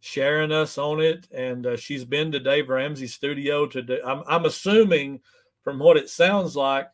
sharing 0.00 0.52
us 0.52 0.78
on 0.78 1.00
it, 1.00 1.26
and 1.32 1.66
uh, 1.66 1.76
she's 1.76 2.04
been 2.04 2.32
to 2.32 2.40
Dave 2.40 2.68
Ramsey's 2.68 3.14
studio 3.14 3.66
to 3.66 3.82
do. 3.82 4.00
I'm 4.04 4.22
I'm 4.26 4.44
assuming 4.44 5.20
from 5.62 5.78
what 5.78 5.96
it 5.96 6.08
sounds 6.10 6.56
like 6.56 6.88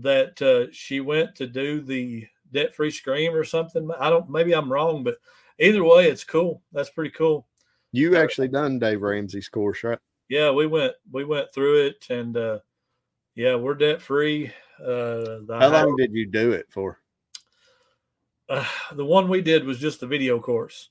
that 0.00 0.40
uh, 0.42 0.70
she 0.72 1.00
went 1.00 1.34
to 1.36 1.46
do 1.46 1.80
the 1.80 2.26
debt 2.52 2.74
free 2.74 2.90
scream 2.90 3.34
or 3.34 3.44
something. 3.44 3.90
I 3.98 4.10
don't. 4.10 4.30
Maybe 4.30 4.54
I'm 4.54 4.72
wrong, 4.72 5.04
but 5.04 5.18
either 5.58 5.84
way, 5.84 6.08
it's 6.08 6.24
cool. 6.24 6.62
That's 6.72 6.90
pretty 6.90 7.10
cool. 7.10 7.46
you 7.92 8.16
actually 8.16 8.48
done 8.48 8.78
Dave 8.78 9.02
Ramsey's 9.02 9.48
course, 9.48 9.82
right? 9.84 9.98
yeah 10.28 10.50
we 10.50 10.66
went 10.66 10.92
we 11.10 11.24
went 11.24 11.52
through 11.54 11.86
it 11.86 12.06
and 12.10 12.36
uh 12.36 12.58
yeah 13.34 13.54
we're 13.54 13.72
debt 13.72 14.02
free 14.02 14.52
uh 14.78 15.38
How 15.48 15.70
long 15.70 15.96
did 15.96 16.12
you 16.12 16.26
do 16.26 16.52
it 16.52 16.66
for? 16.68 16.98
Uh, 18.48 18.64
the 18.94 19.04
one 19.04 19.28
we 19.28 19.40
did 19.42 19.64
was 19.64 19.78
just 19.78 20.00
the 20.00 20.06
video 20.06 20.38
course 20.40 20.90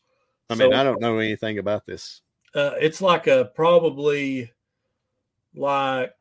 I 0.49 0.55
mean, 0.55 0.71
So, 0.71 0.77
I 0.77 0.83
don't 0.83 1.01
know 1.01 1.17
anything 1.19 1.57
about 1.59 1.85
this. 1.85 2.21
uh 2.55 2.71
it's 2.79 3.01
like 3.01 3.27
a 3.27 3.51
probably 3.55 4.51
like 5.55 6.13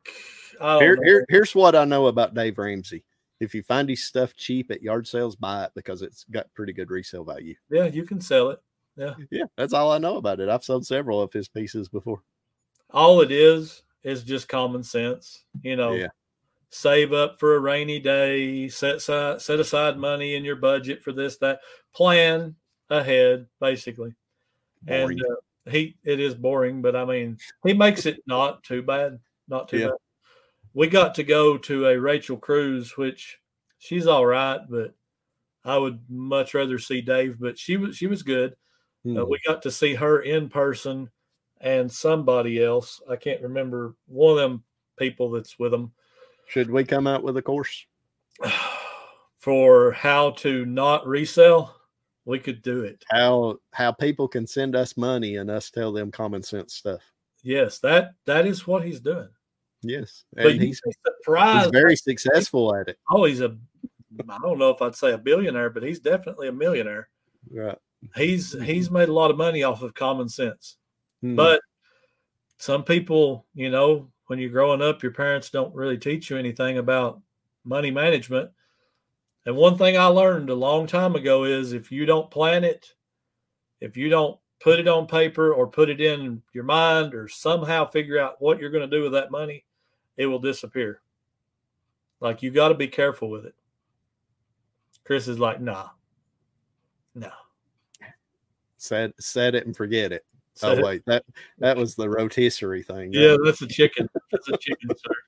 Here, 0.59 0.97
here, 1.03 1.25
here's 1.29 1.53
what 1.55 1.75
I 1.75 1.85
know 1.85 2.07
about 2.07 2.33
Dave 2.33 2.57
Ramsey. 2.57 3.03
If 3.39 3.53
you 3.53 3.61
find 3.61 3.87
his 3.87 4.03
stuff 4.03 4.35
cheap 4.35 4.71
at 4.71 4.81
yard 4.81 5.07
sales, 5.07 5.35
buy 5.35 5.65
it 5.65 5.71
because 5.75 6.01
it's 6.01 6.25
got 6.31 6.51
pretty 6.55 6.73
good 6.73 6.89
resale 6.89 7.23
value. 7.23 7.55
yeah 7.69 7.85
you 7.85 8.03
can 8.03 8.19
sell 8.19 8.49
it 8.49 8.59
Yeah. 8.95 9.13
Yeah, 9.29 9.43
that's 9.55 9.73
all 9.73 9.91
I 9.91 9.99
know 9.99 10.17
about 10.17 10.39
it. 10.39 10.49
I've 10.49 10.63
sold 10.63 10.85
several 10.87 11.21
of 11.21 11.31
his 11.31 11.47
pieces 11.47 11.87
before. 11.87 12.21
all 12.91 13.21
it 13.21 13.31
is 13.31 13.83
is 14.03 14.23
just 14.23 14.47
common 14.47 14.81
sense 14.83 15.43
you 15.61 15.75
know 15.75 15.93
Yeah. 15.93 16.07
Save 16.69 17.13
up 17.13 17.39
for 17.39 17.55
a 17.55 17.59
rainy 17.59 17.99
day 17.99 18.67
set 18.67 18.95
aside 18.95 19.41
set 19.41 19.59
aside 19.59 19.97
money 19.97 20.35
in 20.35 20.43
your 20.43 20.57
budget 20.57 21.01
for 21.01 21.13
this 21.13 21.37
that 21.37 21.61
plan 21.93 22.55
ahead 22.89 23.47
basically 23.61 24.13
Boring. 24.83 25.19
and 25.19 25.31
uh, 25.31 25.71
he 25.71 25.95
it 26.03 26.19
is 26.19 26.35
boring 26.35 26.81
but 26.81 26.95
i 26.95 27.03
mean 27.05 27.37
he 27.65 27.73
makes 27.73 28.05
it 28.05 28.21
not 28.27 28.63
too 28.63 28.81
bad 28.81 29.17
not 29.47 29.67
too 29.69 29.79
Yeah. 29.79 29.85
bad 29.87 29.95
we 30.73 30.87
got 30.87 31.15
to 31.15 31.23
go 31.23 31.57
to 31.57 31.87
a 31.87 31.99
Rachel 31.99 32.37
Cruze 32.37 32.97
which 32.97 33.39
she's 33.79 34.05
all 34.07 34.25
right 34.25 34.59
but 34.69 34.93
i 35.65 35.77
would 35.77 35.99
much 36.09 36.53
rather 36.53 36.77
see 36.79 37.01
dave 37.01 37.37
but 37.39 37.57
she 37.57 37.77
was 37.77 37.95
she 37.97 38.07
was 38.07 38.23
good 38.23 38.51
uh, 38.51 38.55
Hmm. 39.03 39.29
we 39.29 39.39
got 39.47 39.61
to 39.61 39.71
see 39.71 39.95
her 39.95 40.19
in 40.19 40.49
person 40.49 41.09
and 41.61 41.89
somebody 41.91 42.61
else 42.61 43.01
i 43.09 43.15
can't 43.15 43.41
remember 43.41 43.95
one 44.05 44.31
of 44.31 44.37
them 44.37 44.63
people 44.99 45.31
that's 45.31 45.57
with 45.57 45.71
them 45.71 45.93
Should 46.47 46.69
we 46.71 46.83
come 46.83 47.07
out 47.07 47.23
with 47.23 47.37
a 47.37 47.41
course? 47.41 47.85
for 49.37 49.91
how 49.91 50.31
to 50.31 50.65
not 50.65 51.05
resell 51.05 51.75
we 52.25 52.39
could 52.39 52.61
do 52.61 52.81
it 52.81 53.05
How 53.09 53.57
how 53.71 53.91
people 53.91 54.27
can 54.27 54.45
send 54.45 54.75
us 54.75 54.97
money 54.97 55.37
and 55.37 55.49
us 55.49 55.69
tell 55.69 55.93
them 55.93 56.11
common 56.11 56.41
sense 56.43 56.73
stuff. 56.73 57.01
yes 57.43 57.79
that 57.79 58.11
that 58.25 58.45
is 58.45 58.67
what 58.67 58.83
he's 58.83 58.99
doing 58.99 59.29
Yes, 59.83 60.25
but 60.33 60.47
and 60.47 60.61
he's 60.61 60.81
surprised 61.05 61.65
he's 61.65 61.81
very 61.81 61.95
successful 61.95 62.75
at 62.75 62.87
it. 62.89 62.97
Oh, 63.09 63.25
he's 63.25 63.41
a 63.41 63.55
I 64.29 64.37
don't 64.39 64.57
know 64.57 64.71
if 64.71 64.81
I'd 64.81 64.95
say 64.95 65.13
a 65.13 65.17
billionaire, 65.17 65.69
but 65.69 65.83
he's 65.83 65.99
definitely 65.99 66.47
a 66.47 66.51
millionaire. 66.51 67.09
Right. 67.51 67.77
He's 68.15 68.59
he's 68.63 68.89
made 68.89 69.09
a 69.09 69.13
lot 69.13 69.31
of 69.31 69.37
money 69.37 69.63
off 69.63 69.81
of 69.83 69.93
common 69.93 70.29
sense. 70.29 70.77
Hmm. 71.21 71.35
But 71.35 71.61
some 72.57 72.83
people, 72.83 73.45
you 73.53 73.69
know, 73.69 74.11
when 74.27 74.39
you're 74.39 74.49
growing 74.49 74.81
up, 74.81 75.01
your 75.01 75.11
parents 75.11 75.49
don't 75.49 75.73
really 75.73 75.97
teach 75.97 76.29
you 76.29 76.37
anything 76.37 76.77
about 76.77 77.21
money 77.63 77.91
management. 77.91 78.51
And 79.45 79.55
one 79.55 79.77
thing 79.77 79.97
I 79.97 80.05
learned 80.05 80.49
a 80.49 80.55
long 80.55 80.87
time 80.87 81.15
ago 81.15 81.45
is 81.45 81.71
if 81.71 81.91
you 81.91 82.05
don't 82.05 82.29
plan 82.29 82.63
it, 82.63 82.93
if 83.79 83.95
you 83.95 84.09
don't 84.09 84.37
put 84.59 84.79
it 84.79 84.87
on 84.87 85.07
paper 85.07 85.53
or 85.53 85.67
put 85.67 85.89
it 85.89 86.01
in 86.01 86.41
your 86.53 86.65
mind 86.65 87.13
or 87.13 87.27
somehow 87.27 87.85
figure 87.85 88.19
out 88.19 88.41
what 88.41 88.59
you're 88.59 88.71
going 88.71 88.89
to 88.89 88.95
do 88.95 89.03
with 89.03 89.13
that 89.13 89.31
money, 89.31 89.65
it 90.17 90.25
will 90.25 90.39
disappear. 90.39 91.01
Like 92.19 92.41
you 92.41 92.51
got 92.51 92.69
to 92.69 92.73
be 92.73 92.87
careful 92.87 93.29
with 93.29 93.45
it. 93.45 93.55
Chris 95.05 95.27
is 95.27 95.39
like, 95.39 95.61
nah, 95.61 95.89
no. 97.15 97.31
Set 98.77 99.13
set 99.19 99.55
it 99.55 99.65
and 99.65 99.75
forget 99.75 100.11
it. 100.11 100.25
Oh 100.63 100.81
wait, 100.81 101.03
that 101.05 101.23
that 101.59 101.77
was 101.77 101.95
the 101.95 102.09
rotisserie 102.09 102.83
thing. 102.83 103.11
Yeah, 103.13 103.31
right? 103.31 103.39
that's 103.43 103.61
a 103.61 103.67
chicken. 103.67 104.09
That's 104.31 104.49
a 104.49 104.57
chicken, 104.57 104.89
sir. 104.95 105.27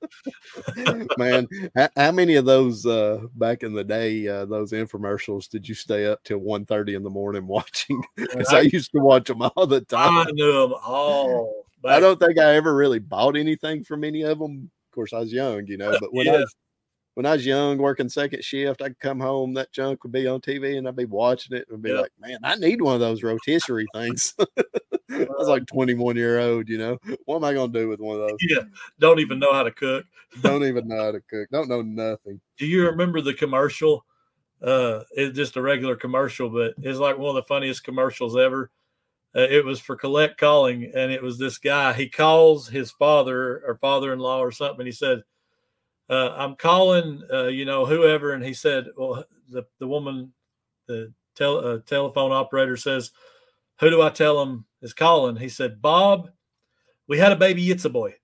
Man, 1.18 1.48
how, 1.74 1.88
how, 1.96 2.12
many 2.12 2.36
of 2.36 2.44
those 2.44 2.86
uh, 2.86 3.20
back 3.34 3.62
in 3.62 3.72
the 3.72 3.84
day, 3.84 4.26
uh, 4.26 4.44
those 4.44 4.72
infomercials, 4.72 5.48
did 5.48 5.68
you 5.68 5.74
stay 5.74 6.06
up 6.06 6.22
till 6.24 6.40
1.30 6.40 6.96
in 6.96 7.02
the 7.02 7.10
morning 7.10 7.46
watching? 7.46 8.02
Because 8.16 8.52
I, 8.52 8.58
I, 8.58 8.60
used 8.62 8.92
to 8.92 8.98
watch 8.98 9.28
them 9.28 9.42
all 9.42 9.66
the 9.66 9.80
time. 9.82 10.26
I 10.28 10.30
knew 10.32 10.52
them 10.52 10.74
all. 10.84 11.64
I 11.84 12.00
don't 12.00 12.20
think 12.20 12.38
I 12.38 12.56
ever 12.56 12.74
really 12.74 12.98
bought 12.98 13.36
anything 13.36 13.84
from 13.84 14.04
any 14.04 14.22
of 14.22 14.38
them. 14.38 14.70
Of 14.88 14.94
course, 14.94 15.12
I 15.12 15.20
was 15.20 15.32
young, 15.32 15.66
you 15.66 15.78
know. 15.78 15.96
But 15.98 16.12
when 16.12 16.26
yeah. 16.26 16.32
I 16.32 16.38
was 16.38 16.54
when 17.20 17.26
I 17.26 17.34
was 17.34 17.44
young, 17.44 17.76
working 17.76 18.08
second 18.08 18.42
shift, 18.42 18.80
I'd 18.80 18.98
come 18.98 19.20
home, 19.20 19.52
that 19.52 19.72
junk 19.72 20.04
would 20.04 20.12
be 20.12 20.26
on 20.26 20.40
TV, 20.40 20.78
and 20.78 20.88
I'd 20.88 20.96
be 20.96 21.04
watching 21.04 21.54
it 21.54 21.66
and 21.68 21.82
be 21.82 21.90
yep. 21.90 22.00
like, 22.00 22.12
"Man, 22.18 22.38
I 22.42 22.54
need 22.54 22.80
one 22.80 22.94
of 22.94 23.00
those 23.00 23.22
rotisserie 23.22 23.86
things." 23.92 24.34
I 25.10 25.26
was 25.28 25.46
like 25.46 25.66
21 25.66 26.16
year 26.16 26.38
old, 26.38 26.70
you 26.70 26.78
know. 26.78 26.96
What 27.26 27.36
am 27.36 27.44
I 27.44 27.52
gonna 27.52 27.74
do 27.74 27.90
with 27.90 28.00
one 28.00 28.18
of 28.18 28.26
those? 28.26 28.38
Yeah, 28.48 28.62
don't 29.00 29.18
even 29.18 29.38
know 29.38 29.52
how 29.52 29.64
to 29.64 29.70
cook. 29.70 30.06
don't 30.40 30.64
even 30.64 30.88
know 30.88 30.96
how 30.96 31.12
to 31.12 31.20
cook. 31.20 31.50
Don't 31.52 31.68
know 31.68 31.82
nothing. 31.82 32.40
Do 32.56 32.64
you 32.64 32.86
remember 32.86 33.20
the 33.20 33.34
commercial? 33.34 34.06
Uh, 34.62 35.00
it's 35.10 35.36
just 35.36 35.56
a 35.56 35.62
regular 35.62 35.96
commercial, 35.96 36.48
but 36.48 36.72
it's 36.80 36.98
like 36.98 37.18
one 37.18 37.36
of 37.36 37.42
the 37.42 37.48
funniest 37.48 37.84
commercials 37.84 38.34
ever. 38.34 38.70
Uh, 39.36 39.42
it 39.42 39.62
was 39.62 39.78
for 39.78 39.94
collect 39.94 40.40
calling, 40.40 40.90
and 40.94 41.12
it 41.12 41.22
was 41.22 41.38
this 41.38 41.58
guy. 41.58 41.92
He 41.92 42.08
calls 42.08 42.66
his 42.66 42.90
father 42.92 43.62
or 43.66 43.76
father-in-law 43.78 44.38
or 44.38 44.52
something. 44.52 44.80
And 44.80 44.88
he 44.88 44.92
said, 44.92 45.22
uh, 46.10 46.34
"I'm 46.36 46.56
calling, 46.56 47.22
uh, 47.32 47.46
you 47.46 47.64
know, 47.64 47.86
whoever." 47.86 48.32
And 48.32 48.44
he 48.44 48.52
said, 48.52 48.88
"Well, 48.96 49.24
the 49.48 49.64
the 49.78 49.88
woman, 49.88 50.32
the 50.86 51.14
tel- 51.36 51.64
uh, 51.64 51.78
telephone 51.86 52.32
operator 52.32 52.76
says." 52.76 53.12
who 53.80 53.90
do 53.90 54.02
I 54.02 54.10
tell 54.10 54.40
him 54.40 54.66
is 54.82 54.92
calling? 54.92 55.36
He 55.36 55.48
said, 55.48 55.82
Bob, 55.82 56.30
we 57.08 57.18
had 57.18 57.32
a 57.32 57.36
baby. 57.36 57.70
It's 57.70 57.86
a 57.86 57.90
boy. 57.90 58.14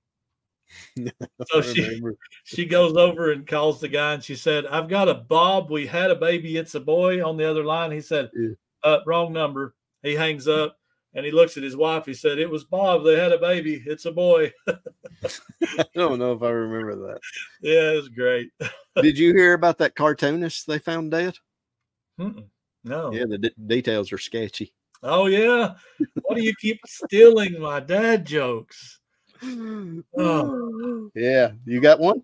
so 1.47 1.63
she 1.63 2.01
she 2.45 2.67
goes 2.67 2.97
over 2.97 3.33
and 3.33 3.47
calls 3.47 3.81
the 3.81 3.89
guy 3.89 4.15
and 4.15 4.23
she 4.23 4.37
said, 4.37 4.67
I've 4.67 4.89
got 4.89 5.09
a 5.09 5.15
Bob. 5.15 5.71
We 5.71 5.87
had 5.87 6.11
a 6.11 6.17
baby. 6.17 6.57
It's 6.57 6.75
a 6.75 6.81
boy 6.81 7.27
on 7.27 7.37
the 7.37 7.49
other 7.49 7.65
line. 7.65 7.91
He 7.91 8.01
said, 8.01 8.31
yeah. 8.35 8.51
uh, 8.83 8.99
wrong 9.07 9.33
number. 9.33 9.75
He 10.03 10.15
hangs 10.15 10.47
up 10.47 10.77
and 11.17 11.25
he 11.25 11.33
looks 11.33 11.57
at 11.57 11.63
his 11.63 11.77
wife. 11.77 12.05
He 12.05 12.15
said, 12.15 12.39
It 12.39 12.49
was 12.49 12.65
Bob. 12.65 13.03
They 13.03 13.19
had 13.19 13.33
a 13.33 13.39
baby. 13.39 13.83
It's 13.85 14.05
a 14.05 14.13
boy. 14.13 14.53
I 14.69 15.85
don't 15.95 16.19
know 16.19 16.35
if 16.35 16.43
I 16.43 16.51
remember 16.51 16.95
that. 17.09 17.21
Yeah, 17.63 17.93
it 17.93 17.97
was 17.97 18.11
great. 18.11 18.51
Did 19.03 19.19
you 19.19 19.33
hear 19.35 19.55
about 19.55 19.79
that 19.79 19.95
cartoonist 19.97 20.67
they 20.67 20.79
found 20.79 21.11
dead? 21.11 21.35
Mm-mm. 22.21 22.45
No. 22.85 23.13
Yeah, 23.13 23.25
the 23.29 23.39
d- 23.39 23.55
details 23.67 24.13
are 24.13 24.19
sketchy. 24.19 24.73
Oh 25.03 25.27
yeah. 25.27 25.75
Why 26.23 26.37
do 26.37 26.43
you 26.43 26.55
keep 26.61 26.81
stealing 26.87 27.59
my 27.61 27.81
dad 27.81 28.25
jokes? 28.25 29.01
Oh. 29.43 30.63
Yeah, 31.15 31.53
you 31.65 31.81
got 31.81 31.99
one? 31.99 32.23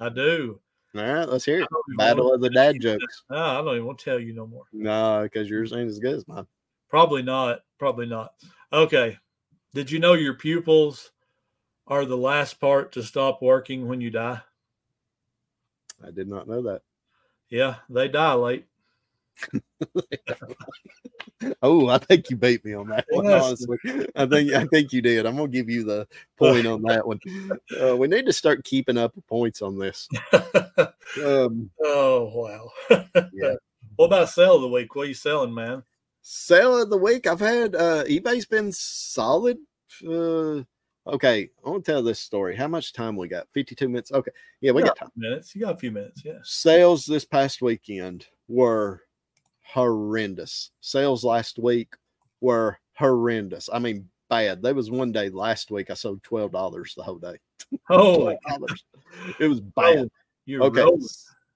I 0.00 0.08
do. 0.08 0.58
All 0.96 1.02
right, 1.02 1.28
let's 1.28 1.44
hear 1.44 1.60
it. 1.60 1.68
Battle 1.96 2.34
of 2.34 2.40
the 2.40 2.50
dad 2.50 2.80
jokes. 2.80 3.22
No, 3.30 3.36
I 3.36 3.56
don't 3.58 3.74
even 3.74 3.86
want 3.86 3.98
to 4.00 4.04
tell 4.04 4.18
you 4.18 4.34
no 4.34 4.48
more. 4.48 4.64
No, 4.72 5.20
because 5.22 5.48
yours 5.48 5.72
ain't 5.72 5.88
as 5.88 6.00
good 6.00 6.16
as 6.16 6.26
mine. 6.26 6.46
Probably 6.92 7.22
not. 7.22 7.60
Probably 7.78 8.04
not. 8.04 8.34
Okay. 8.70 9.16
Did 9.72 9.90
you 9.90 9.98
know 9.98 10.12
your 10.12 10.34
pupils 10.34 11.10
are 11.86 12.04
the 12.04 12.18
last 12.18 12.60
part 12.60 12.92
to 12.92 13.02
stop 13.02 13.40
working 13.40 13.88
when 13.88 14.02
you 14.02 14.10
die? 14.10 14.42
I 16.06 16.10
did 16.10 16.28
not 16.28 16.46
know 16.46 16.60
that. 16.64 16.82
Yeah, 17.48 17.76
they 17.88 18.08
dilate. 18.08 18.66
oh, 21.62 21.88
I 21.88 21.96
think 21.96 22.28
you 22.28 22.36
beat 22.36 22.62
me 22.62 22.74
on 22.74 22.88
that 22.88 23.06
one. 23.08 23.26
Honestly, 23.26 23.78
I 24.14 24.26
think 24.26 24.52
I 24.52 24.66
think 24.66 24.92
you 24.92 25.00
did. 25.00 25.24
I'm 25.24 25.36
gonna 25.36 25.48
give 25.48 25.70
you 25.70 25.84
the 25.84 26.06
point 26.36 26.66
on 26.66 26.82
that 26.82 27.06
one. 27.06 27.18
Uh, 27.80 27.96
we 27.96 28.06
need 28.06 28.26
to 28.26 28.34
start 28.34 28.64
keeping 28.64 28.98
up 28.98 29.14
points 29.28 29.62
on 29.62 29.78
this. 29.78 30.08
Um, 31.22 31.70
oh 31.84 32.32
wow! 32.34 32.70
yeah. 33.34 33.52
What 33.96 34.06
about 34.06 34.30
sale 34.30 34.56
of 34.56 34.62
the 34.62 34.68
week? 34.68 34.94
What 34.94 35.02
are 35.02 35.08
you 35.08 35.14
selling, 35.14 35.52
man? 35.52 35.82
Sale 36.22 36.82
of 36.82 36.90
the 36.90 36.96
week. 36.96 37.26
I've 37.26 37.40
had 37.40 37.74
uh, 37.74 38.04
eBay's 38.04 38.46
been 38.46 38.72
solid. 38.72 39.58
Uh, 40.06 40.62
okay, 41.06 41.50
I 41.64 41.68
want 41.68 41.84
to 41.84 41.92
tell 41.92 42.02
this 42.02 42.20
story. 42.20 42.56
How 42.56 42.68
much 42.68 42.92
time 42.92 43.16
we 43.16 43.28
got? 43.28 43.48
52 43.52 43.88
minutes. 43.88 44.12
Okay, 44.12 44.30
yeah, 44.60 44.72
we 44.72 44.82
got, 44.82 44.96
got 44.98 45.06
time. 45.06 45.12
Minutes. 45.16 45.54
You 45.54 45.62
got 45.62 45.74
a 45.74 45.78
few 45.78 45.90
minutes. 45.90 46.22
Yeah. 46.24 46.38
Sales 46.44 47.04
this 47.04 47.24
past 47.24 47.60
weekend 47.60 48.26
were 48.48 49.02
horrendous. 49.62 50.70
Sales 50.80 51.24
last 51.24 51.58
week 51.58 51.94
were 52.40 52.78
horrendous. 52.94 53.68
I 53.72 53.80
mean, 53.80 54.08
bad. 54.30 54.62
There 54.62 54.74
was 54.74 54.90
one 54.90 55.12
day 55.12 55.28
last 55.28 55.70
week 55.70 55.90
I 55.90 55.94
sold 55.94 56.22
twelve 56.22 56.52
dollars 56.52 56.94
the 56.96 57.02
whole 57.02 57.18
day. 57.18 57.36
Oh, 57.88 58.36
it 59.38 59.48
was 59.48 59.60
bad. 59.76 60.08
Oh, 60.50 60.66
okay. 60.66 60.82
Rolling. 60.82 61.08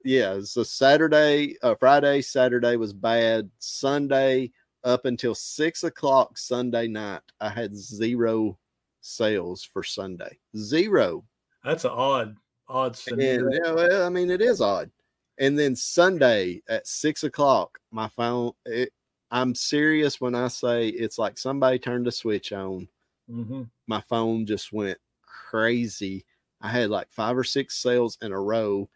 Yeah, 0.06 0.38
so 0.42 0.62
Saturday, 0.62 1.56
uh, 1.62 1.74
Friday, 1.74 2.22
Saturday 2.22 2.76
was 2.76 2.92
bad. 2.92 3.50
Sunday 3.58 4.52
up 4.84 5.04
until 5.04 5.34
six 5.34 5.82
o'clock 5.82 6.38
Sunday 6.38 6.86
night, 6.86 7.22
I 7.40 7.48
had 7.48 7.74
zero 7.74 8.56
sales 9.00 9.64
for 9.64 9.82
Sunday. 9.82 10.38
Zero. 10.56 11.24
That's 11.64 11.84
an 11.84 11.90
odd, 11.90 12.36
odd 12.68 12.94
scenario. 12.94 13.50
Yeah, 13.50 13.72
well, 13.72 14.06
I 14.06 14.08
mean, 14.08 14.30
it 14.30 14.40
is 14.40 14.60
odd. 14.60 14.92
And 15.38 15.58
then 15.58 15.74
Sunday 15.74 16.62
at 16.68 16.86
six 16.86 17.24
o'clock, 17.24 17.76
my 17.90 18.06
phone, 18.06 18.52
it, 18.64 18.92
I'm 19.32 19.56
serious 19.56 20.20
when 20.20 20.36
I 20.36 20.46
say 20.46 20.86
it's 20.86 21.18
like 21.18 21.36
somebody 21.36 21.80
turned 21.80 22.06
a 22.06 22.12
switch 22.12 22.52
on. 22.52 22.86
Mm-hmm. 23.28 23.62
My 23.88 24.02
phone 24.02 24.46
just 24.46 24.72
went 24.72 24.98
crazy. 25.22 26.24
I 26.60 26.68
had 26.68 26.90
like 26.90 27.10
five 27.10 27.36
or 27.36 27.42
six 27.42 27.76
sales 27.82 28.18
in 28.22 28.30
a 28.30 28.40
row 28.40 28.88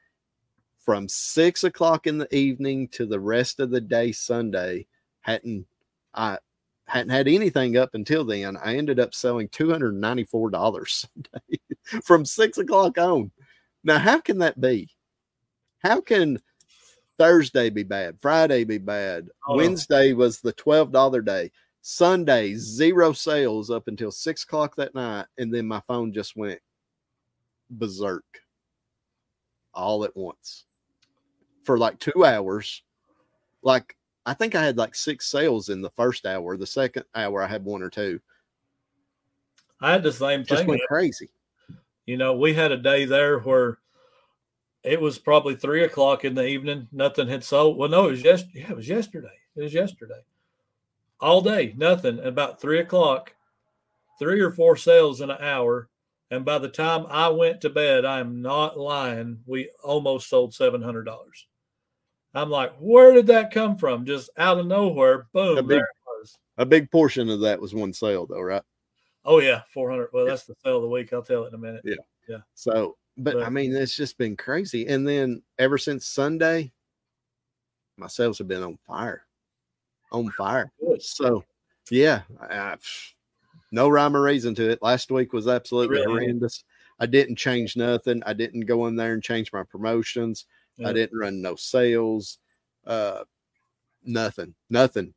from 0.80 1.08
six 1.08 1.64
o'clock 1.64 2.06
in 2.06 2.18
the 2.18 2.34
evening 2.34 2.88
to 2.88 3.06
the 3.06 3.20
rest 3.20 3.60
of 3.60 3.70
the 3.70 3.80
day 3.80 4.12
Sunday. 4.12 4.86
Hadn't 5.20 5.66
I 6.14 6.38
hadn't 6.86 7.10
had 7.10 7.28
anything 7.28 7.76
up 7.76 7.94
until 7.94 8.24
then. 8.24 8.56
I 8.56 8.76
ended 8.76 8.98
up 8.98 9.14
selling 9.14 9.48
two 9.48 9.70
hundred 9.70 9.94
ninety 9.94 10.24
four 10.24 10.50
dollars 10.50 11.06
from 12.02 12.24
six 12.24 12.58
o'clock 12.58 12.98
on. 12.98 13.30
Now, 13.84 13.98
how 13.98 14.20
can 14.20 14.38
that 14.38 14.60
be? 14.60 14.88
How 15.82 16.00
can 16.00 16.38
Thursday 17.18 17.70
be 17.70 17.82
bad? 17.82 18.20
Friday 18.20 18.64
be 18.64 18.78
bad? 18.78 19.28
Oh. 19.46 19.56
Wednesday 19.56 20.12
was 20.12 20.40
the 20.40 20.52
$12 20.52 21.24
day. 21.24 21.50
Sunday, 21.80 22.54
zero 22.56 23.12
sales 23.12 23.70
up 23.70 23.88
until 23.88 24.10
six 24.10 24.44
o'clock 24.44 24.76
that 24.76 24.94
night. 24.94 25.26
And 25.38 25.52
then 25.54 25.66
my 25.66 25.80
phone 25.80 26.12
just 26.12 26.36
went 26.36 26.60
berserk 27.70 28.24
all 29.72 30.04
at 30.04 30.14
once 30.14 30.66
for 31.70 31.78
like 31.78 32.00
two 32.00 32.24
hours. 32.24 32.82
Like, 33.62 33.96
I 34.26 34.34
think 34.34 34.56
I 34.56 34.64
had 34.64 34.76
like 34.76 34.96
six 34.96 35.30
sales 35.30 35.68
in 35.68 35.80
the 35.80 35.90
first 35.90 36.26
hour. 36.26 36.56
The 36.56 36.66
second 36.66 37.04
hour, 37.14 37.44
I 37.44 37.46
had 37.46 37.64
one 37.64 37.80
or 37.80 37.88
two. 37.88 38.18
I 39.80 39.92
had 39.92 40.02
the 40.02 40.12
same 40.12 40.40
thing. 40.42 40.56
just. 40.56 40.66
Went 40.66 40.82
crazy. 40.88 41.30
You 42.06 42.16
know, 42.16 42.34
we 42.34 42.54
had 42.54 42.72
a 42.72 42.76
day 42.76 43.04
there 43.04 43.38
where 43.38 43.78
it 44.82 45.00
was 45.00 45.20
probably 45.20 45.54
three 45.54 45.84
o'clock 45.84 46.24
in 46.24 46.34
the 46.34 46.44
evening. 46.44 46.88
Nothing 46.90 47.28
had 47.28 47.44
sold. 47.44 47.76
Well, 47.76 47.88
no, 47.88 48.08
it 48.08 48.12
was 48.12 48.22
just 48.22 48.46
yeah, 48.52 48.70
it 48.70 48.76
was 48.76 48.88
yesterday. 48.88 49.38
It 49.54 49.62
was 49.62 49.72
yesterday. 49.72 50.24
All 51.20 51.40
day, 51.40 51.72
nothing. 51.76 52.18
About 52.18 52.60
three 52.60 52.80
o'clock, 52.80 53.32
three 54.18 54.40
or 54.40 54.50
four 54.50 54.74
sales 54.74 55.20
in 55.20 55.30
an 55.30 55.40
hour. 55.40 55.88
And 56.32 56.44
by 56.44 56.58
the 56.58 56.68
time 56.68 57.06
I 57.08 57.28
went 57.28 57.60
to 57.60 57.70
bed, 57.70 58.04
I'm 58.04 58.42
not 58.42 58.76
lying. 58.76 59.38
We 59.46 59.70
almost 59.84 60.28
sold 60.28 60.52
seven 60.52 60.82
hundred 60.82 61.04
dollars. 61.04 61.46
I'm 62.34 62.50
like, 62.50 62.72
where 62.78 63.12
did 63.12 63.26
that 63.28 63.52
come 63.52 63.76
from? 63.76 64.06
Just 64.06 64.30
out 64.36 64.58
of 64.58 64.66
nowhere, 64.66 65.26
boom, 65.32 65.58
a 65.58 65.62
big, 65.62 65.68
there 65.68 65.78
it 65.80 66.18
was. 66.20 66.38
A 66.58 66.66
big 66.66 66.90
portion 66.90 67.28
of 67.28 67.40
that 67.40 67.60
was 67.60 67.74
one 67.74 67.92
sale, 67.92 68.26
though, 68.26 68.40
right? 68.40 68.62
Oh 69.24 69.40
yeah, 69.40 69.62
four 69.72 69.90
hundred. 69.90 70.10
Well, 70.12 70.26
that's 70.26 70.44
the 70.44 70.54
sale 70.64 70.76
of 70.76 70.82
the 70.82 70.88
week. 70.88 71.12
I'll 71.12 71.22
tell 71.22 71.44
it 71.44 71.48
in 71.48 71.54
a 71.54 71.58
minute. 71.58 71.82
Yeah, 71.84 71.96
yeah. 72.28 72.38
So 72.54 72.96
but, 73.16 73.34
but 73.34 73.42
I 73.42 73.50
mean, 73.50 73.74
it's 73.74 73.96
just 73.96 74.16
been 74.16 74.36
crazy. 74.36 74.86
And 74.86 75.06
then 75.06 75.42
ever 75.58 75.76
since 75.76 76.06
Sunday, 76.06 76.72
my 77.96 78.06
sales 78.06 78.38
have 78.38 78.48
been 78.48 78.62
on 78.62 78.78
fire, 78.86 79.24
on 80.10 80.30
fire. 80.30 80.72
So, 81.00 81.44
yeah, 81.90 82.22
I, 82.40 82.76
no 83.72 83.88
rhyme 83.88 84.16
or 84.16 84.22
reason 84.22 84.54
to 84.54 84.70
it. 84.70 84.82
Last 84.82 85.10
week 85.10 85.32
was 85.32 85.48
absolutely 85.48 85.98
really? 85.98 86.24
horrendous. 86.24 86.64
I 86.98 87.06
didn't 87.06 87.36
change 87.36 87.76
nothing. 87.76 88.22
I 88.24 88.32
didn't 88.32 88.66
go 88.66 88.86
in 88.86 88.96
there 88.96 89.12
and 89.12 89.22
change 89.22 89.52
my 89.52 89.64
promotions. 89.64 90.46
Yeah. 90.80 90.88
I 90.88 90.92
didn't 90.92 91.18
run 91.18 91.40
no 91.40 91.54
sales. 91.56 92.38
Uh, 92.86 93.24
nothing, 94.04 94.54
nothing. 94.70 95.14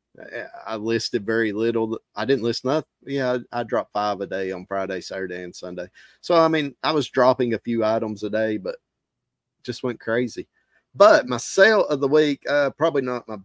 I 0.67 0.75
listed 0.75 1.25
very 1.25 1.51
little. 1.51 1.97
I 2.15 2.25
didn't 2.25 2.43
list 2.43 2.65
nothing. 2.65 2.89
Yeah, 3.05 3.37
I, 3.51 3.61
I 3.61 3.63
dropped 3.63 3.93
five 3.93 4.21
a 4.21 4.27
day 4.27 4.51
on 4.51 4.65
Friday, 4.65 5.01
Saturday, 5.01 5.43
and 5.43 5.55
Sunday. 5.55 5.87
So 6.21 6.35
I 6.35 6.47
mean, 6.47 6.75
I 6.83 6.91
was 6.91 7.09
dropping 7.09 7.53
a 7.53 7.59
few 7.59 7.83
items 7.83 8.23
a 8.23 8.29
day, 8.29 8.57
but 8.57 8.75
just 9.63 9.83
went 9.83 9.99
crazy. 9.99 10.47
But 10.93 11.27
my 11.27 11.37
sale 11.37 11.85
of 11.87 11.99
the 11.99 12.07
week, 12.07 12.43
uh, 12.47 12.69
probably 12.71 13.01
not 13.01 13.27
my 13.27 13.37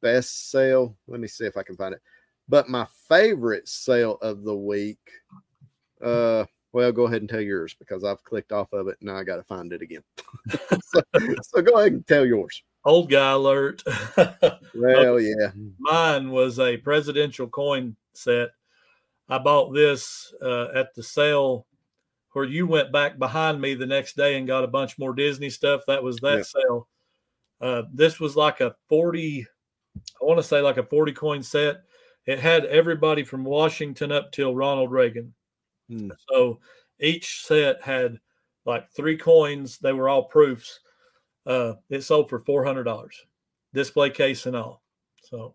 best 0.00 0.50
sale. 0.50 0.96
Let 1.08 1.20
me 1.20 1.26
see 1.26 1.46
if 1.46 1.56
I 1.56 1.64
can 1.64 1.76
find 1.76 1.94
it. 1.94 2.02
But 2.48 2.68
my 2.68 2.86
favorite 3.08 3.66
sale 3.66 4.18
of 4.22 4.44
the 4.44 4.54
week, 4.54 5.00
uh, 6.00 6.44
well, 6.72 6.92
go 6.92 7.04
ahead 7.04 7.22
and 7.22 7.28
tell 7.28 7.40
yours 7.40 7.74
because 7.78 8.04
I've 8.04 8.22
clicked 8.24 8.52
off 8.52 8.72
of 8.72 8.88
it 8.88 8.96
and 9.00 9.08
now 9.08 9.16
I 9.16 9.24
got 9.24 9.36
to 9.36 9.42
find 9.42 9.72
it 9.72 9.82
again. 9.82 10.02
so, 10.82 11.00
so, 11.42 11.62
go 11.62 11.78
ahead 11.78 11.92
and 11.92 12.06
tell 12.06 12.26
yours. 12.26 12.62
Old 12.84 13.10
guy 13.10 13.32
alert. 13.32 13.82
well, 14.74 15.20
yeah. 15.20 15.50
Mine 15.78 16.30
was 16.30 16.60
a 16.60 16.76
presidential 16.76 17.48
coin 17.48 17.96
set. 18.14 18.50
I 19.28 19.38
bought 19.38 19.72
this 19.72 20.32
uh, 20.42 20.68
at 20.74 20.94
the 20.94 21.02
sale 21.02 21.66
where 22.32 22.44
you 22.44 22.66
went 22.66 22.92
back 22.92 23.18
behind 23.18 23.60
me 23.60 23.74
the 23.74 23.86
next 23.86 24.16
day 24.16 24.36
and 24.36 24.46
got 24.46 24.62
a 24.62 24.68
bunch 24.68 24.98
more 24.98 25.14
Disney 25.14 25.50
stuff. 25.50 25.80
That 25.86 26.02
was 26.02 26.18
that 26.18 26.36
yeah. 26.36 26.42
sale. 26.42 26.88
Uh, 27.60 27.82
this 27.92 28.20
was 28.20 28.36
like 28.36 28.60
a 28.60 28.74
40, 28.88 29.46
I 30.20 30.24
want 30.24 30.38
to 30.38 30.42
say 30.42 30.60
like 30.60 30.76
a 30.76 30.82
40 30.82 31.12
coin 31.12 31.42
set. 31.42 31.76
It 32.26 32.38
had 32.38 32.66
everybody 32.66 33.24
from 33.24 33.44
Washington 33.44 34.12
up 34.12 34.32
till 34.32 34.54
Ronald 34.54 34.92
Reagan. 34.92 35.32
Hmm. 35.88 36.10
So 36.28 36.60
each 37.00 37.44
set 37.44 37.82
had 37.82 38.18
like 38.64 38.90
three 38.90 39.16
coins. 39.16 39.78
They 39.78 39.92
were 39.92 40.08
all 40.08 40.24
proofs. 40.24 40.80
Uh, 41.46 41.74
it 41.90 42.02
sold 42.02 42.28
for 42.28 42.40
four 42.40 42.64
hundred 42.64 42.84
dollars, 42.84 43.24
display 43.72 44.10
case 44.10 44.46
and 44.46 44.56
all. 44.56 44.82
So, 45.22 45.54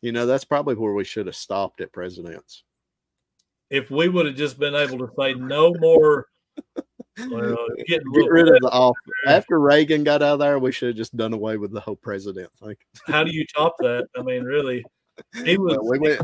you 0.00 0.12
know, 0.12 0.26
that's 0.26 0.44
probably 0.44 0.74
where 0.74 0.94
we 0.94 1.04
should 1.04 1.26
have 1.26 1.36
stopped 1.36 1.80
at 1.80 1.92
Presidents. 1.92 2.62
If 3.70 3.90
we 3.90 4.08
would 4.08 4.26
have 4.26 4.36
just 4.36 4.58
been 4.58 4.74
able 4.74 4.98
to 4.98 5.10
say 5.18 5.34
no 5.34 5.74
more, 5.80 6.28
well, 7.28 7.56
get 7.86 8.02
rid 8.04 8.48
of 8.48 8.60
the 8.60 8.70
off 8.70 8.96
after 9.26 9.58
Reagan 9.58 10.04
got 10.04 10.22
out 10.22 10.34
of 10.34 10.38
there, 10.38 10.58
we 10.58 10.70
should 10.70 10.88
have 10.88 10.96
just 10.96 11.16
done 11.16 11.32
away 11.32 11.56
with 11.56 11.72
the 11.72 11.80
whole 11.80 11.96
president 11.96 12.50
thing. 12.62 12.76
How 13.06 13.24
do 13.24 13.32
you 13.32 13.44
top 13.46 13.74
that? 13.80 14.06
I 14.16 14.22
mean, 14.22 14.44
really, 14.44 14.84
he 15.44 15.58
was. 15.58 15.78
Well, 15.80 15.90
we 15.90 15.98
went 15.98 16.20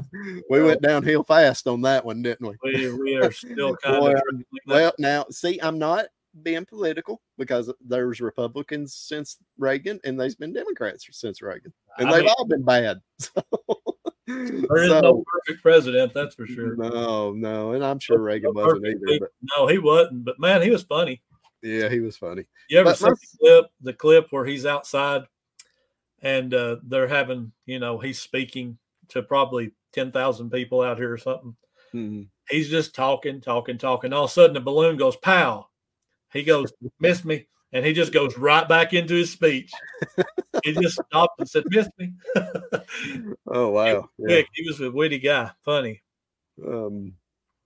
we 0.48 0.62
went 0.62 0.82
downhill 0.82 1.24
fast 1.24 1.66
on 1.66 1.82
that 1.82 2.04
one, 2.04 2.22
didn't 2.22 2.46
we? 2.46 2.56
We, 2.62 2.92
we 2.92 3.16
are 3.16 3.32
still 3.32 3.76
kind 3.76 4.02
well, 4.02 4.16
of. 4.16 4.22
Well, 4.66 4.92
now 4.98 5.26
see, 5.30 5.58
I'm 5.62 5.78
not 5.78 6.06
being 6.42 6.64
political 6.64 7.20
because 7.38 7.72
there's 7.84 8.20
Republicans 8.20 8.94
since 8.94 9.38
Reagan 9.58 10.00
and 10.04 10.18
there's 10.18 10.36
been 10.36 10.52
Democrats 10.52 11.06
since 11.10 11.42
Reagan, 11.42 11.72
and 11.98 12.08
I 12.08 12.12
they've 12.12 12.22
mean, 12.22 12.34
all 12.38 12.46
been 12.46 12.64
bad. 12.64 13.00
So. 14.26 14.66
There 14.68 14.84
is 14.84 14.90
so, 14.90 15.00
no 15.00 15.24
perfect 15.26 15.60
president, 15.60 16.14
that's 16.14 16.36
for 16.36 16.46
sure. 16.46 16.76
No, 16.76 17.32
no, 17.32 17.72
and 17.72 17.84
I'm 17.84 17.98
sure 17.98 18.18
Reagan 18.18 18.52
no 18.54 18.62
wasn't 18.62 18.86
either. 18.86 19.18
But. 19.18 19.30
No, 19.56 19.66
he 19.66 19.78
wasn't. 19.78 20.24
But 20.24 20.38
man, 20.38 20.62
he 20.62 20.70
was 20.70 20.84
funny. 20.84 21.20
Yeah, 21.62 21.88
he 21.88 21.98
was 21.98 22.16
funny. 22.16 22.44
You 22.68 22.78
ever 22.78 22.94
see 22.94 23.06
the 23.06 23.16
clip? 23.40 23.64
The 23.80 23.92
clip 23.92 24.26
where 24.30 24.44
he's 24.44 24.66
outside 24.66 25.22
and 26.22 26.52
uh, 26.52 26.76
they're 26.82 27.08
having, 27.08 27.52
you 27.66 27.78
know, 27.78 27.98
he's 27.98 28.20
speaking 28.20 28.78
to 29.08 29.22
probably 29.22 29.72
ten 29.92 30.12
thousand 30.12 30.50
people 30.50 30.82
out 30.82 30.98
here 30.98 31.12
or 31.12 31.18
something. 31.18 31.56
Mm-hmm. 31.94 32.22
He's 32.48 32.68
just 32.68 32.94
talking, 32.94 33.40
talking, 33.40 33.78
talking. 33.78 34.12
All 34.12 34.24
of 34.24 34.30
a 34.30 34.32
sudden, 34.32 34.54
the 34.54 34.60
balloon 34.60 34.96
goes 34.96 35.16
pow. 35.16 35.68
He 36.32 36.42
goes, 36.42 36.72
"Miss 37.00 37.24
me," 37.24 37.46
and 37.72 37.84
he 37.84 37.92
just 37.92 38.12
goes 38.12 38.36
right 38.38 38.68
back 38.68 38.92
into 38.92 39.14
his 39.14 39.32
speech. 39.32 39.72
he 40.64 40.72
just 40.72 41.00
stopped 41.08 41.40
and 41.40 41.48
said, 41.48 41.64
"Miss 41.68 41.88
me." 41.98 42.12
oh 43.46 43.68
wow! 43.70 44.08
He, 44.16 44.34
yeah. 44.34 44.42
he 44.54 44.66
was 44.66 44.80
a 44.80 44.90
witty 44.90 45.18
guy, 45.18 45.50
funny. 45.64 46.02
Um, 46.64 47.14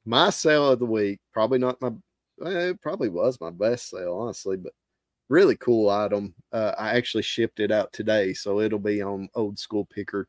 my 0.05 0.31
sale 0.31 0.71
of 0.71 0.79
the 0.79 0.87
week 0.87 1.21
probably 1.33 1.59
not 1.59 1.81
my. 1.81 1.91
it 2.41 2.81
probably 2.81 3.09
was 3.09 3.41
my 3.41 3.51
best 3.51 3.91
sale, 3.91 4.15
honestly, 4.15 4.57
but 4.57 4.73
really 5.35 5.57
cool 5.57 5.91
item. 5.91 6.33
Uh, 6.53 6.73
I 6.79 6.91
actually 6.91 7.25
shipped 7.25 7.59
it 7.59 7.73
out 7.73 7.93
today, 7.93 8.33
so 8.33 8.61
it'll 8.61 8.79
be 8.79 9.03
on 9.03 9.29
Old 9.35 9.59
School 9.59 9.85
Picker 9.85 10.29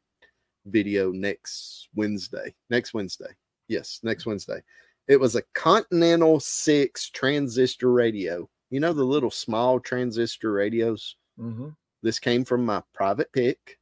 video 0.65 1.11
next 1.11 1.89
Wednesday. 1.93 2.55
Next 2.71 2.95
Wednesday. 2.95 3.29
Yes, 3.67 3.99
next 4.01 4.25
Wednesday. 4.25 4.63
It 5.07 5.19
was 5.19 5.35
a 5.35 5.43
Continental 5.53 6.39
6 6.39 7.09
transistor 7.11 7.91
radio. 7.91 8.49
You 8.71 8.79
know, 8.79 8.93
the 8.93 9.03
little 9.03 9.29
small 9.29 9.79
transistor 9.79 10.51
radios? 10.51 11.15
Mm-hmm. 11.39 11.69
This 12.01 12.17
came 12.17 12.43
from 12.43 12.65
my 12.65 12.81
private 12.93 13.31
pick. 13.31 13.77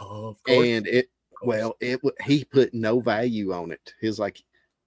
Oh, 0.00 0.36
and 0.46 0.86
it, 0.86 1.08
well, 1.42 1.76
it 1.80 2.00
he 2.26 2.44
put 2.44 2.74
no 2.74 3.00
value 3.00 3.54
on 3.54 3.72
it. 3.72 3.94
He 4.02 4.06
was 4.06 4.18
like, 4.18 4.42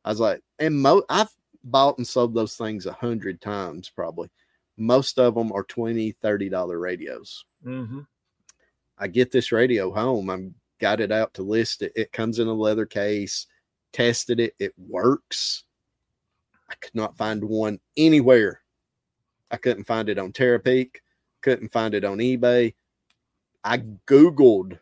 I 0.05 0.09
was 0.09 0.19
like, 0.19 0.41
and 0.59 0.79
mo- 0.79 1.05
I've 1.09 1.31
bought 1.63 1.97
and 1.97 2.05
sold 2.05 2.35
those 2.35 2.55
things 2.55 2.85
a 2.85 2.93
hundred 2.93 3.41
times 3.41 3.89
probably. 3.89 4.29
Most 4.77 5.19
of 5.19 5.35
them 5.35 5.51
are 5.51 5.63
20 5.63 6.13
$30 6.13 6.81
radios. 6.81 7.45
Mm-hmm. 7.65 8.01
I 8.97 9.07
get 9.07 9.31
this 9.31 9.51
radio 9.51 9.91
home. 9.91 10.29
I'm 10.29 10.55
got 10.81 10.99
it 10.99 11.11
out 11.11 11.33
to 11.35 11.43
list 11.43 11.83
it. 11.83 11.93
It 11.95 12.11
comes 12.11 12.39
in 12.39 12.47
a 12.47 12.53
leather 12.53 12.85
case, 12.85 13.47
tested 13.93 14.41
it, 14.41 14.53
it 14.59 14.73
works. 14.77 15.63
I 16.69 16.73
could 16.81 16.95
not 16.95 17.15
find 17.15 17.41
one 17.43 17.79
anywhere. 17.95 18.61
I 19.51 19.57
couldn't 19.57 19.85
find 19.85 20.09
it 20.09 20.17
on 20.17 20.33
Terapeak, 20.33 20.95
couldn't 21.41 21.71
find 21.71 21.93
it 21.93 22.03
on 22.03 22.17
eBay. 22.17 22.73
I 23.63 23.77
Googled 24.07 24.79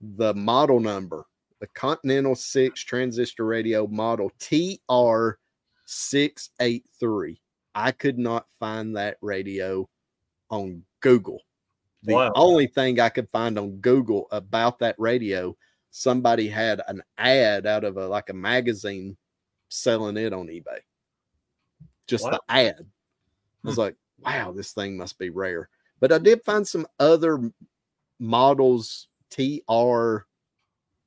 the 0.00 0.34
model 0.34 0.80
number, 0.80 1.26
the 1.60 1.68
Continental 1.68 2.34
6 2.34 2.82
transistor 2.82 3.44
radio 3.44 3.86
model 3.86 4.32
TR683. 4.40 7.36
I 7.74 7.92
could 7.92 8.18
not 8.18 8.46
find 8.58 8.96
that 8.96 9.16
radio 9.20 9.88
on 10.50 10.82
Google. 11.00 11.40
The 12.02 12.14
wow. 12.14 12.32
only 12.34 12.66
thing 12.66 13.00
I 13.00 13.08
could 13.08 13.28
find 13.30 13.58
on 13.58 13.78
Google 13.78 14.28
about 14.30 14.78
that 14.80 14.94
radio, 14.98 15.56
somebody 15.90 16.48
had 16.48 16.82
an 16.86 17.02
ad 17.16 17.66
out 17.66 17.84
of 17.84 17.96
a 17.96 18.06
like 18.06 18.28
a 18.28 18.34
magazine 18.34 19.16
selling 19.68 20.16
it 20.16 20.32
on 20.32 20.48
eBay. 20.48 20.80
Just 22.06 22.24
wow. 22.24 22.30
the 22.32 22.40
ad. 22.48 22.86
I 23.64 23.66
was 23.66 23.76
hmm. 23.76 23.82
like, 23.82 23.96
wow, 24.18 24.52
this 24.52 24.72
thing 24.72 24.96
must 24.96 25.18
be 25.18 25.30
rare. 25.30 25.68
But 26.00 26.12
I 26.12 26.18
did 26.18 26.44
find 26.44 26.66
some 26.66 26.86
other 27.00 27.50
models, 28.18 29.08
TR 29.30 30.26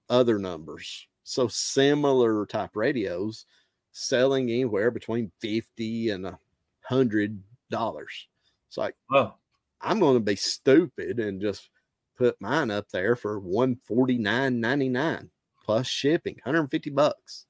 other 0.10 0.40
numbers. 0.40 1.08
So 1.24 1.48
similar 1.48 2.46
type 2.46 2.76
radios 2.76 3.46
selling 3.92 4.50
anywhere 4.50 4.92
between 4.92 5.32
50 5.42 6.10
and 6.12 6.26
a 6.26 6.40
hundred 6.88 7.42
dollars. 7.70 8.28
It's 8.68 8.78
like, 8.78 8.96
oh, 9.12 9.34
I'm 9.82 10.00
going 10.00 10.16
to 10.16 10.20
be 10.22 10.36
stupid 10.36 11.20
and 11.20 11.42
just 11.42 11.70
put 12.18 12.40
mine 12.42 12.72
up 12.72 12.90
there 12.90 13.16
for 13.16 13.40
149.99 13.42 15.30
plus 15.64 15.88
shipping, 15.88 16.36
150 16.44 16.90
bucks. 16.90 17.46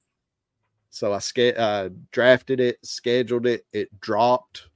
So 0.89 1.13
I 1.13 1.19
ske- 1.19 1.57
uh, 1.57 1.89
drafted 2.11 2.59
it, 2.59 2.79
scheduled 2.83 3.45
it, 3.45 3.65
it 3.71 3.88
dropped 3.99 4.66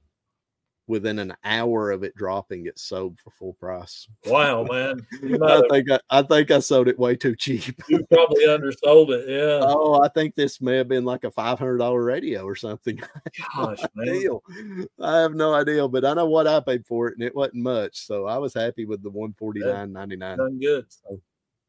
within 0.86 1.18
an 1.18 1.34
hour 1.44 1.90
of 1.90 2.02
it 2.02 2.14
dropping, 2.16 2.66
it 2.66 2.78
sold 2.78 3.18
for 3.18 3.30
full 3.30 3.52
price. 3.54 4.08
Wow, 4.26 4.64
man! 4.64 5.06
I 5.42 5.62
think 5.70 5.90
I, 5.90 6.00
I, 6.10 6.22
think 6.22 6.50
I 6.50 6.58
sold 6.58 6.88
it 6.88 6.98
way 6.98 7.16
too 7.16 7.36
cheap. 7.36 7.80
you 7.88 8.04
probably 8.12 8.46
undersold 8.46 9.10
it, 9.10 9.28
yeah. 9.28 9.60
Oh, 9.62 10.00
I 10.02 10.08
think 10.08 10.34
this 10.34 10.60
may 10.60 10.76
have 10.76 10.88
been 10.88 11.04
like 11.04 11.24
a 11.24 11.30
five 11.30 11.58
hundred 11.58 11.78
dollar 11.78 12.02
radio 12.02 12.44
or 12.44 12.56
something. 12.56 13.00
Gosh, 13.56 13.80
man. 13.94 14.86
I 15.00 15.20
have 15.20 15.34
no 15.34 15.54
idea, 15.54 15.86
but 15.88 16.04
I 16.04 16.14
know 16.14 16.26
what 16.26 16.46
I 16.46 16.60
paid 16.60 16.86
for 16.86 17.08
it, 17.08 17.14
and 17.14 17.24
it 17.24 17.34
wasn't 17.34 17.62
much. 17.62 18.06
So 18.06 18.26
I 18.26 18.38
was 18.38 18.54
happy 18.54 18.84
with 18.84 19.02
the 19.02 19.10
one 19.10 19.32
forty 19.32 19.60
nine 19.60 19.92
ninety 19.92 20.16
nine. 20.16 20.38
Done 20.38 20.58
good. 20.58 20.86
So, 20.88 21.20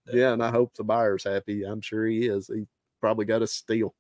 yeah. 0.08 0.16
yeah, 0.16 0.34
and 0.34 0.44
I 0.44 0.52
hope 0.52 0.74
the 0.76 0.84
buyer's 0.84 1.24
happy. 1.24 1.64
I'm 1.64 1.82
sure 1.82 2.06
he 2.06 2.28
is. 2.28 2.48
He 2.48 2.66
probably 3.00 3.26
got 3.26 3.42
a 3.42 3.48
steal. 3.48 3.94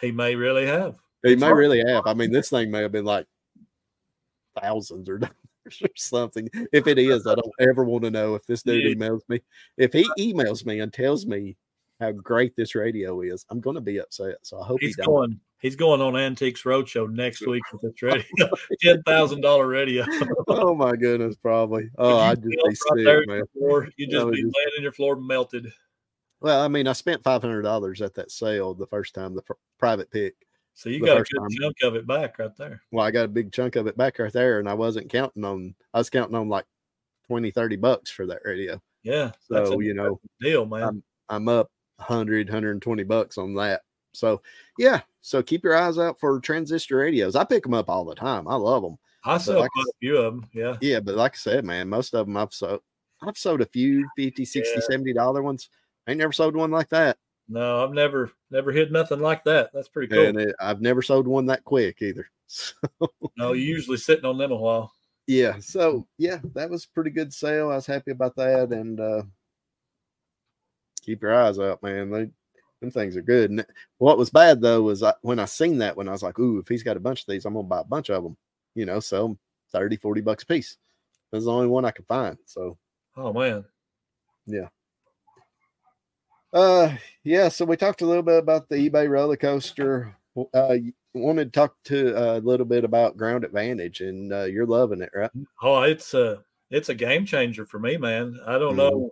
he 0.00 0.12
may 0.12 0.34
really 0.34 0.66
have. 0.66 0.96
He 1.22 1.32
it's 1.32 1.40
may 1.40 1.46
hard. 1.46 1.58
really 1.58 1.82
have. 1.86 2.06
I 2.06 2.14
mean, 2.14 2.32
this 2.32 2.50
thing 2.50 2.70
may 2.70 2.82
have 2.82 2.92
been 2.92 3.04
like 3.04 3.26
thousands 4.60 5.08
or 5.08 5.18
dollars 5.18 5.82
or 5.82 5.88
something. 5.96 6.48
If 6.72 6.86
it 6.86 6.98
is, 6.98 7.26
I 7.26 7.34
don't 7.34 7.52
ever 7.60 7.84
want 7.84 8.04
to 8.04 8.10
know 8.10 8.34
if 8.34 8.46
this 8.46 8.62
dude 8.62 8.84
yeah. 8.84 8.94
emails 8.94 9.20
me. 9.28 9.40
If 9.76 9.92
he 9.92 10.08
emails 10.18 10.64
me 10.66 10.80
and 10.80 10.92
tells 10.92 11.26
me 11.26 11.56
how 12.00 12.12
great 12.12 12.56
this 12.56 12.74
radio 12.74 13.20
is, 13.20 13.46
I'm 13.50 13.60
going 13.60 13.76
to 13.76 13.80
be 13.80 13.98
upset. 13.98 14.36
So 14.42 14.60
I 14.60 14.64
hope 14.64 14.80
he's 14.80 14.96
he 14.96 15.02
going. 15.02 15.40
He's 15.60 15.76
going 15.76 16.00
on 16.00 16.16
Antiques 16.16 16.64
Roadshow 16.64 17.08
next 17.08 17.46
week 17.46 17.62
with 17.72 17.82
this 17.82 18.02
radio, 18.02 18.48
ten 18.80 19.00
thousand 19.04 19.42
dollar 19.42 19.68
radio. 19.68 20.04
oh 20.48 20.74
my 20.74 20.96
goodness, 20.96 21.36
probably. 21.36 21.88
Oh, 21.98 22.18
I 22.18 22.34
just 22.34 22.48
be 22.48 22.74
sick, 22.74 23.28
man. 23.28 23.44
Floor, 23.56 23.88
you 23.96 24.08
just 24.08 24.28
be 24.30 24.42
just... 24.42 24.56
laying 24.56 24.72
in 24.76 24.82
your 24.82 24.92
floor 24.92 25.14
melted. 25.14 25.72
Well, 26.40 26.60
I 26.60 26.66
mean, 26.66 26.88
I 26.88 26.92
spent 26.92 27.22
five 27.22 27.42
hundred 27.42 27.62
dollars 27.62 28.02
at 28.02 28.14
that 28.14 28.32
sale 28.32 28.74
the 28.74 28.88
first 28.88 29.14
time, 29.14 29.36
the 29.36 29.42
pr- 29.42 29.52
private 29.78 30.10
pick. 30.10 30.34
So 30.74 30.88
you 30.88 31.04
got 31.04 31.18
a 31.18 31.22
good 31.22 31.38
time. 31.38 31.48
chunk 31.60 31.76
of 31.82 31.94
it 31.96 32.06
back 32.06 32.38
right 32.38 32.56
there. 32.56 32.82
Well, 32.90 33.04
I 33.04 33.10
got 33.10 33.26
a 33.26 33.28
big 33.28 33.52
chunk 33.52 33.76
of 33.76 33.86
it 33.86 33.96
back 33.96 34.18
right 34.18 34.32
there, 34.32 34.58
and 34.58 34.68
I 34.68 34.74
wasn't 34.74 35.10
counting 35.10 35.44
on. 35.44 35.74
I 35.92 35.98
was 35.98 36.10
counting 36.10 36.34
on 36.34 36.48
like 36.48 36.64
20, 37.26 37.50
30 37.50 37.76
bucks 37.76 38.10
for 38.10 38.26
that 38.26 38.40
radio. 38.44 38.80
Yeah. 39.02 39.32
So 39.48 39.80
a 39.80 39.84
you 39.84 39.94
know, 39.94 40.20
deal, 40.40 40.66
man. 40.66 40.82
I'm 40.82 41.02
I'm 41.28 41.48
up 41.48 41.70
100, 41.96 42.48
120 42.48 43.04
bucks 43.04 43.38
on 43.38 43.54
that. 43.54 43.82
So 44.12 44.42
yeah, 44.78 45.00
so 45.20 45.42
keep 45.42 45.64
your 45.64 45.76
eyes 45.76 45.98
out 45.98 46.18
for 46.18 46.38
transistor 46.40 46.96
radios. 46.96 47.36
I 47.36 47.44
pick 47.44 47.62
them 47.62 47.74
up 47.74 47.88
all 47.88 48.04
the 48.04 48.14
time. 48.14 48.48
I 48.48 48.54
love 48.54 48.82
them. 48.82 48.98
I 49.24 49.38
sell 49.38 49.60
like 49.60 49.70
I 49.76 49.82
quite 49.82 49.86
a 49.88 49.98
few 50.00 50.16
of 50.18 50.34
them. 50.34 50.46
Yeah. 50.52 50.76
Yeah, 50.80 51.00
but 51.00 51.14
like 51.14 51.34
I 51.34 51.38
said, 51.38 51.64
man, 51.64 51.88
most 51.88 52.14
of 52.14 52.26
them 52.26 52.36
I've 52.36 52.52
sold. 52.52 52.80
I've 53.22 53.38
sold 53.38 53.60
a 53.60 53.66
few 53.66 54.08
50, 54.16 54.44
60, 54.44 54.72
Yeah. 54.74 54.80
70 54.90 55.12
dollar 55.12 55.42
ones. 55.42 55.68
I 56.06 56.10
ain't 56.10 56.18
never 56.18 56.32
sold 56.32 56.56
one 56.56 56.72
like 56.72 56.88
that. 56.88 57.18
No, 57.48 57.84
I've 57.84 57.92
never 57.92 58.30
never 58.50 58.72
hit 58.72 58.92
nothing 58.92 59.20
like 59.20 59.44
that. 59.44 59.70
That's 59.72 59.88
pretty 59.88 60.14
cool. 60.14 60.26
And 60.26 60.40
it, 60.40 60.54
I've 60.60 60.80
never 60.80 61.02
sold 61.02 61.26
one 61.26 61.46
that 61.46 61.64
quick 61.64 62.02
either. 62.02 62.28
So, 62.54 62.74
no, 63.38 63.54
you're 63.54 63.76
usually 63.76 63.96
sitting 63.96 64.26
on 64.26 64.36
them 64.36 64.52
a 64.52 64.56
while. 64.56 64.92
yeah. 65.26 65.58
So 65.58 66.06
yeah, 66.18 66.38
that 66.52 66.68
was 66.68 66.84
a 66.84 66.88
pretty 66.90 67.08
good 67.08 67.32
sale. 67.32 67.70
I 67.70 67.76
was 67.76 67.86
happy 67.86 68.10
about 68.10 68.36
that. 68.36 68.72
And 68.72 69.00
uh 69.00 69.22
keep 71.00 71.22
your 71.22 71.34
eyes 71.34 71.58
out, 71.58 71.82
man. 71.82 72.10
They 72.10 72.28
them 72.82 72.90
things 72.90 73.16
are 73.16 73.22
good. 73.22 73.50
And 73.50 73.64
what 73.96 74.18
was 74.18 74.28
bad 74.28 74.60
though 74.60 74.82
was 74.82 75.02
I, 75.02 75.14
when 75.22 75.38
I 75.38 75.46
seen 75.46 75.78
that 75.78 75.96
one, 75.96 76.08
I 76.08 76.12
was 76.12 76.22
like, 76.22 76.38
ooh, 76.38 76.58
if 76.58 76.68
he's 76.68 76.82
got 76.82 76.98
a 76.98 77.00
bunch 77.00 77.20
of 77.20 77.26
these, 77.28 77.46
I'm 77.46 77.54
gonna 77.54 77.66
buy 77.66 77.80
a 77.80 77.84
bunch 77.84 78.10
of 78.10 78.22
them, 78.22 78.36
you 78.74 78.84
know, 78.84 79.00
sell 79.00 79.24
'em 79.30 79.38
30, 79.70 79.96
40 79.96 80.20
bucks 80.20 80.42
a 80.42 80.46
piece. 80.46 80.76
That's 81.30 81.46
the 81.46 81.50
only 81.52 81.68
one 81.68 81.86
I 81.86 81.90
could 81.92 82.06
find. 82.06 82.36
So 82.44 82.76
Oh 83.16 83.32
man. 83.32 83.64
Uh, 86.52 86.94
yeah. 87.24 87.48
So 87.48 87.64
we 87.64 87.76
talked 87.76 88.02
a 88.02 88.06
little 88.06 88.22
bit 88.22 88.38
about 88.38 88.68
the 88.68 88.88
eBay 88.90 89.08
roller 89.08 89.36
coaster. 89.36 90.16
Uh, 90.54 90.76
wanted 91.14 91.52
to 91.52 91.58
talk 91.60 91.74
to 91.84 92.16
uh, 92.16 92.38
a 92.38 92.40
little 92.40 92.66
bit 92.66 92.84
about 92.84 93.16
Ground 93.16 93.44
Advantage, 93.44 94.00
and 94.00 94.32
uh, 94.32 94.44
you're 94.44 94.66
loving 94.66 95.02
it, 95.02 95.10
right? 95.14 95.30
Oh, 95.62 95.82
it's 95.82 96.14
a 96.14 96.42
it's 96.70 96.88
a 96.88 96.94
game 96.94 97.26
changer 97.26 97.66
for 97.66 97.78
me, 97.78 97.96
man. 97.96 98.38
I 98.46 98.58
don't 98.58 98.74
Mhm. 98.74 98.90
know. 98.90 99.10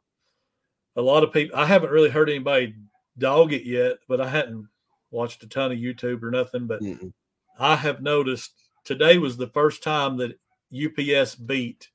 A 0.96 1.02
lot 1.02 1.22
of 1.22 1.32
people. 1.32 1.58
I 1.58 1.66
haven't 1.66 1.90
really 1.92 2.10
heard 2.10 2.30
anybody 2.30 2.74
dog 3.18 3.52
it 3.52 3.64
yet, 3.64 3.98
but 4.08 4.20
I 4.20 4.28
hadn't 4.28 4.66
watched 5.10 5.42
a 5.42 5.48
ton 5.48 5.72
of 5.72 5.78
YouTube 5.78 6.22
or 6.22 6.30
nothing. 6.30 6.66
But 6.66 6.80
Mm-mm. 6.80 7.12
I 7.58 7.76
have 7.76 8.00
noticed 8.02 8.52
today 8.84 9.18
was 9.18 9.36
the 9.36 9.48
first 9.48 9.82
time 9.82 10.16
that 10.18 10.38
UPS 10.72 11.34
beat 11.34 11.90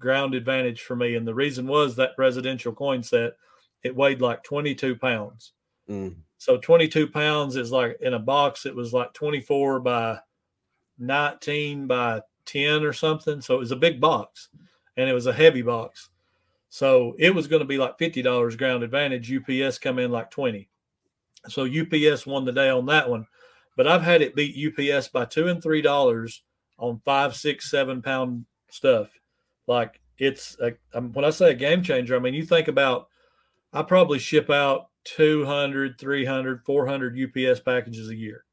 ground 0.00 0.34
advantage 0.34 0.82
for 0.82 0.96
me. 0.96 1.14
And 1.16 1.26
the 1.26 1.34
reason 1.34 1.66
was 1.66 1.96
that 1.96 2.12
residential 2.18 2.72
coin 2.72 3.02
set, 3.02 3.34
it 3.86 3.96
weighed 3.96 4.20
like 4.20 4.42
22 4.42 4.96
pounds. 4.96 5.52
Mm. 5.88 6.16
So 6.38 6.58
22 6.58 7.08
pounds 7.08 7.56
is 7.56 7.72
like 7.72 7.98
in 8.00 8.14
a 8.14 8.18
box, 8.18 8.66
it 8.66 8.74
was 8.74 8.92
like 8.92 9.12
24 9.14 9.80
by 9.80 10.18
19 10.98 11.86
by 11.86 12.20
10 12.44 12.84
or 12.84 12.92
something. 12.92 13.40
So 13.40 13.54
it 13.54 13.60
was 13.60 13.72
a 13.72 13.76
big 13.76 14.00
box 14.00 14.48
and 14.96 15.08
it 15.08 15.14
was 15.14 15.26
a 15.26 15.32
heavy 15.32 15.62
box. 15.62 16.10
So 16.68 17.14
it 17.18 17.34
was 17.34 17.46
going 17.46 17.60
to 17.60 17.66
be 17.66 17.78
like 17.78 17.98
$50 17.98 18.58
ground 18.58 18.82
advantage. 18.82 19.32
UPS 19.32 19.78
come 19.78 19.98
in 19.98 20.10
like 20.10 20.30
20. 20.30 20.68
So 21.48 21.64
UPS 21.64 22.26
won 22.26 22.44
the 22.44 22.52
day 22.52 22.68
on 22.68 22.86
that 22.86 23.08
one. 23.08 23.26
But 23.76 23.86
I've 23.86 24.02
had 24.02 24.22
it 24.22 24.34
beat 24.34 24.56
UPS 24.56 25.08
by 25.08 25.26
two 25.26 25.48
and 25.48 25.62
three 25.62 25.82
dollars 25.82 26.42
on 26.78 27.00
five, 27.04 27.36
six, 27.36 27.70
seven 27.70 28.02
pound 28.02 28.46
stuff. 28.70 29.08
Like 29.66 30.00
it's 30.18 30.56
a, 30.60 30.72
um, 30.94 31.12
when 31.12 31.24
I 31.24 31.30
say 31.30 31.50
a 31.50 31.54
game 31.54 31.82
changer, 31.82 32.16
I 32.16 32.18
mean, 32.18 32.34
you 32.34 32.44
think 32.44 32.68
about, 32.68 33.08
I 33.72 33.82
probably 33.82 34.18
ship 34.18 34.50
out 34.50 34.88
200, 35.04 35.98
300, 35.98 36.64
400 36.64 37.18
UPS 37.18 37.60
packages 37.60 38.08
a 38.10 38.14
year. 38.16 38.44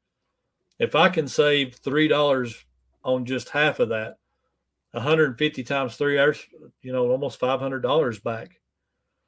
If 0.78 0.94
I 0.94 1.08
can 1.08 1.28
save 1.28 1.80
$3 1.80 2.54
on 3.04 3.24
just 3.24 3.48
half 3.48 3.80
of 3.80 3.90
that, 3.90 4.18
150 4.92 5.64
times 5.64 5.96
three 5.96 6.18
hours, 6.18 6.44
you 6.82 6.92
know, 6.92 7.10
almost 7.10 7.40
$500 7.40 8.22
back. 8.22 8.60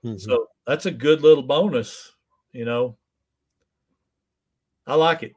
Mhm. 0.05 0.20
So 0.20 0.49
that's 0.66 0.87
a 0.87 0.91
good 0.91 1.22
little 1.22 1.43
bonus, 1.43 2.12
you 2.53 2.64
know. 2.64 2.97
I 4.87 4.95
like 4.95 5.22
it. 5.24 5.34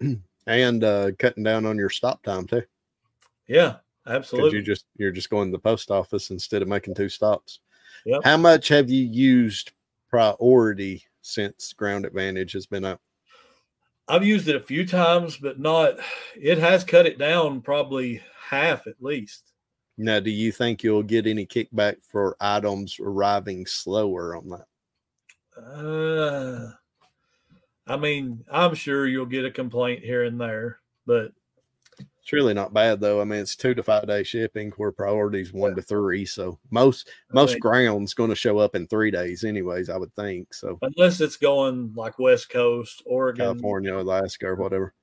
and 0.46 0.84
uh, 0.84 1.12
cutting 1.18 1.44
down 1.44 1.66
on 1.66 1.76
your 1.76 1.90
stop 1.90 2.22
time 2.22 2.46
too, 2.46 2.62
Yeah, 3.46 3.76
absolutely. 4.06 4.58
you 4.58 4.64
just 4.64 4.86
you're 4.96 5.12
just 5.12 5.30
going 5.30 5.48
to 5.50 5.56
the 5.56 5.62
post 5.62 5.90
office 5.90 6.30
instead 6.30 6.62
of 6.62 6.68
making 6.68 6.94
two 6.94 7.08
stops. 7.08 7.60
Yep. 8.04 8.22
How 8.24 8.36
much 8.36 8.68
have 8.68 8.90
you 8.90 9.04
used 9.04 9.72
Priority 10.10 11.04
since 11.22 11.72
Ground 11.72 12.04
Advantage 12.04 12.52
has 12.52 12.66
been 12.66 12.84
up? 12.84 13.00
I've 14.08 14.24
used 14.24 14.48
it 14.48 14.56
a 14.56 14.60
few 14.60 14.84
times, 14.84 15.36
but 15.36 15.60
not, 15.60 15.94
it 16.34 16.58
has 16.58 16.82
cut 16.82 17.06
it 17.06 17.16
down 17.16 17.60
probably 17.60 18.20
half 18.48 18.88
at 18.88 19.00
least. 19.00 19.52
Now, 19.96 20.18
do 20.18 20.30
you 20.30 20.50
think 20.50 20.82
you'll 20.82 21.04
get 21.04 21.26
any 21.26 21.46
kickback 21.46 21.96
for 22.02 22.36
items 22.40 22.98
arriving 22.98 23.66
slower 23.66 24.34
on 24.34 24.48
that? 24.48 24.66
Uh, 25.56 26.70
I 27.86 27.96
mean, 27.96 28.44
I'm 28.50 28.74
sure 28.74 29.06
you'll 29.06 29.26
get 29.26 29.44
a 29.44 29.50
complaint 29.50 30.02
here 30.02 30.24
and 30.24 30.40
there, 30.40 30.80
but 31.06 31.32
It's 32.30 32.32
really 32.32 32.54
not 32.54 32.72
bad 32.72 33.00
though. 33.00 33.20
I 33.20 33.24
mean, 33.24 33.40
it's 33.40 33.56
two 33.56 33.74
to 33.74 33.82
five 33.82 34.06
day 34.06 34.22
shipping 34.22 34.70
where 34.76 34.92
priorities 34.92 35.52
one 35.52 35.74
to 35.74 35.82
three. 35.82 36.24
So 36.24 36.60
most 36.70 37.08
I 37.28 37.34
most 37.34 37.58
grounds 37.58 38.14
going 38.14 38.30
to 38.30 38.36
show 38.36 38.58
up 38.58 38.76
in 38.76 38.86
three 38.86 39.10
days, 39.10 39.42
anyways. 39.42 39.90
I 39.90 39.96
would 39.96 40.14
think 40.14 40.54
so. 40.54 40.78
unless 40.80 41.20
it's 41.20 41.36
going 41.36 41.92
like 41.96 42.20
West 42.20 42.48
Coast, 42.48 43.02
Oregon, 43.04 43.46
California, 43.46 43.96
Alaska, 43.98 44.46
or 44.46 44.54
whatever. 44.54 44.94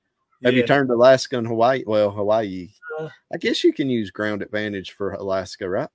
Have 0.42 0.54
you 0.54 0.66
turned 0.66 0.88
Alaska 0.90 1.36
and 1.36 1.46
Hawaii? 1.46 1.84
Well, 1.86 2.10
Hawaii. 2.10 2.70
Uh, 2.98 3.10
I 3.30 3.36
guess 3.36 3.62
you 3.62 3.74
can 3.74 3.90
use 3.90 4.10
ground 4.10 4.40
advantage 4.40 4.92
for 4.92 5.12
Alaska, 5.12 5.68
right? 5.68 5.90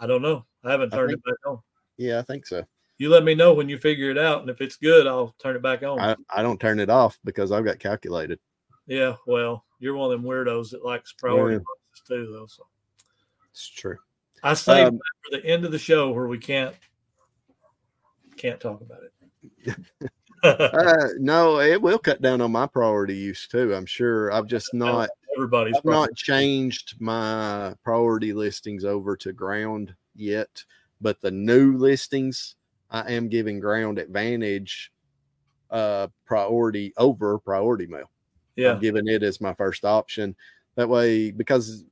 I 0.00 0.08
don't 0.08 0.22
know. 0.22 0.44
I 0.64 0.72
haven't 0.72 0.92
I 0.94 0.96
turned 0.96 1.10
think- 1.10 1.20
it 1.20 1.24
back 1.24 1.46
on. 1.46 1.60
Yeah, 1.96 2.18
I 2.18 2.22
think 2.22 2.44
so. 2.44 2.64
You 2.98 3.08
let 3.08 3.22
me 3.22 3.36
know 3.36 3.54
when 3.54 3.68
you 3.68 3.78
figure 3.78 4.10
it 4.10 4.18
out, 4.18 4.40
and 4.40 4.50
if 4.50 4.60
it's 4.60 4.74
good, 4.78 5.06
I'll 5.06 5.32
turn 5.40 5.54
it 5.54 5.62
back 5.62 5.84
on. 5.84 6.00
I, 6.00 6.16
I 6.28 6.42
don't 6.42 6.58
turn 6.60 6.80
it 6.80 6.90
off 6.90 7.20
because 7.24 7.52
I've 7.52 7.64
got 7.64 7.78
calculated. 7.78 8.40
yeah, 8.88 9.14
well, 9.28 9.64
you're 9.82 9.96
one 9.96 10.12
of 10.12 10.18
them 10.20 10.28
weirdos 10.28 10.70
that 10.70 10.84
likes 10.84 11.12
priority 11.12 11.56
Yeah. 11.56 11.58
boxes 11.58 12.02
too, 12.06 12.32
though. 12.32 12.46
So 12.46 12.66
It's 13.50 13.68
true. 13.68 13.98
I 14.42 14.54
saved 14.54 14.88
Um, 14.88 15.00
for 15.24 15.36
the 15.36 15.44
end 15.44 15.64
of 15.64 15.72
the 15.72 15.78
show 15.78 16.10
where 16.12 16.26
we 16.28 16.38
can't 16.38 16.74
can't 18.36 18.60
talk 18.60 18.80
about 18.80 19.00
it. 19.02 19.76
Uh, 20.72 21.08
no, 21.18 21.60
it 21.60 21.80
will 21.80 21.98
cut 21.98 22.22
down 22.22 22.40
on 22.40 22.50
my 22.50 22.66
priority 22.66 23.14
use 23.14 23.46
too. 23.46 23.74
I'm 23.74 23.86
sure. 23.86 24.32
I've 24.32 24.46
just 24.46 24.72
not. 24.72 25.10
Everybody's 25.36 25.76
I've 25.76 25.84
not 25.84 26.14
changed 26.14 27.00
my 27.00 27.74
priority 27.84 28.32
listings 28.32 28.84
over 28.84 29.16
to 29.18 29.32
ground 29.32 29.94
yet, 30.14 30.64
but 31.00 31.20
the 31.20 31.30
new 31.30 31.76
listings 31.76 32.56
I 32.90 33.12
am 33.12 33.28
giving 33.28 33.60
ground 33.60 33.98
advantage 33.98 34.92
uh 35.70 36.08
priority 36.26 36.92
over 36.96 37.38
priority 37.38 37.86
mail. 37.86 38.10
Yeah, 38.56 38.72
I'm 38.72 38.80
giving 38.80 39.08
it 39.08 39.22
as 39.22 39.40
my 39.40 39.52
first 39.54 39.84
option. 39.84 40.34
That 40.76 40.88
way, 40.88 41.30
because 41.30 41.84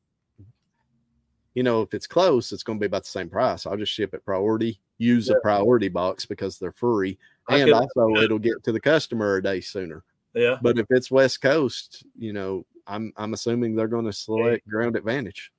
you 1.55 1.63
know, 1.63 1.83
if 1.83 1.95
it's 1.95 2.07
close, 2.07 2.53
it's 2.53 2.63
going 2.63 2.79
to 2.79 2.81
be 2.81 2.87
about 2.87 3.03
the 3.05 3.11
same 3.11 3.29
price. 3.29 3.67
I'll 3.67 3.77
just 3.77 3.93
ship 3.93 4.15
it 4.15 4.25
priority, 4.25 4.81
use 4.99 5.29
Yeah. 5.29 5.37
a 5.37 5.41
priority 5.41 5.89
box 5.89 6.25
because 6.25 6.59
they're 6.59 6.73
free, 6.73 7.19
I 7.49 7.59
and 7.59 7.73
also 7.73 8.15
it'll 8.23 8.39
get 8.39 8.63
to 8.65 8.73
the 8.73 8.81
customer 8.81 9.37
a 9.37 9.43
day 9.43 9.61
sooner. 9.61 10.05
yeah. 10.35 10.59
But 10.63 10.79
if 10.79 10.87
it's 10.91 11.11
West 11.11 11.41
Coast, 11.41 12.05
you 12.17 12.33
know, 12.33 12.65
I'm 12.87 13.13
I'm 13.17 13.35
assuming 13.35 13.75
they're 13.75 13.89
going 13.89 14.05
to 14.07 14.13
select 14.13 14.67
ground 14.69 14.97
advantage. 14.97 15.53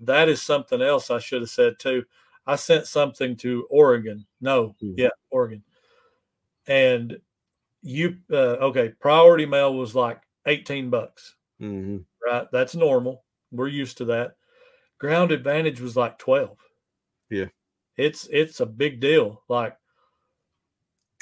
That 0.00 0.28
is 0.28 0.42
something 0.42 0.80
else 0.82 1.10
I 1.10 1.18
should 1.18 1.42
have 1.42 1.50
said 1.50 1.78
too. 1.78 2.04
I 2.46 2.56
sent 2.56 2.86
something 2.86 3.36
to 3.36 3.66
Oregon. 3.70 4.26
No, 4.40 4.74
Mhm. 4.82 4.94
yeah, 4.96 5.10
Oregon. 5.30 5.62
And 6.66 7.18
you 7.82 8.18
uh, 8.30 8.56
okay, 8.68 8.90
priority 9.00 9.46
mail 9.46 9.74
was 9.74 9.94
like 9.94 10.20
18 10.46 10.90
bucks, 10.90 11.36
hmm 11.58 11.98
right? 12.24 12.48
That's 12.52 12.74
normal. 12.74 13.24
We're 13.52 13.68
used 13.68 13.98
to 13.98 14.04
that. 14.06 14.36
Ground 14.98 15.32
advantage 15.32 15.80
was 15.80 15.96
like 15.96 16.18
12. 16.18 16.58
Yeah. 17.30 17.46
It's 17.96 18.26
it's 18.30 18.60
a 18.60 18.66
big 18.66 19.00
deal. 19.00 19.42
Like 19.48 19.76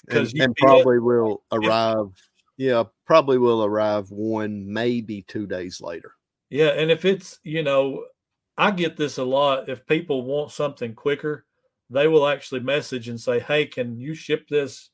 And, 0.09 0.33
and 0.41 0.57
probably 0.57 0.99
will 0.99 1.43
arrive. 1.53 2.12
Yeah, 2.57 2.85
probably 3.05 3.39
will 3.39 3.64
arrive 3.64 4.11
one, 4.11 4.73
maybe 4.73 5.23
two 5.23 5.47
days 5.47 5.81
later. 5.81 6.12
Yeah, 6.49 6.69
and 6.69 6.91
if 6.91 7.05
it's, 7.05 7.39
you 7.43 7.62
know, 7.62 8.07
I 8.57 8.71
get 8.71 8.97
this 8.97 9.19
a 9.19 9.25
lot. 9.25 9.69
If 9.69 9.87
people 9.87 10.23
want 10.23 10.53
something 10.53 10.95
quicker, 10.95 11.45
they 11.91 12.09
will 12.09 12.27
actually 12.27 12.61
message 12.61 13.09
and 13.09 13.21
say, 13.21 13.41
"Hey, 13.41 13.67
can 13.67 13.99
you 13.99 14.14
ship 14.14 14.49
this 14.49 14.91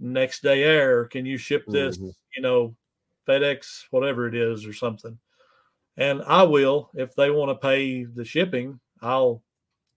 next 0.00 0.42
day 0.42 0.64
air? 0.64 1.06
Can 1.06 1.26
you 1.26 1.38
ship 1.38 1.68
this, 1.70 1.98
Mhm. 1.98 2.12
you 2.36 2.42
know, 2.42 2.76
FedEx, 3.26 3.84
whatever 3.90 4.26
it 4.28 4.34
is, 4.34 4.66
or 4.66 4.72
something?" 4.72 5.18
And 5.96 6.22
I 6.22 6.42
will 6.42 6.90
if 6.94 7.14
they 7.14 7.30
want 7.30 7.50
to 7.50 7.54
pay 7.66 8.04
the 8.04 8.24
shipping. 8.24 8.78
I'll, 9.02 9.42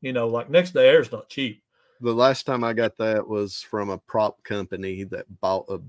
you 0.01 0.13
know, 0.13 0.27
like 0.27 0.49
next 0.49 0.71
day 0.71 0.87
air 0.89 1.01
is 1.01 1.11
not 1.11 1.29
cheap. 1.29 1.63
The 2.01 2.13
last 2.13 2.45
time 2.45 2.63
I 2.63 2.73
got 2.73 2.97
that 2.97 3.27
was 3.27 3.61
from 3.61 3.89
a 3.89 3.97
prop 3.97 4.41
company 4.43 5.03
that 5.05 5.25
bought 5.41 5.65
a 5.69 5.79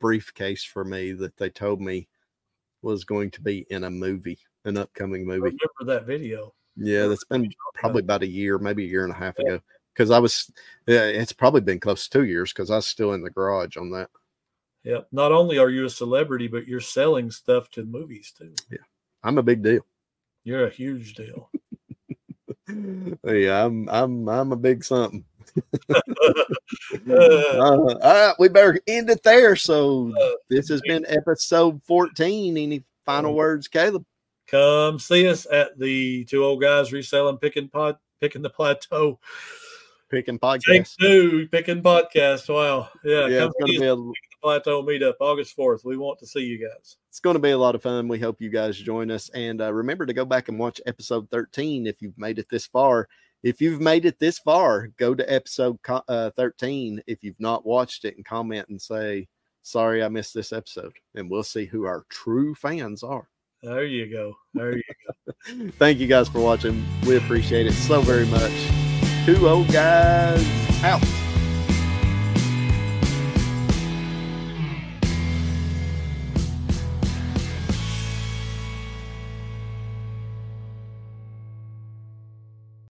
briefcase 0.00 0.64
for 0.64 0.84
me 0.84 1.12
that 1.12 1.36
they 1.36 1.50
told 1.50 1.80
me 1.80 2.08
was 2.82 3.04
going 3.04 3.30
to 3.32 3.40
be 3.40 3.66
in 3.70 3.84
a 3.84 3.90
movie, 3.90 4.38
an 4.64 4.76
upcoming 4.78 5.22
I 5.22 5.24
movie. 5.26 5.56
remember 5.78 5.94
that 5.94 6.06
video. 6.06 6.54
Yeah, 6.76 7.06
that's 7.06 7.24
been 7.24 7.52
probably 7.74 8.00
about 8.00 8.22
a 8.22 8.26
year, 8.26 8.58
maybe 8.58 8.84
a 8.84 8.88
year 8.88 9.04
and 9.04 9.12
a 9.12 9.16
half 9.16 9.36
Yeah. 9.38 9.54
ago. 9.54 9.62
because 9.92 10.10
I 10.10 10.18
was. 10.18 10.50
Yeah, 10.86 11.04
it's 11.04 11.32
probably 11.32 11.60
been 11.60 11.78
close 11.80 12.08
to 12.08 12.18
two 12.20 12.24
years 12.24 12.52
because 12.52 12.70
I 12.70 12.76
was 12.76 12.86
still 12.86 13.12
in 13.12 13.22
the 13.22 13.30
garage 13.30 13.76
on 13.76 13.90
that. 13.90 14.08
Yep. 14.84 15.08
Not 15.12 15.32
only 15.32 15.58
are 15.58 15.70
you 15.70 15.84
a 15.84 15.90
celebrity, 15.90 16.48
but 16.48 16.66
you're 16.66 16.80
selling 16.80 17.30
stuff 17.30 17.70
to 17.72 17.84
movies 17.84 18.32
too. 18.36 18.54
Yeah. 18.70 18.78
I'm 19.22 19.38
a 19.38 19.42
big 19.42 19.62
deal. 19.62 19.82
You're 20.44 20.66
a 20.66 20.70
huge 20.70 21.14
deal. 21.14 21.50
yeah, 23.24 23.64
I'm 23.66 23.88
I'm 23.90 24.28
I'm 24.28 24.52
a 24.52 24.56
big 24.56 24.84
something. 24.84 25.24
Uh, 27.08 27.58
all 27.58 27.94
right, 28.02 28.34
we 28.38 28.48
better 28.48 28.78
end 28.86 29.10
it 29.10 29.22
there. 29.22 29.56
So 29.56 30.12
Uh, 30.20 30.30
this 30.48 30.68
has 30.68 30.80
been 30.82 31.04
episode 31.08 31.80
14. 31.84 32.56
Any 32.56 32.84
final 33.04 33.34
words, 33.34 33.68
Caleb? 33.68 34.04
come 34.46 34.98
see 34.98 35.28
us 35.28 35.46
at 35.52 35.78
the 35.78 36.24
two 36.24 36.44
old 36.44 36.60
guys 36.60 36.92
reselling 36.92 37.38
picking 37.38 37.68
pod 37.68 37.96
picking 38.20 38.42
the 38.42 38.50
plateau. 38.50 39.18
Picking 40.10 40.38
Take 40.38 40.62
podcast. 40.62 40.96
two 40.96 41.48
picking 41.50 41.82
podcast. 41.82 42.52
Wow. 42.52 42.88
Yeah. 43.04 43.26
Yeah, 43.26 43.46
it's 43.46 43.54
gonna 43.60 43.72
be 43.78 43.86
a 43.86 43.96
plateau 44.40 44.82
meetup 44.82 45.14
August 45.20 45.56
4th. 45.56 45.84
We 45.84 45.96
want 45.96 46.18
to 46.20 46.26
see 46.26 46.40
you 46.40 46.58
guys. 46.58 46.96
it's 47.08 47.20
going 47.20 47.34
to 47.34 47.40
be 47.40 47.50
a 47.50 47.58
lot 47.58 47.74
of 47.74 47.82
fun. 47.82 48.08
We 48.08 48.18
hope 48.18 48.40
you 48.40 48.50
guys 48.50 48.78
join 48.78 49.10
us. 49.10 49.28
And 49.30 49.60
uh, 49.60 49.72
remember 49.72 50.06
to 50.06 50.12
go 50.12 50.24
back 50.24 50.48
and 50.48 50.58
watch 50.58 50.80
episode 50.86 51.28
13 51.30 51.86
if 51.86 52.00
you've 52.00 52.18
made 52.18 52.38
it 52.38 52.48
this 52.50 52.66
far. 52.66 53.08
If 53.42 53.60
you've 53.60 53.80
made 53.80 54.04
it 54.04 54.18
this 54.18 54.38
far, 54.38 54.88
go 54.98 55.14
to 55.14 55.32
episode 55.32 55.80
co- 55.82 56.02
uh, 56.08 56.30
13 56.30 57.02
if 57.06 57.22
you've 57.22 57.40
not 57.40 57.64
watched 57.64 58.04
it 58.04 58.16
and 58.16 58.24
comment 58.24 58.68
and 58.68 58.80
say, 58.80 59.28
Sorry, 59.62 60.02
I 60.02 60.08
missed 60.08 60.34
this 60.34 60.52
episode. 60.52 60.92
And 61.14 61.30
we'll 61.30 61.42
see 61.42 61.66
who 61.66 61.84
our 61.84 62.04
true 62.08 62.54
fans 62.54 63.02
are. 63.02 63.28
There 63.62 63.84
you 63.84 64.10
go. 64.10 64.34
There 64.54 64.76
you 64.76 64.82
go. 65.06 65.70
Thank 65.78 65.98
you 65.98 66.06
guys 66.06 66.28
for 66.28 66.40
watching. 66.40 66.84
We 67.06 67.16
appreciate 67.16 67.66
it 67.66 67.74
so 67.74 68.00
very 68.00 68.26
much. 68.26 68.52
Two 69.26 69.48
old 69.48 69.70
guys 69.70 70.42
out. 70.82 71.19